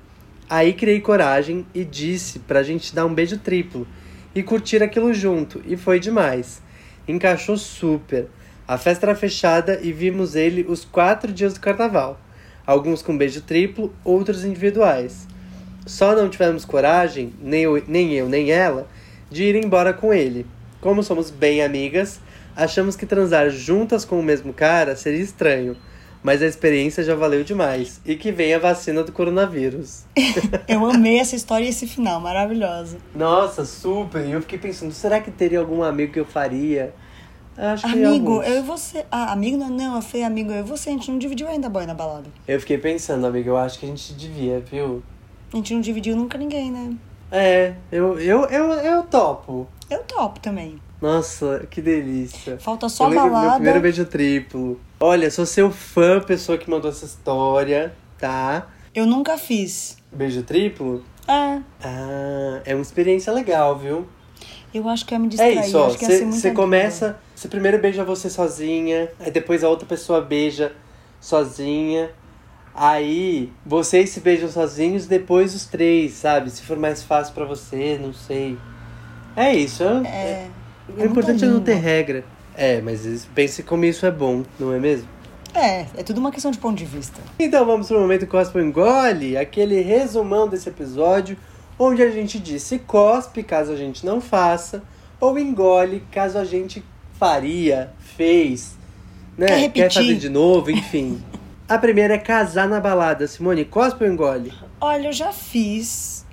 Aí 0.48 0.72
criei 0.72 0.98
coragem 0.98 1.66
e 1.74 1.84
disse 1.84 2.38
pra 2.38 2.62
gente 2.62 2.94
dar 2.94 3.04
um 3.04 3.12
beijo 3.12 3.36
triplo 3.36 3.86
e 4.34 4.42
curtir 4.42 4.82
aquilo 4.82 5.12
junto, 5.12 5.60
e 5.66 5.76
foi 5.76 6.00
demais. 6.00 6.62
Encaixou 7.06 7.58
super. 7.58 8.28
A 8.66 8.78
festa 8.78 9.04
era 9.04 9.14
fechada 9.14 9.78
e 9.82 9.92
vimos 9.92 10.34
ele 10.34 10.64
os 10.66 10.86
quatro 10.86 11.30
dias 11.30 11.52
do 11.52 11.60
carnaval. 11.60 12.18
Alguns 12.66 13.02
com 13.02 13.14
beijo 13.14 13.42
triplo, 13.42 13.94
outros 14.02 14.42
individuais. 14.42 15.28
Só 15.84 16.16
não 16.16 16.30
tivemos 16.30 16.64
coragem, 16.64 17.34
nem 17.42 17.64
eu, 17.64 17.82
nem 17.86 18.14
eu 18.14 18.26
nem 18.26 18.50
ela, 18.50 18.88
de 19.30 19.44
ir 19.44 19.54
embora 19.54 19.92
com 19.92 20.14
ele. 20.14 20.46
Como 20.82 21.00
somos 21.00 21.30
bem 21.30 21.62
amigas, 21.62 22.18
achamos 22.56 22.96
que 22.96 23.06
transar 23.06 23.48
juntas 23.50 24.04
com 24.04 24.18
o 24.18 24.22
mesmo 24.22 24.52
cara 24.52 24.96
seria 24.96 25.22
estranho. 25.22 25.76
Mas 26.24 26.42
a 26.42 26.46
experiência 26.46 27.04
já 27.04 27.14
valeu 27.14 27.44
demais. 27.44 28.00
E 28.04 28.16
que 28.16 28.32
vem 28.32 28.52
a 28.52 28.58
vacina 28.58 29.04
do 29.04 29.12
coronavírus. 29.12 30.04
Eu 30.66 30.84
amei 30.84 31.20
essa 31.20 31.36
história 31.36 31.64
e 31.64 31.68
esse 31.68 31.86
final, 31.86 32.20
maravilhosa. 32.20 32.98
Nossa, 33.14 33.64
super! 33.64 34.26
E 34.26 34.32
eu 34.32 34.40
fiquei 34.40 34.58
pensando, 34.58 34.92
será 34.92 35.20
que 35.20 35.30
teria 35.30 35.60
algum 35.60 35.82
amigo 35.84 36.12
que 36.12 36.20
eu 36.20 36.24
faria? 36.24 36.92
Acho 37.56 37.86
que 37.86 37.92
Amigo, 37.92 38.32
alguns. 38.34 38.46
eu 38.48 38.58
e 38.58 38.62
você. 38.62 39.04
Ah, 39.10 39.32
amigo 39.32 39.56
não, 39.56 39.68
não, 39.68 39.96
eu 39.96 40.02
falei 40.02 40.24
amigo, 40.24 40.50
eu 40.50 40.60
e 40.60 40.62
você, 40.62 40.88
a 40.90 40.92
gente 40.92 41.10
não 41.10 41.18
dividiu 41.18 41.46
ainda 41.48 41.68
boy 41.68 41.86
na 41.86 41.94
balada. 41.94 42.28
Eu 42.48 42.58
fiquei 42.58 42.78
pensando, 42.78 43.26
amigo, 43.26 43.50
eu 43.50 43.56
acho 43.56 43.78
que 43.78 43.86
a 43.86 43.88
gente 43.88 44.14
devia, 44.14 44.60
viu? 44.60 45.02
A 45.52 45.56
gente 45.56 45.74
não 45.74 45.80
dividiu 45.80 46.16
nunca 46.16 46.38
ninguém, 46.38 46.70
né? 46.72 46.92
É, 47.32 47.72
eu, 47.90 48.18
eu, 48.20 48.44
eu, 48.44 48.70
eu 48.72 49.02
topo. 49.04 49.66
Eu 49.90 50.00
topo 50.04 50.38
também. 50.38 50.78
Nossa, 51.00 51.66
que 51.70 51.80
delícia. 51.80 52.58
Falta 52.58 52.88
só 52.88 53.04
eu 53.04 53.08
do 53.10 53.14
meu 53.16 53.30
balada. 53.30 53.54
primeiro 53.54 53.80
beijo 53.80 54.04
triplo. 54.04 54.78
Olha, 55.00 55.30
sou 55.30 55.46
seu 55.46 55.70
fã, 55.70 56.20
pessoa 56.20 56.58
que 56.58 56.68
mandou 56.70 56.90
essa 56.90 57.04
história, 57.06 57.92
tá? 58.18 58.68
Eu 58.94 59.06
nunca 59.06 59.36
fiz. 59.38 59.96
Beijo 60.12 60.42
triplo? 60.42 61.02
É, 61.26 61.58
Ah, 61.82 62.60
é 62.64 62.74
uma 62.74 62.82
experiência 62.82 63.32
legal, 63.32 63.78
viu? 63.78 64.06
eu 64.74 64.88
acho 64.88 65.04
que 65.06 65.14
ia 65.14 65.18
me 65.18 65.26
É 65.26 65.28
distrair. 65.30 65.60
isso, 65.60 65.78
ó. 65.78 65.88
Você 65.88 66.50
começa. 66.52 67.18
Você 67.34 67.48
primeiro 67.48 67.78
beija 67.78 68.04
você 68.04 68.30
sozinha, 68.30 69.10
aí 69.18 69.30
depois 69.30 69.64
a 69.64 69.68
outra 69.68 69.86
pessoa 69.86 70.20
beija 70.20 70.72
sozinha. 71.20 72.10
Aí 72.74 73.50
vocês 73.66 74.10
se 74.10 74.20
beijam 74.20 74.48
sozinhos, 74.50 75.06
depois 75.06 75.54
os 75.54 75.66
três, 75.66 76.12
sabe? 76.12 76.50
Se 76.50 76.62
for 76.62 76.78
mais 76.78 77.02
fácil 77.02 77.34
pra 77.34 77.44
você, 77.44 77.98
não 78.00 78.12
sei. 78.12 78.56
É 79.36 79.54
isso. 79.54 79.82
É, 79.84 80.06
É. 80.08 80.48
o 80.96 81.04
importante 81.04 81.44
é 81.44 81.48
não 81.48 81.60
ter 81.60 81.74
regra. 81.74 82.24
É, 82.54 82.80
mas 82.80 83.26
pense 83.34 83.62
como 83.62 83.84
isso 83.84 84.04
é 84.06 84.10
bom, 84.10 84.42
não 84.58 84.72
é 84.72 84.78
mesmo? 84.78 85.08
É, 85.54 85.86
é 85.96 86.02
tudo 86.02 86.18
uma 86.18 86.30
questão 86.30 86.50
de 86.50 86.58
ponto 86.58 86.76
de 86.76 86.84
vista. 86.86 87.20
Então 87.38 87.64
vamos 87.66 87.88
pro 87.88 88.00
momento 88.00 88.26
Cospe 88.26 88.58
Engole, 88.58 89.36
aquele 89.36 89.80
resumão 89.80 90.48
desse 90.48 90.68
episódio, 90.68 91.36
onde 91.78 92.02
a 92.02 92.10
gente 92.10 92.38
diz 92.38 92.62
se 92.62 92.78
cospe 92.78 93.42
caso 93.42 93.72
a 93.72 93.76
gente 93.76 94.04
não 94.04 94.20
faça, 94.20 94.82
ou 95.20 95.38
engole 95.38 96.02
caso 96.10 96.38
a 96.38 96.44
gente 96.44 96.82
faria, 97.18 97.90
fez, 98.16 98.76
né? 99.36 99.46
Quer 99.46 99.58
repetir. 99.60 99.90
fazer 100.02 100.16
de 100.16 100.28
novo, 100.30 100.70
enfim. 100.70 101.22
a 101.74 101.78
primeira 101.78 102.14
é 102.14 102.18
casar 102.18 102.68
na 102.68 102.80
balada. 102.80 103.26
Simone, 103.26 103.64
cospe 103.64 104.04
ou 104.04 104.10
engole? 104.10 104.52
Olha, 104.80 105.08
eu 105.08 105.12
já 105.12 105.32
fiz. 105.32 106.26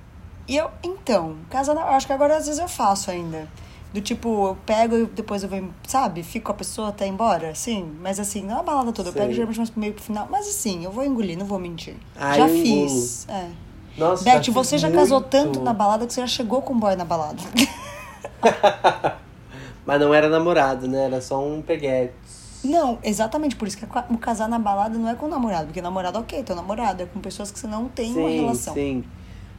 E 0.46 0.56
eu, 0.56 0.70
então, 0.82 1.36
casa 1.48 1.72
na, 1.72 1.82
acho 1.82 2.06
que 2.06 2.12
agora 2.12 2.36
às 2.36 2.46
vezes 2.46 2.60
eu 2.60 2.68
faço 2.68 3.10
ainda. 3.10 3.48
Do 3.92 4.00
tipo, 4.00 4.48
eu 4.48 4.58
pego 4.66 4.96
e 4.96 5.06
depois 5.06 5.42
eu 5.42 5.48
venho, 5.48 5.74
sabe? 5.86 6.22
Fico 6.22 6.46
com 6.46 6.52
a 6.52 6.54
pessoa 6.54 6.88
até 6.90 7.06
ir 7.06 7.10
embora, 7.10 7.50
assim. 7.50 7.90
Mas 8.00 8.20
assim, 8.20 8.42
não 8.42 8.56
é 8.56 8.60
a 8.60 8.62
balada 8.62 8.92
toda. 8.92 9.08
Eu 9.08 9.12
Sei. 9.12 9.22
pego 9.22 9.32
geralmente 9.32 9.56
mais 9.56 9.70
pro 9.70 9.80
meio 9.80 9.92
pro 9.94 10.02
final. 10.02 10.28
Mas 10.30 10.46
assim, 10.46 10.84
eu 10.84 10.92
vou 10.92 11.04
engolir, 11.04 11.38
não 11.38 11.46
vou 11.46 11.58
mentir. 11.58 11.96
Ah, 12.14 12.36
já 12.36 12.48
eu 12.48 12.62
fiz. 12.62 13.26
É. 13.28 13.48
Nossa, 13.96 14.22
Beth, 14.22 14.44
fiz 14.44 14.54
você 14.54 14.78
já 14.78 14.90
casou 14.90 15.20
muito. 15.20 15.30
tanto 15.30 15.60
na 15.60 15.72
balada 15.72 16.06
que 16.06 16.12
você 16.12 16.20
já 16.20 16.26
chegou 16.26 16.62
com 16.62 16.74
um 16.74 16.78
boy 16.78 16.94
na 16.94 17.04
balada. 17.04 17.42
Mas 19.86 20.00
não 20.00 20.14
era 20.14 20.28
namorado, 20.28 20.86
né? 20.86 21.06
Era 21.06 21.20
só 21.20 21.44
um 21.44 21.60
peguete. 21.62 22.12
Não, 22.62 22.98
exatamente 23.02 23.56
por 23.56 23.66
isso 23.66 23.76
que 23.78 23.84
o 23.84 24.18
casar 24.18 24.48
na 24.48 24.58
balada 24.58 24.98
não 24.98 25.08
é 25.08 25.14
com 25.14 25.26
o 25.26 25.28
namorado. 25.28 25.66
Porque 25.66 25.80
namorado, 25.80 26.18
ok, 26.18 26.42
teu 26.42 26.54
namorado. 26.56 27.02
É 27.02 27.06
com 27.06 27.20
pessoas 27.20 27.50
que 27.50 27.58
você 27.58 27.66
não 27.66 27.88
tem 27.88 28.12
uma 28.14 28.28
Sim, 28.28 28.40
relação. 28.40 28.74
sim. 28.74 29.04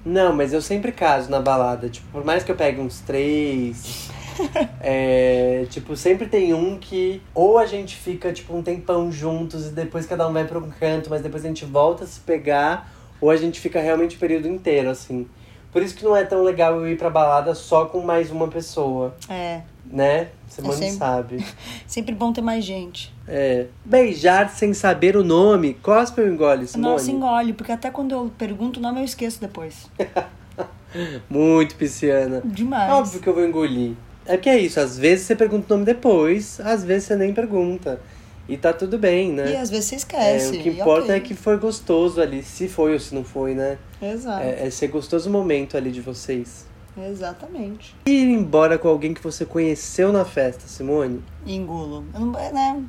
Não, 0.05 0.33
mas 0.33 0.51
eu 0.53 0.61
sempre 0.61 0.91
caso 0.91 1.29
na 1.29 1.39
balada. 1.39 1.89
Tipo, 1.89 2.07
por 2.11 2.23
mais 2.25 2.43
que 2.43 2.51
eu 2.51 2.55
pegue 2.55 2.79
uns 2.79 2.99
três. 3.01 4.09
é, 4.81 5.65
tipo, 5.69 5.95
sempre 5.95 6.27
tem 6.27 6.53
um 6.53 6.77
que 6.77 7.21
ou 7.33 7.57
a 7.57 7.65
gente 7.65 7.95
fica, 7.95 8.31
tipo, 8.31 8.55
um 8.55 8.61
tempão 8.63 9.11
juntos 9.11 9.67
e 9.67 9.69
depois 9.71 10.05
cada 10.05 10.27
um 10.27 10.33
vai 10.33 10.45
pra 10.45 10.57
um 10.57 10.69
canto, 10.69 11.09
mas 11.09 11.21
depois 11.21 11.43
a 11.43 11.47
gente 11.47 11.65
volta 11.65 12.03
a 12.03 12.07
se 12.07 12.19
pegar, 12.19 12.91
ou 13.19 13.29
a 13.29 13.35
gente 13.35 13.59
fica 13.59 13.79
realmente 13.79 14.15
o 14.15 14.19
período 14.19 14.47
inteiro, 14.47 14.89
assim. 14.89 15.27
Por 15.71 15.81
isso 15.81 15.95
que 15.95 16.03
não 16.03 16.15
é 16.15 16.23
tão 16.25 16.43
legal 16.43 16.75
eu 16.75 16.87
ir 16.89 16.97
pra 16.97 17.09
balada 17.09 17.55
só 17.55 17.85
com 17.85 18.01
mais 18.01 18.29
uma 18.31 18.47
pessoa, 18.47 19.15
É. 19.29 19.61
né? 19.85 20.29
Simone 20.51 20.75
sempre- 20.75 20.97
sabe. 20.97 21.45
Sempre 21.87 22.13
bom 22.15 22.33
ter 22.33 22.41
mais 22.41 22.63
gente. 22.65 23.13
É. 23.27 23.67
Beijar 23.85 24.49
sem 24.49 24.73
saber 24.73 25.15
o 25.15 25.23
nome. 25.23 25.75
Cospe 25.75 26.21
ou 26.21 26.27
engole, 26.27 26.67
Simone? 26.67 26.91
Nossa, 26.93 27.09
engole, 27.11 27.53
porque 27.53 27.71
até 27.71 27.89
quando 27.89 28.11
eu 28.11 28.31
pergunto 28.37 28.79
o 28.79 28.83
nome 28.83 28.99
eu 28.99 29.05
esqueço 29.05 29.39
depois. 29.39 29.89
Muito 31.29 31.75
pisciana. 31.75 32.41
Demais. 32.43 32.91
Óbvio 32.91 33.21
que 33.21 33.27
eu 33.29 33.33
vou 33.33 33.45
engolir. 33.45 33.93
É 34.25 34.37
que 34.37 34.49
é 34.49 34.57
isso, 34.59 34.79
às 34.79 34.97
vezes 34.97 35.25
você 35.25 35.35
pergunta 35.35 35.65
o 35.73 35.77
nome 35.77 35.85
depois, 35.85 36.59
às 36.59 36.83
vezes 36.83 37.05
você 37.07 37.15
nem 37.15 37.33
pergunta. 37.33 37.99
E 38.47 38.57
tá 38.57 38.73
tudo 38.73 38.97
bem, 38.97 39.29
E 39.29 39.33
né? 39.33 39.57
às 39.57 39.69
vezes 39.69 39.85
você 39.85 39.95
É, 39.95 39.97
esquece. 39.97 40.57
o 40.57 40.61
que 40.61 40.69
e 40.69 40.73
importa 40.73 41.03
ok. 41.05 41.15
é 41.15 41.19
que 41.21 41.33
foi 41.33 41.57
gostoso 41.57 42.19
ali, 42.21 42.43
se 42.43 42.67
foi 42.67 42.93
ou 42.93 42.99
se 42.99 43.15
não 43.15 43.23
foi, 43.23 43.55
né? 43.55 43.77
Exato. 44.01 44.43
É, 44.43 44.67
é 44.67 44.69
ser 44.69 44.87
gostoso 44.87 45.29
o 45.29 45.31
momento 45.31 45.77
ali 45.77 45.91
de 45.91 46.01
vocês. 46.01 46.65
Exatamente. 46.97 47.95
Ir 48.05 48.29
embora 48.29 48.77
com 48.77 48.87
alguém 48.87 49.13
que 49.13 49.23
você 49.23 49.45
conheceu 49.45 50.11
na 50.11 50.25
festa, 50.25 50.67
Simone. 50.67 51.23
Engulo. 51.45 52.03
Eu 52.13 52.19
não, 52.19 52.31
né? 52.31 52.83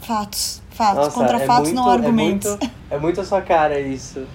Fatos. 0.00 0.62
Fatos. 0.70 0.96
Nossa, 1.06 1.10
Contra 1.12 1.36
é 1.38 1.46
fatos, 1.46 1.68
muito, 1.72 1.76
não 1.82 1.88
argumentos. 1.90 2.46
É 2.50 2.56
muito, 2.56 2.70
é 2.90 2.98
muito 2.98 3.20
a 3.20 3.24
sua 3.24 3.40
cara 3.40 3.80
isso. 3.80 4.26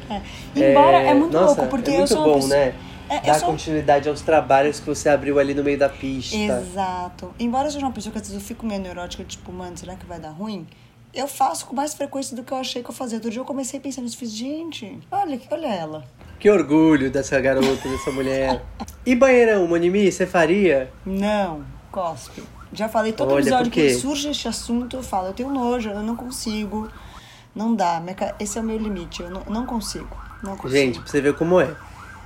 Embora 0.56 0.98
é, 0.98 1.14
muito 1.14 1.34
nossa, 1.34 1.62
louco, 1.62 1.68
porque 1.68 1.92
é 1.92 1.94
eu 1.94 1.98
muito 2.00 2.10
sou 2.10 2.18
uma 2.20 2.28
bom, 2.28 2.34
pessoa. 2.36 2.56
né? 2.56 2.76
É, 3.10 3.18
eu 3.18 3.22
Dar 3.24 3.40
sou- 3.40 3.50
continuidade 3.50 4.08
aos 4.10 4.22
trabalhos 4.22 4.80
que 4.80 4.86
você 4.86 5.10
abriu 5.10 5.40
ali 5.40 5.54
no 5.54 5.64
meio 5.64 5.78
da 5.78 5.90
pista. 5.90 6.36
Exato. 6.36 7.34
Embora 7.40 7.68
eu 7.68 7.72
seja 7.72 7.86
uma 7.86 7.92
pessoa 7.92 8.12
que 8.12 8.20
às 8.20 8.28
vezes 8.28 8.42
eu 8.42 8.48
fico 8.48 8.66
meio 8.66 8.82
neurótica, 8.82 9.24
tipo, 9.24 9.52
mano, 9.52 9.76
será 9.78 9.96
que 9.96 10.06
vai 10.06 10.20
dar 10.20 10.30
ruim? 10.30 10.68
Eu 11.12 11.28
faço 11.28 11.66
com 11.66 11.76
mais 11.76 11.94
frequência 11.96 12.36
do 12.36 12.44
que 12.44 12.52
eu 12.52 12.58
achei 12.58 12.84
que 12.84 12.90
eu 12.90 12.94
fazia. 12.94 13.18
Outro 13.18 13.32
dia 13.32 13.40
eu 13.42 13.46
comecei 13.46 13.80
pensando 13.80 14.04
nisso, 14.06 14.18
fiz, 14.18 14.32
gente, 14.32 15.00
olha, 15.12 15.40
olha 15.52 15.68
ela. 15.68 16.04
Que 16.40 16.50
orgulho 16.50 17.12
dessa 17.12 17.40
garota, 17.42 17.90
dessa 17.90 18.12
mulher. 18.12 18.64
E 19.06 19.14
banheirão, 19.14 19.68
Monimi, 19.68 20.10
você 20.10 20.26
faria? 20.26 20.90
Não, 21.06 21.66
cospe. 21.92 22.42
Já 22.72 22.88
falei 22.88 23.12
todo 23.12 23.34
Olha, 23.34 23.42
episódio 23.42 23.72
que 23.72 23.94
surge 23.96 24.30
este 24.30 24.48
assunto, 24.48 24.96
eu 24.96 25.04
falo, 25.04 25.28
eu 25.28 25.34
tenho 25.34 25.50
nojo, 25.50 25.90
eu 25.90 26.02
não 26.02 26.16
consigo. 26.16 26.88
Não 27.54 27.76
dá, 27.76 28.02
esse 28.40 28.58
é 28.58 28.62
o 28.62 28.64
meu 28.64 28.78
limite, 28.78 29.22
eu 29.22 29.30
não, 29.30 29.44
não 29.50 29.66
consigo. 29.66 30.16
Não 30.42 30.56
consigo. 30.56 30.80
Gente, 30.80 31.00
pra 31.00 31.10
você 31.10 31.20
ver 31.20 31.34
como 31.36 31.60
é. 31.60 31.76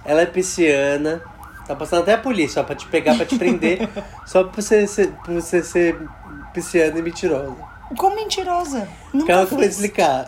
Ela 0.05 0.21
é 0.21 0.25
pisciana, 0.25 1.23
tá 1.65 1.75
passando 1.75 2.01
até 2.01 2.13
a 2.13 2.17
polícia, 2.17 2.61
ó, 2.61 2.65
pra 2.65 2.75
te 2.75 2.85
pegar, 2.87 3.15
pra 3.15 3.25
te 3.25 3.37
prender, 3.37 3.89
só 4.27 4.43
pra 4.43 4.61
você 4.61 4.85
ser, 4.85 5.11
pra 5.23 5.33
você 5.33 5.63
ser 5.63 5.97
pisciana 6.53 6.99
e 6.99 7.01
mentirosa. 7.01 7.72
Como 7.97 8.15
mentirosa. 8.15 8.87
Nunca 9.13 9.27
Calma 9.33 9.47
que 9.47 9.53
eu 9.53 9.57
vou 9.57 9.67
explicar. 9.67 10.27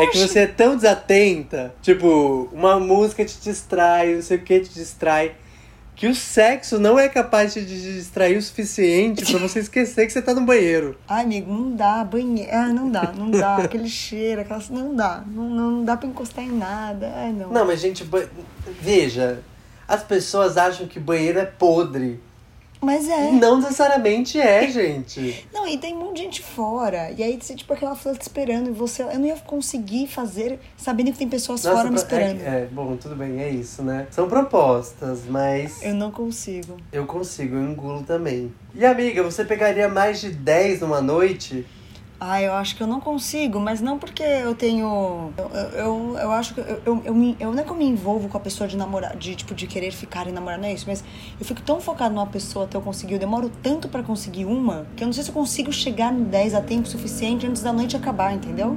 é 0.00 0.06
que 0.06 0.18
você 0.18 0.40
é 0.40 0.46
tão 0.46 0.74
desatenta. 0.76 1.74
Tipo, 1.82 2.48
uma 2.52 2.78
música 2.80 3.24
te 3.24 3.38
distrai, 3.40 4.14
não 4.14 4.22
sei 4.22 4.38
o 4.38 4.42
que 4.42 4.60
te 4.60 4.72
distrai. 4.72 5.34
Que 5.94 6.06
o 6.06 6.14
sexo 6.14 6.78
não 6.78 6.98
é 6.98 7.10
capaz 7.10 7.52
de 7.52 7.60
te 7.66 7.74
distrair 7.78 8.38
o 8.38 8.40
suficiente 8.42 9.22
pra 9.30 9.38
você 9.38 9.58
esquecer 9.58 10.06
que 10.06 10.12
você 10.14 10.22
tá 10.22 10.32
no 10.32 10.40
banheiro. 10.40 10.96
Ai, 11.06 11.24
amigo, 11.24 11.52
não 11.52 11.72
dá, 11.76 12.02
banheiro. 12.04 12.50
Ah, 12.54 12.68
não 12.68 12.90
dá, 12.90 13.12
não 13.14 13.30
dá. 13.30 13.56
Aquele 13.62 13.88
cheiro, 13.88 14.40
aquelas. 14.40 14.70
Não 14.70 14.94
dá. 14.96 15.22
Não, 15.26 15.44
não 15.50 15.84
dá 15.84 15.98
pra 15.98 16.08
encostar 16.08 16.42
em 16.42 16.52
nada. 16.52 17.12
Ai, 17.16 17.32
não. 17.32 17.50
Não, 17.50 17.66
mas 17.66 17.80
gente, 17.80 18.02
ba- 18.04 18.24
veja. 18.80 19.42
As 19.86 20.02
pessoas 20.02 20.56
acham 20.56 20.86
que 20.86 20.98
banheiro 20.98 21.38
é 21.38 21.44
podre. 21.44 22.18
Mas 22.80 23.08
é. 23.08 23.30
não 23.32 23.58
necessariamente 23.60 24.40
é, 24.40 24.66
gente. 24.70 25.46
Não, 25.52 25.66
e 25.68 25.76
tem 25.76 25.94
um 25.94 25.98
monte 25.98 26.16
de 26.16 26.22
gente 26.22 26.42
fora. 26.42 27.10
E 27.16 27.22
aí, 27.22 27.38
você, 27.40 27.54
tipo, 27.54 27.72
aquela 27.72 27.94
fila 27.94 28.14
te 28.14 28.22
esperando. 28.22 28.68
E 28.70 28.72
você. 28.72 29.02
Eu 29.02 29.18
não 29.18 29.26
ia 29.26 29.36
conseguir 29.36 30.06
fazer 30.06 30.58
sabendo 30.76 31.12
que 31.12 31.18
tem 31.18 31.28
pessoas 31.28 31.62
Nossa, 31.62 31.76
fora 31.76 31.90
me 31.90 31.96
pro- 31.96 32.02
esperando. 32.04 32.40
É, 32.40 32.62
é, 32.62 32.68
bom, 32.72 32.96
tudo 32.96 33.14
bem, 33.14 33.40
é 33.42 33.50
isso, 33.50 33.82
né? 33.82 34.06
São 34.10 34.28
propostas, 34.28 35.20
mas 35.28 35.82
Eu 35.82 35.94
não 35.94 36.10
consigo. 36.10 36.76
eu 36.92 37.04
consigo, 37.06 37.56
eu 37.56 37.62
engulo 37.70 38.02
também. 38.02 38.52
E 38.74 38.84
amiga, 38.86 39.22
você 39.22 39.44
pegaria 39.44 39.88
mais 39.88 40.20
de 40.20 40.30
10 40.30 40.80
numa 40.80 41.00
noite? 41.02 41.66
Ah, 42.22 42.42
eu 42.42 42.52
acho 42.52 42.76
que 42.76 42.82
eu 42.82 42.86
não 42.86 43.00
consigo, 43.00 43.58
mas 43.58 43.80
não 43.80 43.98
porque 43.98 44.22
eu 44.22 44.54
tenho. 44.54 45.32
Eu, 45.38 45.50
eu, 45.72 46.18
eu, 46.18 46.30
acho 46.32 46.52
que. 46.52 46.60
Eu, 46.60 46.82
eu, 46.84 47.02
eu, 47.06 47.36
eu 47.40 47.50
não 47.50 47.60
é 47.60 47.64
que 47.64 47.70
eu 47.70 47.74
me 47.74 47.86
envolvo 47.86 48.28
com 48.28 48.36
a 48.36 48.40
pessoa 48.40 48.68
de 48.68 48.76
namorar, 48.76 49.16
de 49.16 49.34
tipo, 49.34 49.54
de 49.54 49.66
querer 49.66 49.90
ficar 49.90 50.28
e 50.28 50.32
namorar, 50.32 50.58
não 50.58 50.68
é 50.68 50.74
isso, 50.74 50.84
mas 50.86 51.02
eu 51.40 51.46
fico 51.46 51.62
tão 51.62 51.80
focado 51.80 52.14
numa 52.14 52.26
pessoa 52.26 52.66
até 52.66 52.76
eu 52.76 52.82
conseguir. 52.82 53.14
Eu 53.14 53.18
demoro 53.18 53.50
tanto 53.62 53.88
pra 53.88 54.02
conseguir 54.02 54.44
uma 54.44 54.86
que 54.94 55.02
eu 55.02 55.06
não 55.06 55.14
sei 55.14 55.24
se 55.24 55.30
eu 55.30 55.34
consigo 55.34 55.72
chegar 55.72 56.12
no 56.12 56.26
10 56.26 56.54
a 56.54 56.60
tempo 56.60 56.86
suficiente 56.86 57.46
antes 57.46 57.62
da 57.62 57.72
noite 57.72 57.96
acabar, 57.96 58.34
entendeu? 58.34 58.76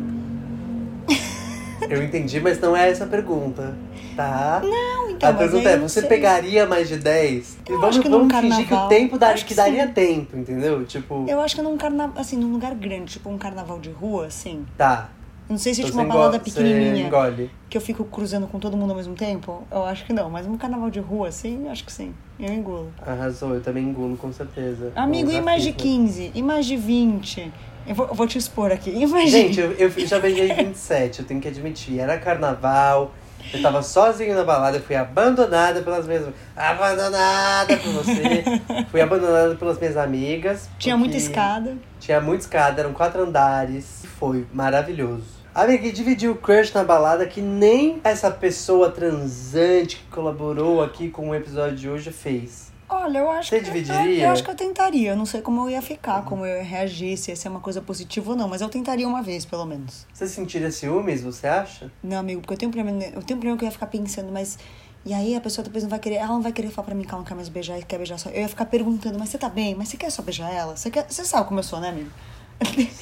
Eu 1.90 2.02
entendi, 2.02 2.40
mas 2.40 2.58
não 2.62 2.78
é 2.78 2.90
essa 2.90 3.04
a 3.04 3.08
pergunta, 3.08 3.76
tá? 4.16 4.62
Não, 4.64 5.10
então. 5.10 5.30
é, 5.30 5.74
eu 5.74 5.80
não 5.80 5.88
você 5.90 6.00
sei. 6.02 6.10
pegaria 6.10 6.66
mais 6.66 6.88
de 6.88 6.98
10? 6.98 7.58
Eu 7.68 7.76
e 7.76 7.78
vamos, 7.78 7.90
acho 7.90 8.02
que 8.02 8.10
vamos 8.10 8.34
fingir 8.36 8.58
que 8.58 8.64
o 8.64 8.68
carnaval- 8.68 8.90
tempo 8.90 9.26
acho 9.26 9.44
que 9.46 9.50
que 9.50 9.56
daria 9.56 9.88
tempo, 9.88 10.38
entendeu? 10.38 10.86
Tipo, 10.86 11.26
Eu 11.28 11.40
acho 11.42 11.56
que 11.56 11.62
num 11.62 11.78
carnaval, 11.78 12.14
assim, 12.20 12.38
num 12.38 12.52
lugar 12.52 12.74
grande, 12.76 13.14
tipo 13.14 13.30
um 13.30 13.38
carnaval 13.38 13.80
de 13.80 13.90
rua, 13.90 14.28
assim. 14.28 14.66
tá. 14.78 15.10
Não 15.50 15.58
sei 15.58 15.74
se 15.74 15.82
é 15.82 15.84
Então 15.84 15.92
tipo 15.92 16.02
uma 16.02 16.16
balada 16.16 16.40
pequenininha 16.40 17.06
engole. 17.08 17.52
que 17.70 17.78
eu 17.78 17.82
fico 17.82 18.06
cruzando 18.06 18.48
com 18.48 18.60
todo 18.60 18.78
mundo 18.78 18.92
ao 18.92 18.96
mesmo 18.96 19.14
tempo. 19.14 19.62
Eu 19.70 19.84
acho 19.84 20.06
que 20.06 20.14
não, 20.14 20.30
mas 20.30 20.48
um 20.48 20.58
carnaval 20.58 20.90
de 20.90 21.02
rua, 21.02 21.28
assim, 21.28 21.66
eu 21.66 21.72
acho 21.72 21.84
que 21.84 21.92
sim. 21.92 22.14
Eu 22.40 22.52
engulo. 22.54 22.92
Arrasou, 23.06 23.54
eu 23.54 23.62
também 23.62 23.84
engulo, 23.84 24.16
com 24.16 24.32
certeza. 24.32 24.94
Amigo, 24.96 25.30
Bom, 25.30 25.38
e 25.38 25.42
mais 25.42 25.62
de 25.62 25.74
fiz, 25.74 25.84
né? 25.84 25.90
15? 25.92 26.32
E 26.34 26.42
mais 26.42 26.66
de 26.66 26.78
20? 26.78 27.52
Eu 27.86 27.94
vou, 27.94 28.08
eu 28.08 28.16
vou 28.16 28.26
te 28.26 28.38
expor 28.38 28.72
aqui. 28.72 28.90
De 28.96 29.28
Gente, 29.28 29.60
eu, 29.60 29.72
eu 29.74 29.90
já 30.08 30.18
beijei 30.18 30.54
27, 30.54 31.20
eu 31.20 31.26
tenho 31.26 31.42
que 31.42 31.48
admitir. 31.50 32.00
Era 32.00 32.18
carnaval, 32.18 33.12
eu 33.52 33.62
tava 33.62 33.82
sozinho 33.82 34.36
na 34.36 34.44
balada, 34.44 34.78
eu 34.78 34.82
fui 34.82 34.96
abandonada 34.96 35.82
pelas 35.82 36.06
minhas. 36.06 36.28
Abandonada 36.56 37.78
por 37.78 37.92
você. 37.94 38.44
fui 38.92 39.02
abandonada 39.02 39.56
pelas 39.56 39.80
minhas 39.80 39.98
amigas. 39.98 40.70
Tinha 40.78 40.96
muita 40.96 41.18
escada. 41.18 41.78
Tinha 42.00 42.22
muita 42.22 42.44
escada, 42.44 42.82
eram 42.82 42.94
quatro 42.94 43.24
andares. 43.24 44.04
Foi 44.20 44.46
maravilhoso. 44.54 45.44
Amiga, 45.54 45.88
e 45.88 45.92
dividiu 45.92 46.32
o 46.32 46.36
crush 46.36 46.74
na 46.74 46.84
balada 46.84 47.28
que 47.28 47.40
nem 47.40 48.02
essa 48.04 48.32
pessoa 48.32 48.90
transante 48.90 49.98
que 49.98 50.04
colaborou 50.06 50.82
aqui 50.82 51.10
com 51.10 51.30
o 51.30 51.36
episódio 51.36 51.76
de 51.76 51.88
hoje 51.88 52.12
fez. 52.12 52.73
Olha, 52.96 53.18
eu 53.20 53.30
acho 53.32 53.50
Você 53.50 53.60
que. 53.60 53.66
dividiria? 53.66 54.24
Eu, 54.24 54.28
eu 54.28 54.32
acho 54.32 54.44
que 54.44 54.50
eu 54.52 54.56
tentaria. 54.56 55.10
Eu 55.12 55.16
não 55.18 55.26
sei 55.26 55.42
como 55.42 55.62
eu 55.62 55.70
ia 55.72 55.82
ficar, 55.82 56.24
como 56.24 56.46
eu 56.46 56.58
ia 56.58 56.64
reagir, 56.64 57.18
se 57.18 57.32
ia 57.32 57.36
ser 57.36 57.50
uma 57.50 57.60
coisa 57.60 57.82
positiva 57.82 58.32
ou 58.32 58.36
não, 58.38 58.48
mas 58.48 58.62
eu 58.62 58.70
tentaria 58.70 59.08
uma 59.08 59.22
vez, 59.22 59.46
pelo 59.46 59.66
menos. 59.66 60.06
Você 60.14 60.28
sentiria 60.28 60.72
ciúmes, 60.72 61.22
você 61.22 61.48
acha? 61.48 61.92
Não, 62.04 62.18
amigo, 62.18 62.42
porque 62.42 62.54
eu 62.54 62.58
tenho 62.58 62.70
um 62.70 62.74
problema. 62.74 63.04
Eu 63.04 63.22
tenho 63.24 63.38
um 63.38 63.42
problema 63.42 63.58
que 63.58 63.64
eu 63.66 63.68
ia 63.68 63.72
ficar 63.72 63.88
pensando, 63.88 64.32
mas. 64.32 64.58
E 65.06 65.14
aí 65.14 65.36
a 65.36 65.42
pessoa 65.42 65.66
depois 65.66 65.84
não 65.84 65.90
vai 65.90 66.00
querer. 66.00 66.16
Ela 66.16 66.28
não 66.30 66.42
vai 66.42 66.54
querer 66.54 66.70
falar 66.70 66.86
pra 66.86 66.96
mim 66.96 67.04
que 67.04 67.10
ela 67.10 67.18
não 67.18 67.26
quer 67.26 67.36
mais 67.36 67.50
beijar 67.50 67.78
e 67.78 67.84
quer 67.84 67.98
beijar 67.98 68.18
só. 68.18 68.30
Eu 68.30 68.42
ia 68.42 68.48
ficar 68.50 68.66
perguntando, 68.66 69.20
mas 69.20 69.30
você 69.30 69.38
tá 69.38 69.50
bem? 69.50 69.76
Mas 69.76 69.90
você 69.90 69.98
quer 69.98 70.10
só 70.10 70.22
beijar 70.22 70.50
ela? 70.54 70.78
Você, 70.78 70.90
quer... 70.90 71.06
você 71.10 71.26
sabe 71.26 71.48
como 71.48 71.60
eu 71.60 71.64
sou, 71.64 71.80
né, 71.82 71.90
amigo? 71.90 72.10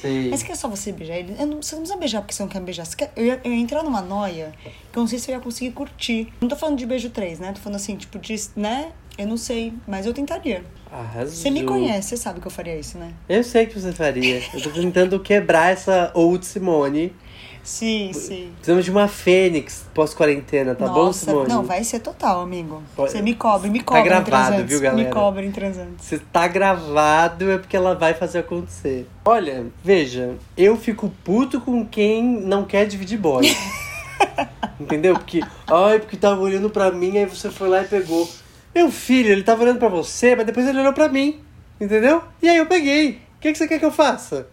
Sei. 0.00 0.28
Mas 0.32 0.42
quer 0.42 0.56
só 0.56 0.66
você 0.66 0.90
beijar 0.90 1.16
ele? 1.18 1.36
Eu 1.38 1.46
não, 1.46 1.62
você 1.62 1.74
não 1.76 1.82
precisa 1.82 1.96
beijar 2.00 2.20
porque 2.22 2.34
você 2.34 2.42
não 2.42 2.48
quer 2.48 2.60
beijar. 2.60 2.84
Você 2.84 2.96
quer- 2.96 3.12
eu, 3.14 3.24
ia, 3.26 3.40
eu 3.44 3.52
ia 3.52 3.60
entrar 3.60 3.84
numa 3.84 4.00
noia 4.00 4.52
que 4.90 4.98
eu 4.98 5.00
não 5.00 5.06
sei 5.06 5.18
se 5.20 5.30
eu 5.30 5.36
ia 5.36 5.40
conseguir 5.40 5.70
curtir. 5.72 6.32
Não 6.40 6.48
tô 6.48 6.56
falando 6.56 6.78
de 6.78 6.86
beijo 6.86 7.10
3, 7.10 7.38
né? 7.38 7.52
Tô 7.52 7.60
falando 7.60 7.76
assim, 7.76 7.94
tipo, 7.96 8.18
de, 8.18 8.34
né? 8.56 8.90
Eu 9.22 9.28
não 9.28 9.36
sei, 9.36 9.72
mas 9.86 10.04
eu 10.04 10.12
tentaria. 10.12 10.64
Arrasou. 10.90 11.36
Você 11.36 11.48
me 11.48 11.62
conhece, 11.62 12.08
você 12.08 12.16
sabe 12.16 12.40
que 12.40 12.46
eu 12.48 12.50
faria 12.50 12.76
isso, 12.76 12.98
né? 12.98 13.12
Eu 13.28 13.44
sei 13.44 13.66
que 13.66 13.78
você 13.78 13.92
faria. 13.92 14.42
Eu 14.52 14.60
tô 14.60 14.70
tentando 14.70 15.20
quebrar 15.20 15.72
essa 15.72 16.10
old 16.12 16.44
Simone. 16.44 17.14
Sim, 17.62 18.10
sim. 18.12 18.50
Precisamos 18.56 18.84
de 18.84 18.90
uma 18.90 19.06
fênix 19.06 19.84
pós-quarentena, 19.94 20.74
tá 20.74 20.88
bom, 20.88 21.04
Nossa, 21.04 21.26
Simone? 21.26 21.48
não, 21.48 21.62
vai 21.62 21.84
ser 21.84 22.00
total, 22.00 22.40
amigo. 22.40 22.82
Você 22.96 23.22
me 23.22 23.36
cobre, 23.36 23.70
me 23.70 23.78
Tá 23.78 23.84
cobre 23.84 24.00
em 24.00 24.04
gravado, 24.06 24.64
viu, 24.64 24.80
galera? 24.80 25.08
Me 25.08 25.14
cobre 25.14 25.46
em 25.46 25.52
transantes. 25.52 26.04
Se 26.04 26.18
tá 26.18 26.48
gravado 26.48 27.48
é 27.48 27.58
porque 27.58 27.76
ela 27.76 27.94
vai 27.94 28.14
fazer 28.14 28.40
acontecer. 28.40 29.06
Olha, 29.24 29.66
veja, 29.84 30.34
eu 30.56 30.76
fico 30.76 31.12
puto 31.22 31.60
com 31.60 31.86
quem 31.86 32.24
não 32.24 32.64
quer 32.64 32.88
dividir 32.88 33.18
boy. 33.20 33.46
Entendeu? 34.80 35.14
Porque, 35.14 35.40
ai, 35.68 36.00
porque 36.00 36.16
tava 36.16 36.40
olhando 36.40 36.68
pra 36.68 36.90
mim, 36.90 37.16
aí 37.18 37.26
você 37.26 37.48
foi 37.48 37.68
lá 37.68 37.82
e 37.82 37.86
pegou. 37.86 38.28
Meu 38.74 38.90
filho, 38.90 39.30
ele 39.30 39.42
tava 39.42 39.62
olhando 39.62 39.78
pra 39.78 39.88
você, 39.88 40.34
mas 40.34 40.46
depois 40.46 40.66
ele 40.66 40.80
olhou 40.80 40.92
pra 40.92 41.08
mim. 41.08 41.40
Entendeu? 41.80 42.22
E 42.42 42.48
aí 42.48 42.56
eu 42.56 42.66
peguei. 42.66 43.20
O 43.36 43.40
que, 43.40 43.52
que 43.52 43.58
você 43.58 43.66
quer 43.68 43.78
que 43.78 43.84
eu 43.84 43.90
faça? 43.90 44.46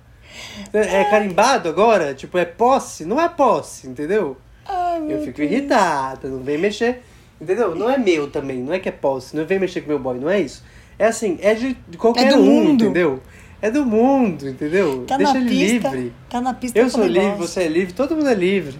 É 0.73 1.01
é 1.01 1.03
carimbado 1.05 1.69
agora? 1.69 2.13
Tipo, 2.13 2.37
é 2.37 2.45
posse? 2.45 3.05
Não 3.05 3.19
é 3.19 3.29
posse, 3.29 3.87
entendeu? 3.87 4.35
Ai, 4.67 5.01
Eu 5.09 5.21
fico 5.23 5.37
Deus. 5.37 5.51
irritada, 5.51 6.27
não 6.27 6.39
vem 6.39 6.57
mexer. 6.57 7.01
Entendeu? 7.39 7.73
Não 7.75 7.89
é 7.89 7.97
meu 7.97 8.29
também, 8.29 8.57
não 8.61 8.73
é 8.73 8.79
que 8.79 8.89
é 8.89 8.91
posse, 8.91 9.35
não 9.35 9.45
vem 9.45 9.59
mexer 9.59 9.81
com 9.81 9.87
meu 9.89 9.99
boy, 9.99 10.19
não 10.19 10.29
é 10.29 10.41
isso. 10.41 10.63
É 10.97 11.05
assim, 11.05 11.37
é 11.41 11.53
de 11.53 11.77
de 11.87 11.97
qualquer 11.97 12.27
É 12.27 12.29
do 12.35 12.41
um, 12.41 12.45
mundo. 12.45 12.83
entendeu? 12.83 13.21
É 13.61 13.71
do 13.71 13.85
mundo, 13.85 14.47
entendeu? 14.47 15.05
Tá 15.07 15.15
Deixa 15.17 15.33
na 15.33 15.39
ele 15.39 15.49
pista. 15.49 15.89
livre. 15.89 16.13
Tá 16.29 16.41
na 16.41 16.53
pista 16.53 16.77
Eu 16.77 16.89
sou 16.89 17.05
livre, 17.05 17.19
negócio. 17.29 17.47
você 17.47 17.61
é 17.63 17.67
livre, 17.67 17.93
todo 17.93 18.15
mundo 18.15 18.27
é 18.29 18.33
livre. 18.33 18.77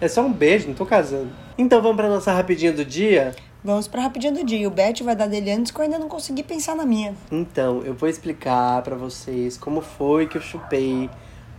É 0.00 0.08
só 0.08 0.22
um 0.22 0.32
beijo, 0.32 0.66
não 0.68 0.74
tô 0.74 0.84
casando. 0.86 1.30
Então 1.56 1.80
vamos 1.80 1.96
pra 1.96 2.08
nossa 2.08 2.32
rapidinha 2.32 2.72
do 2.72 2.84
dia? 2.84 3.34
Vamos 3.62 3.86
pra 3.86 4.02
rapidinho 4.02 4.32
do 4.34 4.44
dia. 4.44 4.66
O 4.66 4.70
Bet 4.70 5.02
vai 5.02 5.14
dar 5.14 5.26
dele 5.28 5.50
antes 5.50 5.70
que 5.70 5.78
eu 5.78 5.84
ainda 5.84 5.98
não 5.98 6.08
consegui 6.08 6.42
pensar 6.42 6.74
na 6.74 6.84
minha. 6.86 7.14
Então, 7.30 7.82
eu 7.84 7.92
vou 7.94 8.08
explicar 8.08 8.80
pra 8.82 8.96
vocês 8.96 9.56
como 9.58 9.80
foi 9.82 10.26
que 10.26 10.36
eu 10.38 10.40
chupei 10.40 11.10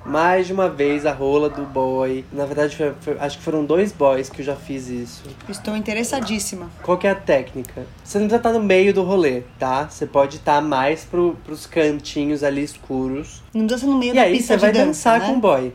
mais 0.04 0.48
de 0.48 0.54
uma 0.54 0.68
vez 0.68 1.06
a 1.06 1.12
rola 1.14 1.48
do 1.48 1.62
boy. 1.64 2.26
Na 2.34 2.44
verdade, 2.46 2.76
foi- 2.76 2.94
foi- 3.02 3.18
acho 3.20 3.38
que 3.38 3.44
foram 3.44 3.64
dois 3.64 3.92
boys 3.92 4.30
que 4.32 4.42
eu 4.42 4.46
já 4.46 4.56
fiz 4.56 4.88
isso. 4.88 5.22
Estou 5.48 5.78
interessadíssima. 5.78 6.72
Qual 6.82 6.98
que 6.98 7.06
é 7.06 7.12
a 7.12 7.16
técnica? 7.16 7.86
Você 8.04 8.18
não 8.18 8.26
precisa 8.26 8.38
estar 8.50 8.52
no 8.60 8.66
meio 8.66 8.92
do 8.96 9.04
rolê, 9.04 9.42
tá? 9.60 9.88
Você 9.88 10.08
pode 10.08 10.38
estar 10.38 10.60
mais 10.60 11.04
pro, 11.04 11.38
pros 11.44 11.68
cantinhos 11.68 12.44
ali 12.44 12.64
escuros. 12.64 13.44
Não 13.54 13.68
precisa 13.68 13.86
ser 13.86 13.92
no 13.92 14.00
meio 14.00 14.14
e 14.14 14.16
da 14.16 14.22
aí 14.24 14.38
pista 14.38 14.56
você 14.56 14.60
vai 14.60 14.72
de 14.72 14.78
dança, 14.80 14.88
dançar 14.88 15.20
né? 15.20 15.26
com 15.28 15.34
o 15.34 15.40
boy. 15.40 15.74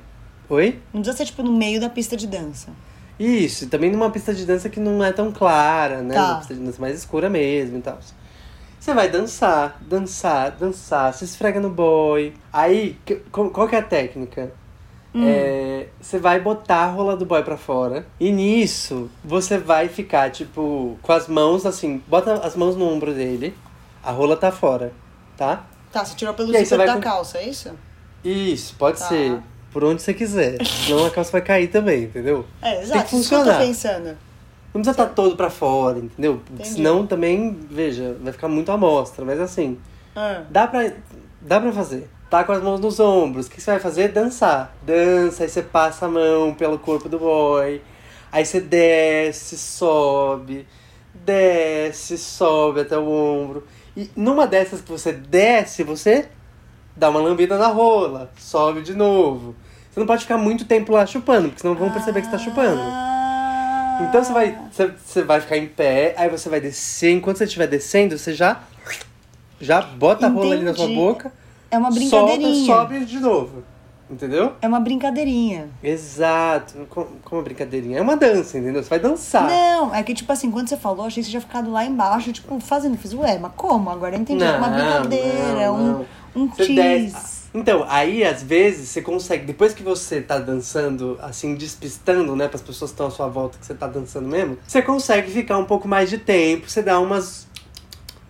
Oi? 0.49 0.79
Não 0.93 1.01
precisa 1.03 1.16
ser, 1.18 1.24
tipo, 1.27 1.43
no 1.45 1.53
meio 1.53 1.81
da 1.81 1.89
pista 1.89 2.16
de 2.16 2.27
dança. 2.27 2.70
Isso, 3.19 3.69
também 3.69 3.91
numa 3.91 4.11
pista 4.11 4.35
de 4.35 4.45
dança 4.45 4.69
que 4.69 4.79
não 4.79 5.03
é 5.03 5.11
tão 5.12 5.33
clara, 5.33 6.03
né? 6.03 6.14
Tá. 6.14 6.25
Uma 6.33 6.39
pista 6.39 6.55
de 6.55 6.61
dança 6.61 6.81
mais 6.81 6.99
escura 6.99 7.31
mesmo 7.31 7.79
e 7.79 7.81
tal. 7.83 7.99
Você 8.79 8.93
vai 8.95 9.09
dançar, 9.09 9.79
dançar, 9.81 10.51
dançar, 10.53 11.12
se 11.14 11.25
esfrega 11.25 11.59
no 11.59 11.71
boy. 11.71 12.33
Aí, 12.53 12.99
qual 13.33 13.67
que 13.69 13.75
é 13.75 13.79
a 13.79 13.83
técnica? 13.83 14.53
Hum. 15.14 15.25
É, 15.27 15.87
você 16.01 16.19
vai 16.19 16.39
botar 16.41 16.85
a 16.85 16.87
rola 16.91 17.17
do 17.17 17.25
boy 17.25 17.43
pra 17.43 17.57
fora. 17.57 18.07
E 18.21 18.31
nisso, 18.31 19.11
você 19.25 19.57
vai 19.57 19.89
ficar, 19.89 20.31
tipo, 20.31 20.99
com 21.01 21.12
as 21.12 21.27
mãos 21.27 21.64
assim, 21.64 22.03
bota 22.07 22.35
as 22.35 22.55
mãos 22.55 22.77
no 22.77 22.85
ombro 22.87 23.14
dele. 23.14 23.57
A 24.03 24.11
rola 24.12 24.37
tá 24.37 24.53
fora, 24.53 24.93
tá? 25.37 25.64
Tá, 25.91 26.05
você 26.05 26.14
tirou 26.14 26.35
pelo 26.35 26.53
você 26.53 26.64
zíper 26.67 26.87
da 26.87 26.95
com- 26.95 27.01
calça, 27.01 27.39
é 27.39 27.49
isso? 27.49 27.71
Isso, 28.23 28.75
pode 28.77 28.99
Tá. 28.99 29.07
ser. 29.09 29.41
Por 29.77 29.85
onde 29.85 30.01
você 30.01 30.14
quiser. 30.14 30.57
Senão 30.64 31.05
a 31.05 31.11
calça 31.11 31.31
vai 31.33 31.43
cair 31.43 31.68
também, 31.68 32.05
entendeu? 32.05 32.47
É, 32.62 32.77
que 32.77 32.83
exato. 32.85 32.85
Isso 32.85 32.89
que 32.89 32.97
eu 32.97 33.03
tô 33.03 33.09
funcionar. 33.45 33.59
pensando. 33.59 34.07
Não 34.72 34.81
precisa 34.81 34.91
estar 34.93 35.07
todo 35.09 35.37
pra 35.37 35.51
fora, 35.51 35.99
entendeu? 35.99 36.41
Entendi. 36.51 36.70
senão 36.70 37.07
também, 37.07 37.55
veja, 37.70 38.16
vai 38.22 38.33
ficar 38.33 38.49
muito 38.49 38.72
à 38.72 38.79
mostra. 38.79 39.22
Mas 39.22 39.39
assim, 39.39 39.77
Ah, 40.16 40.45
dá 40.49 40.66
pra, 40.66 40.91
dá 41.43 41.61
pra 41.61 41.72
fazer. 41.72 42.09
Tá 42.31 42.43
com 42.43 42.53
as 42.53 42.62
mãos 42.62 42.81
nos 42.81 42.99
ombros. 42.99 43.49
O 43.49 43.51
que 43.51 43.61
você 43.61 43.72
vai 43.72 43.79
fazer? 43.79 44.09
Dançar. 44.12 44.74
Dança, 44.81 45.43
aí 45.43 45.49
você 45.51 45.61
passa 45.62 46.07
a 46.07 46.09
mão 46.09 46.55
pelo 46.55 46.79
corpo 46.79 47.07
do 47.07 47.18
boy. 47.18 47.83
Aí 48.33 48.47
você 48.47 48.62
desce, 48.62 49.59
sobe. 49.59 50.66
Desce, 51.12 52.16
sobe 52.16 52.81
até 52.81 52.97
o 52.97 53.07
ombro. 53.07 53.66
E 53.95 54.11
numa 54.16 54.47
dessas 54.47 54.81
que 54.81 54.91
você 54.91 55.12
desce, 55.12 55.83
você 55.83 56.29
dá 56.97 57.11
uma 57.11 57.20
lambida 57.20 57.59
na 57.59 57.68
rola. 57.68 58.31
Sobe 58.39 58.81
de 58.81 58.95
novo. 58.95 59.55
Você 59.97 60.01
não 60.01 60.07
pode 60.07 60.22
ficar 60.24 60.36
muito 60.36 60.66
tempo 60.66 60.92
lá 60.92 61.07
chupando, 61.07 61.49
porque 61.49 61.62
senão 61.62 61.74
vão 61.74 61.90
perceber 61.90 62.20
que 62.20 62.26
você 62.26 62.32
tá 62.32 62.38
chupando. 62.38 62.78
Ah. 62.82 64.07
Então 64.07 64.22
você 64.22 64.30
vai, 64.30 64.59
você, 64.70 64.88
você 64.88 65.22
vai 65.22 65.40
ficar 65.40 65.57
em 65.57 65.66
pé, 65.66 66.14
aí 66.18 66.28
você 66.28 66.51
vai 66.51 66.61
descer. 66.61 67.12
Enquanto 67.12 67.38
você 67.38 67.44
estiver 67.44 67.66
descendo, 67.66 68.18
você 68.18 68.34
já, 68.34 68.61
já 69.59 69.80
bota 69.80 70.26
a 70.26 70.28
rola 70.28 70.53
ali 70.55 70.64
na 70.66 70.74
sua 70.74 70.88
boca, 70.88 71.32
É 71.70 71.78
uma 71.78 71.90
solta, 71.90 72.26
brincadeirinha. 72.26 72.66
sobe 72.66 73.05
de 73.07 73.18
novo. 73.20 73.62
Entendeu? 74.11 74.53
É 74.61 74.68
uma 74.68 74.80
brincadeirinha. 74.80 75.70
Exato. 75.82 76.86
Com- 76.90 77.07
Como 77.24 77.40
brincadeirinha? 77.40 77.99
É 77.99 78.03
uma 78.03 78.18
dança, 78.18 78.59
entendeu? 78.59 78.82
Você 78.82 78.90
vai 78.90 78.99
dançar. 79.01 79.49
Não, 79.49 79.94
é 79.94 80.03
que 80.03 80.12
tipo 80.12 80.30
assim, 80.30 80.51
quando 80.51 80.68
você 80.68 80.76
falou, 80.76 81.07
achei 81.07 81.22
que 81.22 81.24
você 81.24 81.30
tinha 81.30 81.40
ficado 81.40 81.72
lá 81.72 81.86
embaixo, 81.86 82.30
tipo, 82.34 82.61
fazendo. 82.61 82.97
Eu 82.97 82.99
Fiz, 82.99 83.14
ué, 83.14 83.38
mas 83.38 83.53
como? 83.57 83.88
Agora 83.88 84.14
eu 84.14 84.20
entendi. 84.20 84.44
é 84.44 84.59
uma 84.59 84.68
Não, 84.68 84.76
brincadeira, 85.01 85.66
não, 85.68 85.74
um, 85.74 85.86
não. 86.34 86.42
um 86.42 86.49
Você 86.49 86.66
tease. 86.66 87.07
desce. 87.14 87.36
Então, 87.57 87.87
aí 87.89 88.23
às 88.23 88.43
vezes 88.43 88.91
você 88.91 89.01
consegue, 89.01 89.47
depois 89.47 89.73
que 89.73 89.83
você 89.83 90.21
tá 90.21 90.39
dançando, 90.39 91.19
assim, 91.23 91.55
despistando, 91.55 92.37
né, 92.37 92.49
pras 92.49 92.61
pessoas 92.61 92.91
que 92.91 92.95
estão 92.97 93.07
à 93.07 93.11
sua 93.11 93.29
volta 93.29 93.57
que 93.59 93.65
você 93.65 93.73
tá 93.73 93.87
dançando 93.87 94.29
mesmo, 94.29 94.59
você 94.69 94.83
consegue 94.83 95.31
ficar 95.31 95.57
um 95.57 95.65
pouco 95.65 95.89
mais 95.89 96.11
de 96.11 96.19
tempo, 96.19 96.69
você 96.69 96.83
dá 96.83 97.01
umas. 97.01 97.47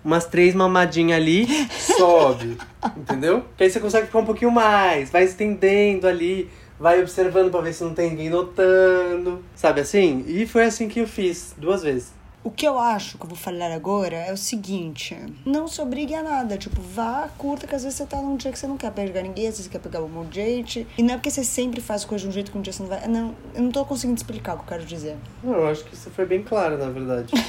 Umas 0.05 0.25
três 0.25 0.55
mamadinhas 0.55 1.21
ali, 1.21 1.49
sobe, 1.99 2.57
entendeu? 2.97 3.43
Que 3.57 3.65
aí 3.65 3.71
você 3.71 3.81
consegue 3.81 4.07
ficar 4.07 4.21
um 4.21 4.25
pouquinho 4.25 4.53
mais, 4.53 5.11
vai 5.11 5.25
estendendo 5.25 6.07
ali, 6.07 6.49
vai 6.79 7.03
observando 7.03 7.51
pra 7.51 7.61
ver 7.61 7.73
se 7.73 7.83
não 7.83 7.93
tem 7.93 8.11
ninguém 8.11 8.31
notando, 8.31 9.43
sabe 9.57 9.81
assim? 9.81 10.25
E 10.29 10.47
foi 10.47 10.63
assim 10.63 10.87
que 10.87 11.01
eu 11.01 11.09
fiz, 11.09 11.57
duas 11.59 11.83
vezes. 11.83 12.13
O 12.47 12.51
que 12.53 12.65
eu 12.65 12.79
acho 12.79 13.19
que 13.19 13.25
eu 13.25 13.29
vou 13.29 13.37
falar 13.37 13.73
agora 13.73 14.15
é 14.15 14.33
o 14.33 14.37
seguinte: 14.37 15.19
não 15.45 15.67
se 15.67 15.83
obrigue 15.83 16.15
a 16.15 16.23
nada. 16.23 16.57
Tipo, 16.57 16.81
vá, 16.81 17.29
curta, 17.37 17.67
que 17.67 17.75
às 17.75 17.83
vezes 17.83 17.99
você 17.99 18.07
tá 18.07 18.19
num 18.23 18.37
dia 18.37 18.53
que 18.53 18.59
você 18.61 18.69
não 18.69 18.77
quer 18.77 18.93
pegar 18.93 19.21
ninguém, 19.23 19.49
às 19.49 19.55
vezes 19.55 19.65
você 19.65 19.71
quer 19.71 19.81
pegar 19.81 20.01
um 20.01 20.09
monte 20.09 20.29
de 20.29 20.43
gente. 20.43 20.87
E 20.97 21.03
não 21.03 21.15
é 21.15 21.17
porque 21.17 21.29
você 21.29 21.43
sempre 21.43 21.81
faz 21.81 22.05
coisa 22.05 22.23
de 22.23 22.29
um 22.29 22.33
jeito 22.33 22.53
que 22.53 22.57
um 22.57 22.63
dia 22.63 22.73
você 22.73 22.85
não 22.85 22.89
vai. 22.89 23.05
Não, 23.09 23.35
eu 23.53 23.63
não 23.65 23.73
tô 23.73 23.85
conseguindo 23.85 24.17
explicar 24.17 24.55
o 24.55 24.59
que 24.59 24.63
eu 24.63 24.69
quero 24.69 24.85
dizer. 24.87 25.17
Não, 25.43 25.55
eu 25.55 25.67
acho 25.67 25.85
que 25.87 25.95
isso 25.95 26.09
foi 26.11 26.25
bem 26.25 26.45
claro, 26.45 26.79
na 26.79 26.89
verdade. 26.89 27.35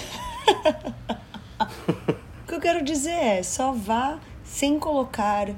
O 2.43 2.49
que 2.49 2.55
eu 2.55 2.61
quero 2.61 2.83
dizer 2.83 3.11
é, 3.11 3.43
só 3.43 3.73
vá 3.73 4.19
sem 4.43 4.79
colocar 4.79 5.49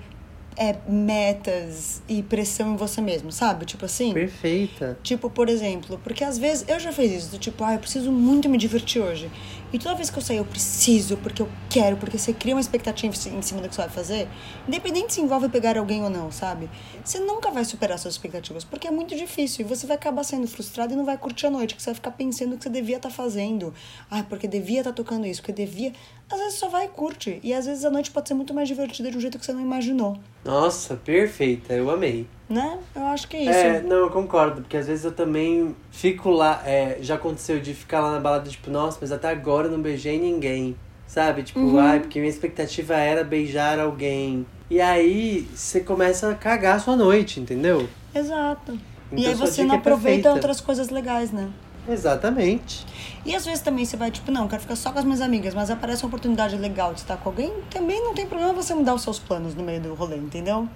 é, 0.59 0.75
metas 0.85 2.01
e 2.09 2.21
pressão 2.21 2.73
em 2.73 2.75
você 2.75 2.99
mesmo, 2.99 3.31
sabe? 3.31 3.65
Tipo 3.65 3.85
assim. 3.85 4.13
Perfeita. 4.13 4.99
Tipo, 5.01 5.29
por 5.29 5.47
exemplo, 5.47 5.97
porque 6.03 6.21
às 6.21 6.37
vezes 6.37 6.65
eu 6.67 6.77
já 6.77 6.91
fiz 6.91 7.11
isso, 7.11 7.31
do 7.31 7.39
tipo, 7.39 7.63
ah, 7.63 7.73
eu 7.73 7.79
preciso 7.79 8.11
muito 8.11 8.49
me 8.49 8.57
divertir 8.57 9.01
hoje. 9.01 9.31
E 9.71 9.77
toda 9.77 9.95
vez 9.95 10.09
que 10.09 10.17
eu 10.17 10.21
sair, 10.21 10.37
eu 10.37 10.45
preciso, 10.45 11.17
porque 11.17 11.41
eu 11.41 11.49
quero, 11.69 11.97
porque 11.97 12.17
você 12.17 12.33
cria 12.33 12.55
uma 12.55 12.61
expectativa 12.61 13.13
em 13.13 13.41
cima 13.41 13.61
do 13.61 13.69
que 13.69 13.75
você 13.75 13.81
vai 13.81 13.89
fazer, 13.89 14.27
independente 14.67 15.13
se 15.13 15.21
envolve 15.21 15.47
pegar 15.49 15.77
alguém 15.77 16.03
ou 16.03 16.09
não, 16.09 16.31
sabe? 16.31 16.69
Você 17.03 17.19
nunca 17.19 17.51
vai 17.51 17.63
superar 17.63 17.99
suas 17.99 18.15
expectativas, 18.15 18.63
porque 18.63 18.87
é 18.87 18.91
muito 18.91 19.15
difícil. 19.15 19.65
E 19.65 19.69
você 19.69 19.85
vai 19.85 19.95
acabar 19.95 20.23
sendo 20.23 20.47
frustrado 20.47 20.93
e 20.93 20.95
não 20.95 21.05
vai 21.05 21.17
curtir 21.17 21.47
a 21.47 21.51
noite, 21.51 21.75
que 21.75 21.81
você 21.81 21.91
vai 21.91 21.95
ficar 21.95 22.11
pensando 22.11 22.53
o 22.53 22.57
que 22.57 22.63
você 22.63 22.69
devia 22.69 22.97
estar 22.97 23.09
fazendo. 23.09 23.73
Ah, 24.09 24.23
porque 24.23 24.47
devia 24.47 24.79
estar 24.79 24.93
tocando 24.93 25.27
isso, 25.27 25.41
porque 25.41 25.53
devia. 25.53 25.93
Às 26.31 26.39
vezes 26.39 26.55
só 26.55 26.67
vai 26.67 26.85
e 26.85 26.89
curte. 26.89 27.39
E 27.43 27.53
às 27.53 27.65
vezes 27.65 27.85
a 27.85 27.89
noite 27.89 28.11
pode 28.11 28.27
ser 28.27 28.33
muito 28.33 28.53
mais 28.53 28.67
divertida 28.67 29.11
de 29.11 29.17
um 29.17 29.19
jeito 29.19 29.37
que 29.37 29.45
você 29.45 29.53
não 29.53 29.61
imaginou. 29.61 30.17
Nossa, 30.43 30.95
perfeita, 30.95 31.73
eu 31.73 31.89
amei. 31.89 32.27
Né? 32.49 32.79
Eu 32.95 33.03
acho 33.05 33.27
que 33.27 33.37
é 33.37 33.41
isso. 33.41 33.49
É, 33.51 33.81
não, 33.81 33.97
eu 33.97 34.09
concordo, 34.09 34.61
porque 34.61 34.75
às 34.75 34.87
vezes 34.87 35.05
eu 35.05 35.11
também 35.11 35.75
fico 35.91 36.29
lá, 36.31 36.61
é, 36.65 36.97
já 36.99 37.13
aconteceu 37.15 37.59
de 37.59 37.73
ficar 37.75 37.99
lá 37.99 38.11
na 38.13 38.19
balada, 38.19 38.49
tipo, 38.49 38.71
nossa, 38.71 38.97
mas 38.99 39.11
até 39.11 39.29
agora 39.29 39.67
eu 39.67 39.71
não 39.71 39.79
beijei 39.81 40.19
ninguém, 40.19 40.75
sabe? 41.05 41.43
Tipo, 41.43 41.59
Uhum. 41.59 41.79
ai, 41.79 41.99
porque 41.99 42.19
minha 42.19 42.29
expectativa 42.29 42.95
era 42.95 43.23
beijar 43.23 43.79
alguém. 43.79 44.47
E 44.67 44.81
aí 44.81 45.47
você 45.53 45.79
começa 45.81 46.29
a 46.29 46.33
cagar 46.35 46.77
a 46.77 46.79
sua 46.79 46.95
noite, 46.95 47.39
entendeu? 47.39 47.87
Exato. 48.15 48.73
e 49.11 49.15
Então 49.19 49.31
aí 49.31 49.37
sua 49.37 49.45
você 49.47 49.63
não 49.63 49.75
é 49.75 49.77
aproveita 49.77 50.13
perfeita. 50.23 50.33
outras 50.33 50.59
coisas 50.61 50.89
legais, 50.89 51.31
né? 51.31 51.49
Exatamente. 51.87 52.85
E 53.25 53.35
às 53.35 53.45
vezes 53.45 53.61
também 53.61 53.85
você 53.85 53.95
vai, 53.97 54.09
tipo, 54.11 54.31
não, 54.31 54.47
quero 54.47 54.61
ficar 54.61 54.75
só 54.75 54.91
com 54.91 54.99
as 54.99 55.05
minhas 55.05 55.21
amigas, 55.21 55.53
mas 55.53 55.69
aparece 55.69 56.03
uma 56.03 56.07
oportunidade 56.07 56.55
legal 56.57 56.93
de 56.93 57.01
estar 57.01 57.17
com 57.17 57.29
alguém, 57.29 57.51
também 57.69 58.03
não 58.03 58.13
tem 58.13 58.25
problema 58.27 58.53
você 58.53 58.73
mudar 58.73 58.93
os 58.95 59.01
seus 59.03 59.19
planos 59.19 59.53
no 59.55 59.63
meio 59.63 59.81
do 59.81 59.93
rolê, 59.93 60.15
entendeu? 60.17 60.67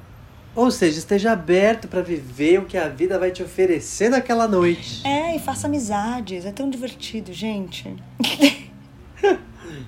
Ou 0.56 0.70
seja, 0.70 1.00
esteja 1.00 1.32
aberto 1.32 1.88
pra 1.88 2.02
viver 2.02 2.60
o 2.60 2.66
que 2.66 2.78
a 2.78 2.88
vida 2.88 3.18
vai 3.18 3.32
te 3.32 3.42
oferecer 3.42 4.10
naquela 4.10 4.48
noite. 4.48 5.06
É, 5.06 5.36
e 5.36 5.40
faça 5.40 5.66
amizades, 5.68 6.46
é 6.46 6.52
tão 6.52 6.70
divertido, 6.70 7.34
gente. 7.34 7.96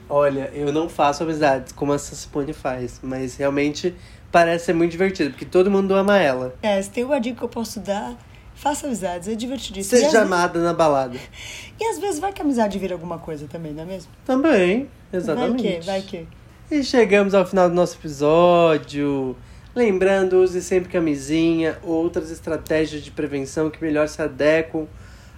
Olha, 0.09 0.49
eu 0.53 0.73
não 0.73 0.89
faço 0.89 1.23
amizades 1.23 1.71
como 1.71 1.93
essa 1.93 2.15
Simone 2.15 2.53
faz, 2.53 2.99
mas 3.03 3.35
realmente 3.35 3.93
parece 4.31 4.65
ser 4.65 4.73
muito 4.73 4.91
divertido, 4.91 5.31
porque 5.31 5.45
todo 5.45 5.69
mundo 5.69 5.93
ama 5.93 6.17
ela. 6.17 6.55
É, 6.61 6.81
se 6.81 6.89
tem 6.89 7.03
uma 7.03 7.19
dica 7.19 7.37
que 7.37 7.43
eu 7.43 7.49
posso 7.49 7.79
dar, 7.79 8.15
faça 8.55 8.87
amizades, 8.87 9.27
é 9.27 9.35
divertidíssimo. 9.35 10.01
Seja 10.01 10.21
amada 10.21 10.59
na 10.59 10.73
balada. 10.73 11.17
e 11.79 11.85
às 11.85 11.99
vezes 11.99 12.19
vai 12.19 12.33
que 12.33 12.41
a 12.41 12.45
amizade 12.45 12.79
vira 12.79 12.95
alguma 12.95 13.19
coisa 13.19 13.47
também, 13.47 13.71
não 13.71 13.83
é 13.83 13.85
mesmo? 13.85 14.11
Também, 14.25 14.89
exatamente. 15.13 15.61
Vai 15.85 16.01
que, 16.01 16.17
vai 16.17 16.25
que. 16.25 16.27
E 16.71 16.83
chegamos 16.83 17.35
ao 17.35 17.45
final 17.45 17.69
do 17.69 17.75
nosso 17.75 17.95
episódio. 17.97 19.35
Lembrando, 19.75 20.41
use 20.41 20.61
sempre 20.61 20.89
camisinha, 20.89 21.77
outras 21.83 22.31
estratégias 22.31 23.03
de 23.03 23.11
prevenção 23.11 23.69
que 23.69 23.83
melhor 23.83 24.07
se 24.07 24.21
adequam 24.21 24.87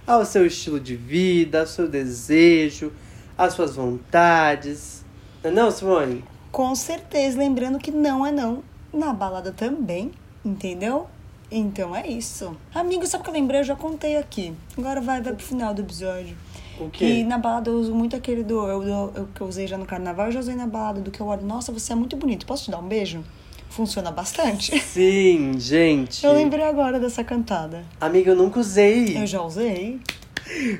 ao 0.06 0.24
seu 0.24 0.46
estilo 0.46 0.78
de 0.78 0.94
vida, 0.94 1.60
ao 1.60 1.66
seu 1.66 1.88
desejo, 1.88 2.92
às 3.36 3.54
suas 3.54 3.74
vontades. 3.74 5.04
Não 5.42 5.50
é 5.50 5.54
não, 5.54 5.70
Simone? 5.70 6.24
Com 6.52 6.74
certeza, 6.74 7.36
lembrando 7.38 7.78
que 7.78 7.90
não 7.90 8.24
é 8.24 8.30
não. 8.30 8.62
Na 8.92 9.12
balada 9.12 9.52
também, 9.52 10.12
entendeu? 10.44 11.08
Então 11.50 11.94
é 11.94 12.06
isso. 12.06 12.56
Amigo, 12.74 13.06
sabe 13.06 13.22
o 13.22 13.24
que 13.24 13.30
eu 13.30 13.34
lembrei? 13.34 13.60
Eu 13.60 13.64
já 13.64 13.76
contei 13.76 14.16
aqui. 14.16 14.54
Agora 14.76 15.00
vai, 15.00 15.20
vai 15.20 15.34
pro 15.34 15.44
final 15.44 15.74
do 15.74 15.82
episódio. 15.82 16.36
O 16.80 16.88
quê? 16.90 17.24
na 17.24 17.38
balada 17.38 17.70
eu 17.70 17.74
uso 17.74 17.92
muito 17.92 18.14
aquele 18.14 18.44
do. 18.44 18.54
Eu, 18.68 18.82
eu, 18.84 19.12
eu- 19.16 19.28
que 19.34 19.40
eu 19.40 19.46
usei 19.48 19.66
já 19.66 19.76
no 19.76 19.84
carnaval, 19.84 20.26
eu 20.26 20.32
já 20.32 20.40
usei 20.40 20.54
na 20.54 20.66
balada 20.66 21.00
do 21.00 21.10
que 21.10 21.20
eu 21.20 21.26
olho. 21.26 21.42
Nossa, 21.44 21.72
você 21.72 21.92
é 21.92 21.96
muito 21.96 22.16
bonito. 22.16 22.46
Posso 22.46 22.64
te 22.66 22.70
dar 22.70 22.78
um 22.78 22.86
beijo? 22.86 23.22
Funciona 23.70 24.10
bastante. 24.10 24.78
Sim, 24.80 25.54
gente. 25.58 26.24
Eu 26.24 26.32
lembrei 26.32 26.64
agora 26.64 26.98
dessa 26.98 27.22
cantada. 27.22 27.84
Amiga, 28.00 28.30
eu 28.32 28.36
nunca 28.36 28.58
usei. 28.60 29.16
Eu 29.16 29.26
já 29.26 29.40
usei. 29.42 30.00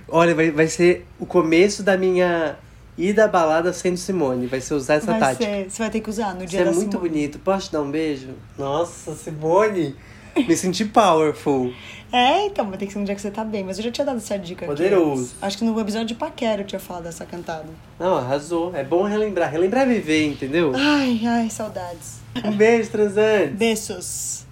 Olha, 0.09 0.35
vai, 0.35 0.51
vai 0.51 0.67
ser 0.67 1.07
o 1.21 1.27
começo 1.27 1.83
da 1.83 1.97
minha 1.97 2.57
ida 2.97 3.27
à 3.27 3.29
balada 3.29 3.73
sendo 3.73 3.97
Simone. 3.97 4.47
Vai 4.47 4.61
ser 4.61 4.75
usar 4.75 4.95
essa 4.95 5.07
Vai 5.07 5.21
tática. 5.21 5.45
ser, 5.45 5.71
você 5.71 5.83
vai 5.83 5.91
ter 5.91 6.01
que 6.01 6.11
usar 6.11 6.35
no 6.35 6.41
Você 6.41 6.47
dia 6.47 6.61
é 6.61 6.65
da 6.65 6.73
muito 6.73 6.93
Simone. 6.93 7.09
bonito. 7.09 7.39
Posso 7.39 7.67
te 7.67 7.73
dar 7.73 7.83
um 7.83 7.91
beijo? 7.91 8.31
Nossa, 8.59 9.15
Simone. 9.15 9.95
Me 10.37 10.57
senti 10.57 10.85
powerful. 10.85 11.73
É, 12.13 12.47
então, 12.47 12.69
vai 12.69 12.79
ter 12.79 12.87
que 12.87 12.93
ser 12.93 12.99
um 13.01 13.05
dia 13.05 13.15
que 13.15 13.21
você 13.21 13.31
tá 13.31 13.45
bem. 13.45 13.65
Mas 13.65 13.77
eu 13.79 13.85
já 13.85 13.91
tinha 13.91 14.05
dado 14.05 14.19
essa 14.19 14.39
dica 14.39 14.65
aqui. 14.65 14.75
Poderoso. 14.75 15.23
antes. 15.23 15.35
Acho 15.43 15.59
que 15.59 15.65
no 15.65 15.79
episódio 15.81 16.07
de 16.07 16.15
Paquera 16.15 16.63
eu 16.63 16.67
tinha 16.67 16.79
falado 16.79 17.03
dessa 17.05 17.27
cantada. 17.27 17.67
Não, 17.99 18.17
arrasou. 18.17 18.75
É 18.75 18.85
bom 18.85 19.03
relembrar. 19.03 19.51
Relembrar 19.51 19.83
é 19.83 19.95
viver, 19.95 20.27
entendeu? 20.27 20.73
Ai, 20.75 21.21
ai, 21.27 21.51
saudades. 21.51 22.21
Um 22.45 22.53
beijo, 22.57 22.91
transante. 22.91 23.55
Beijos. 23.55 24.45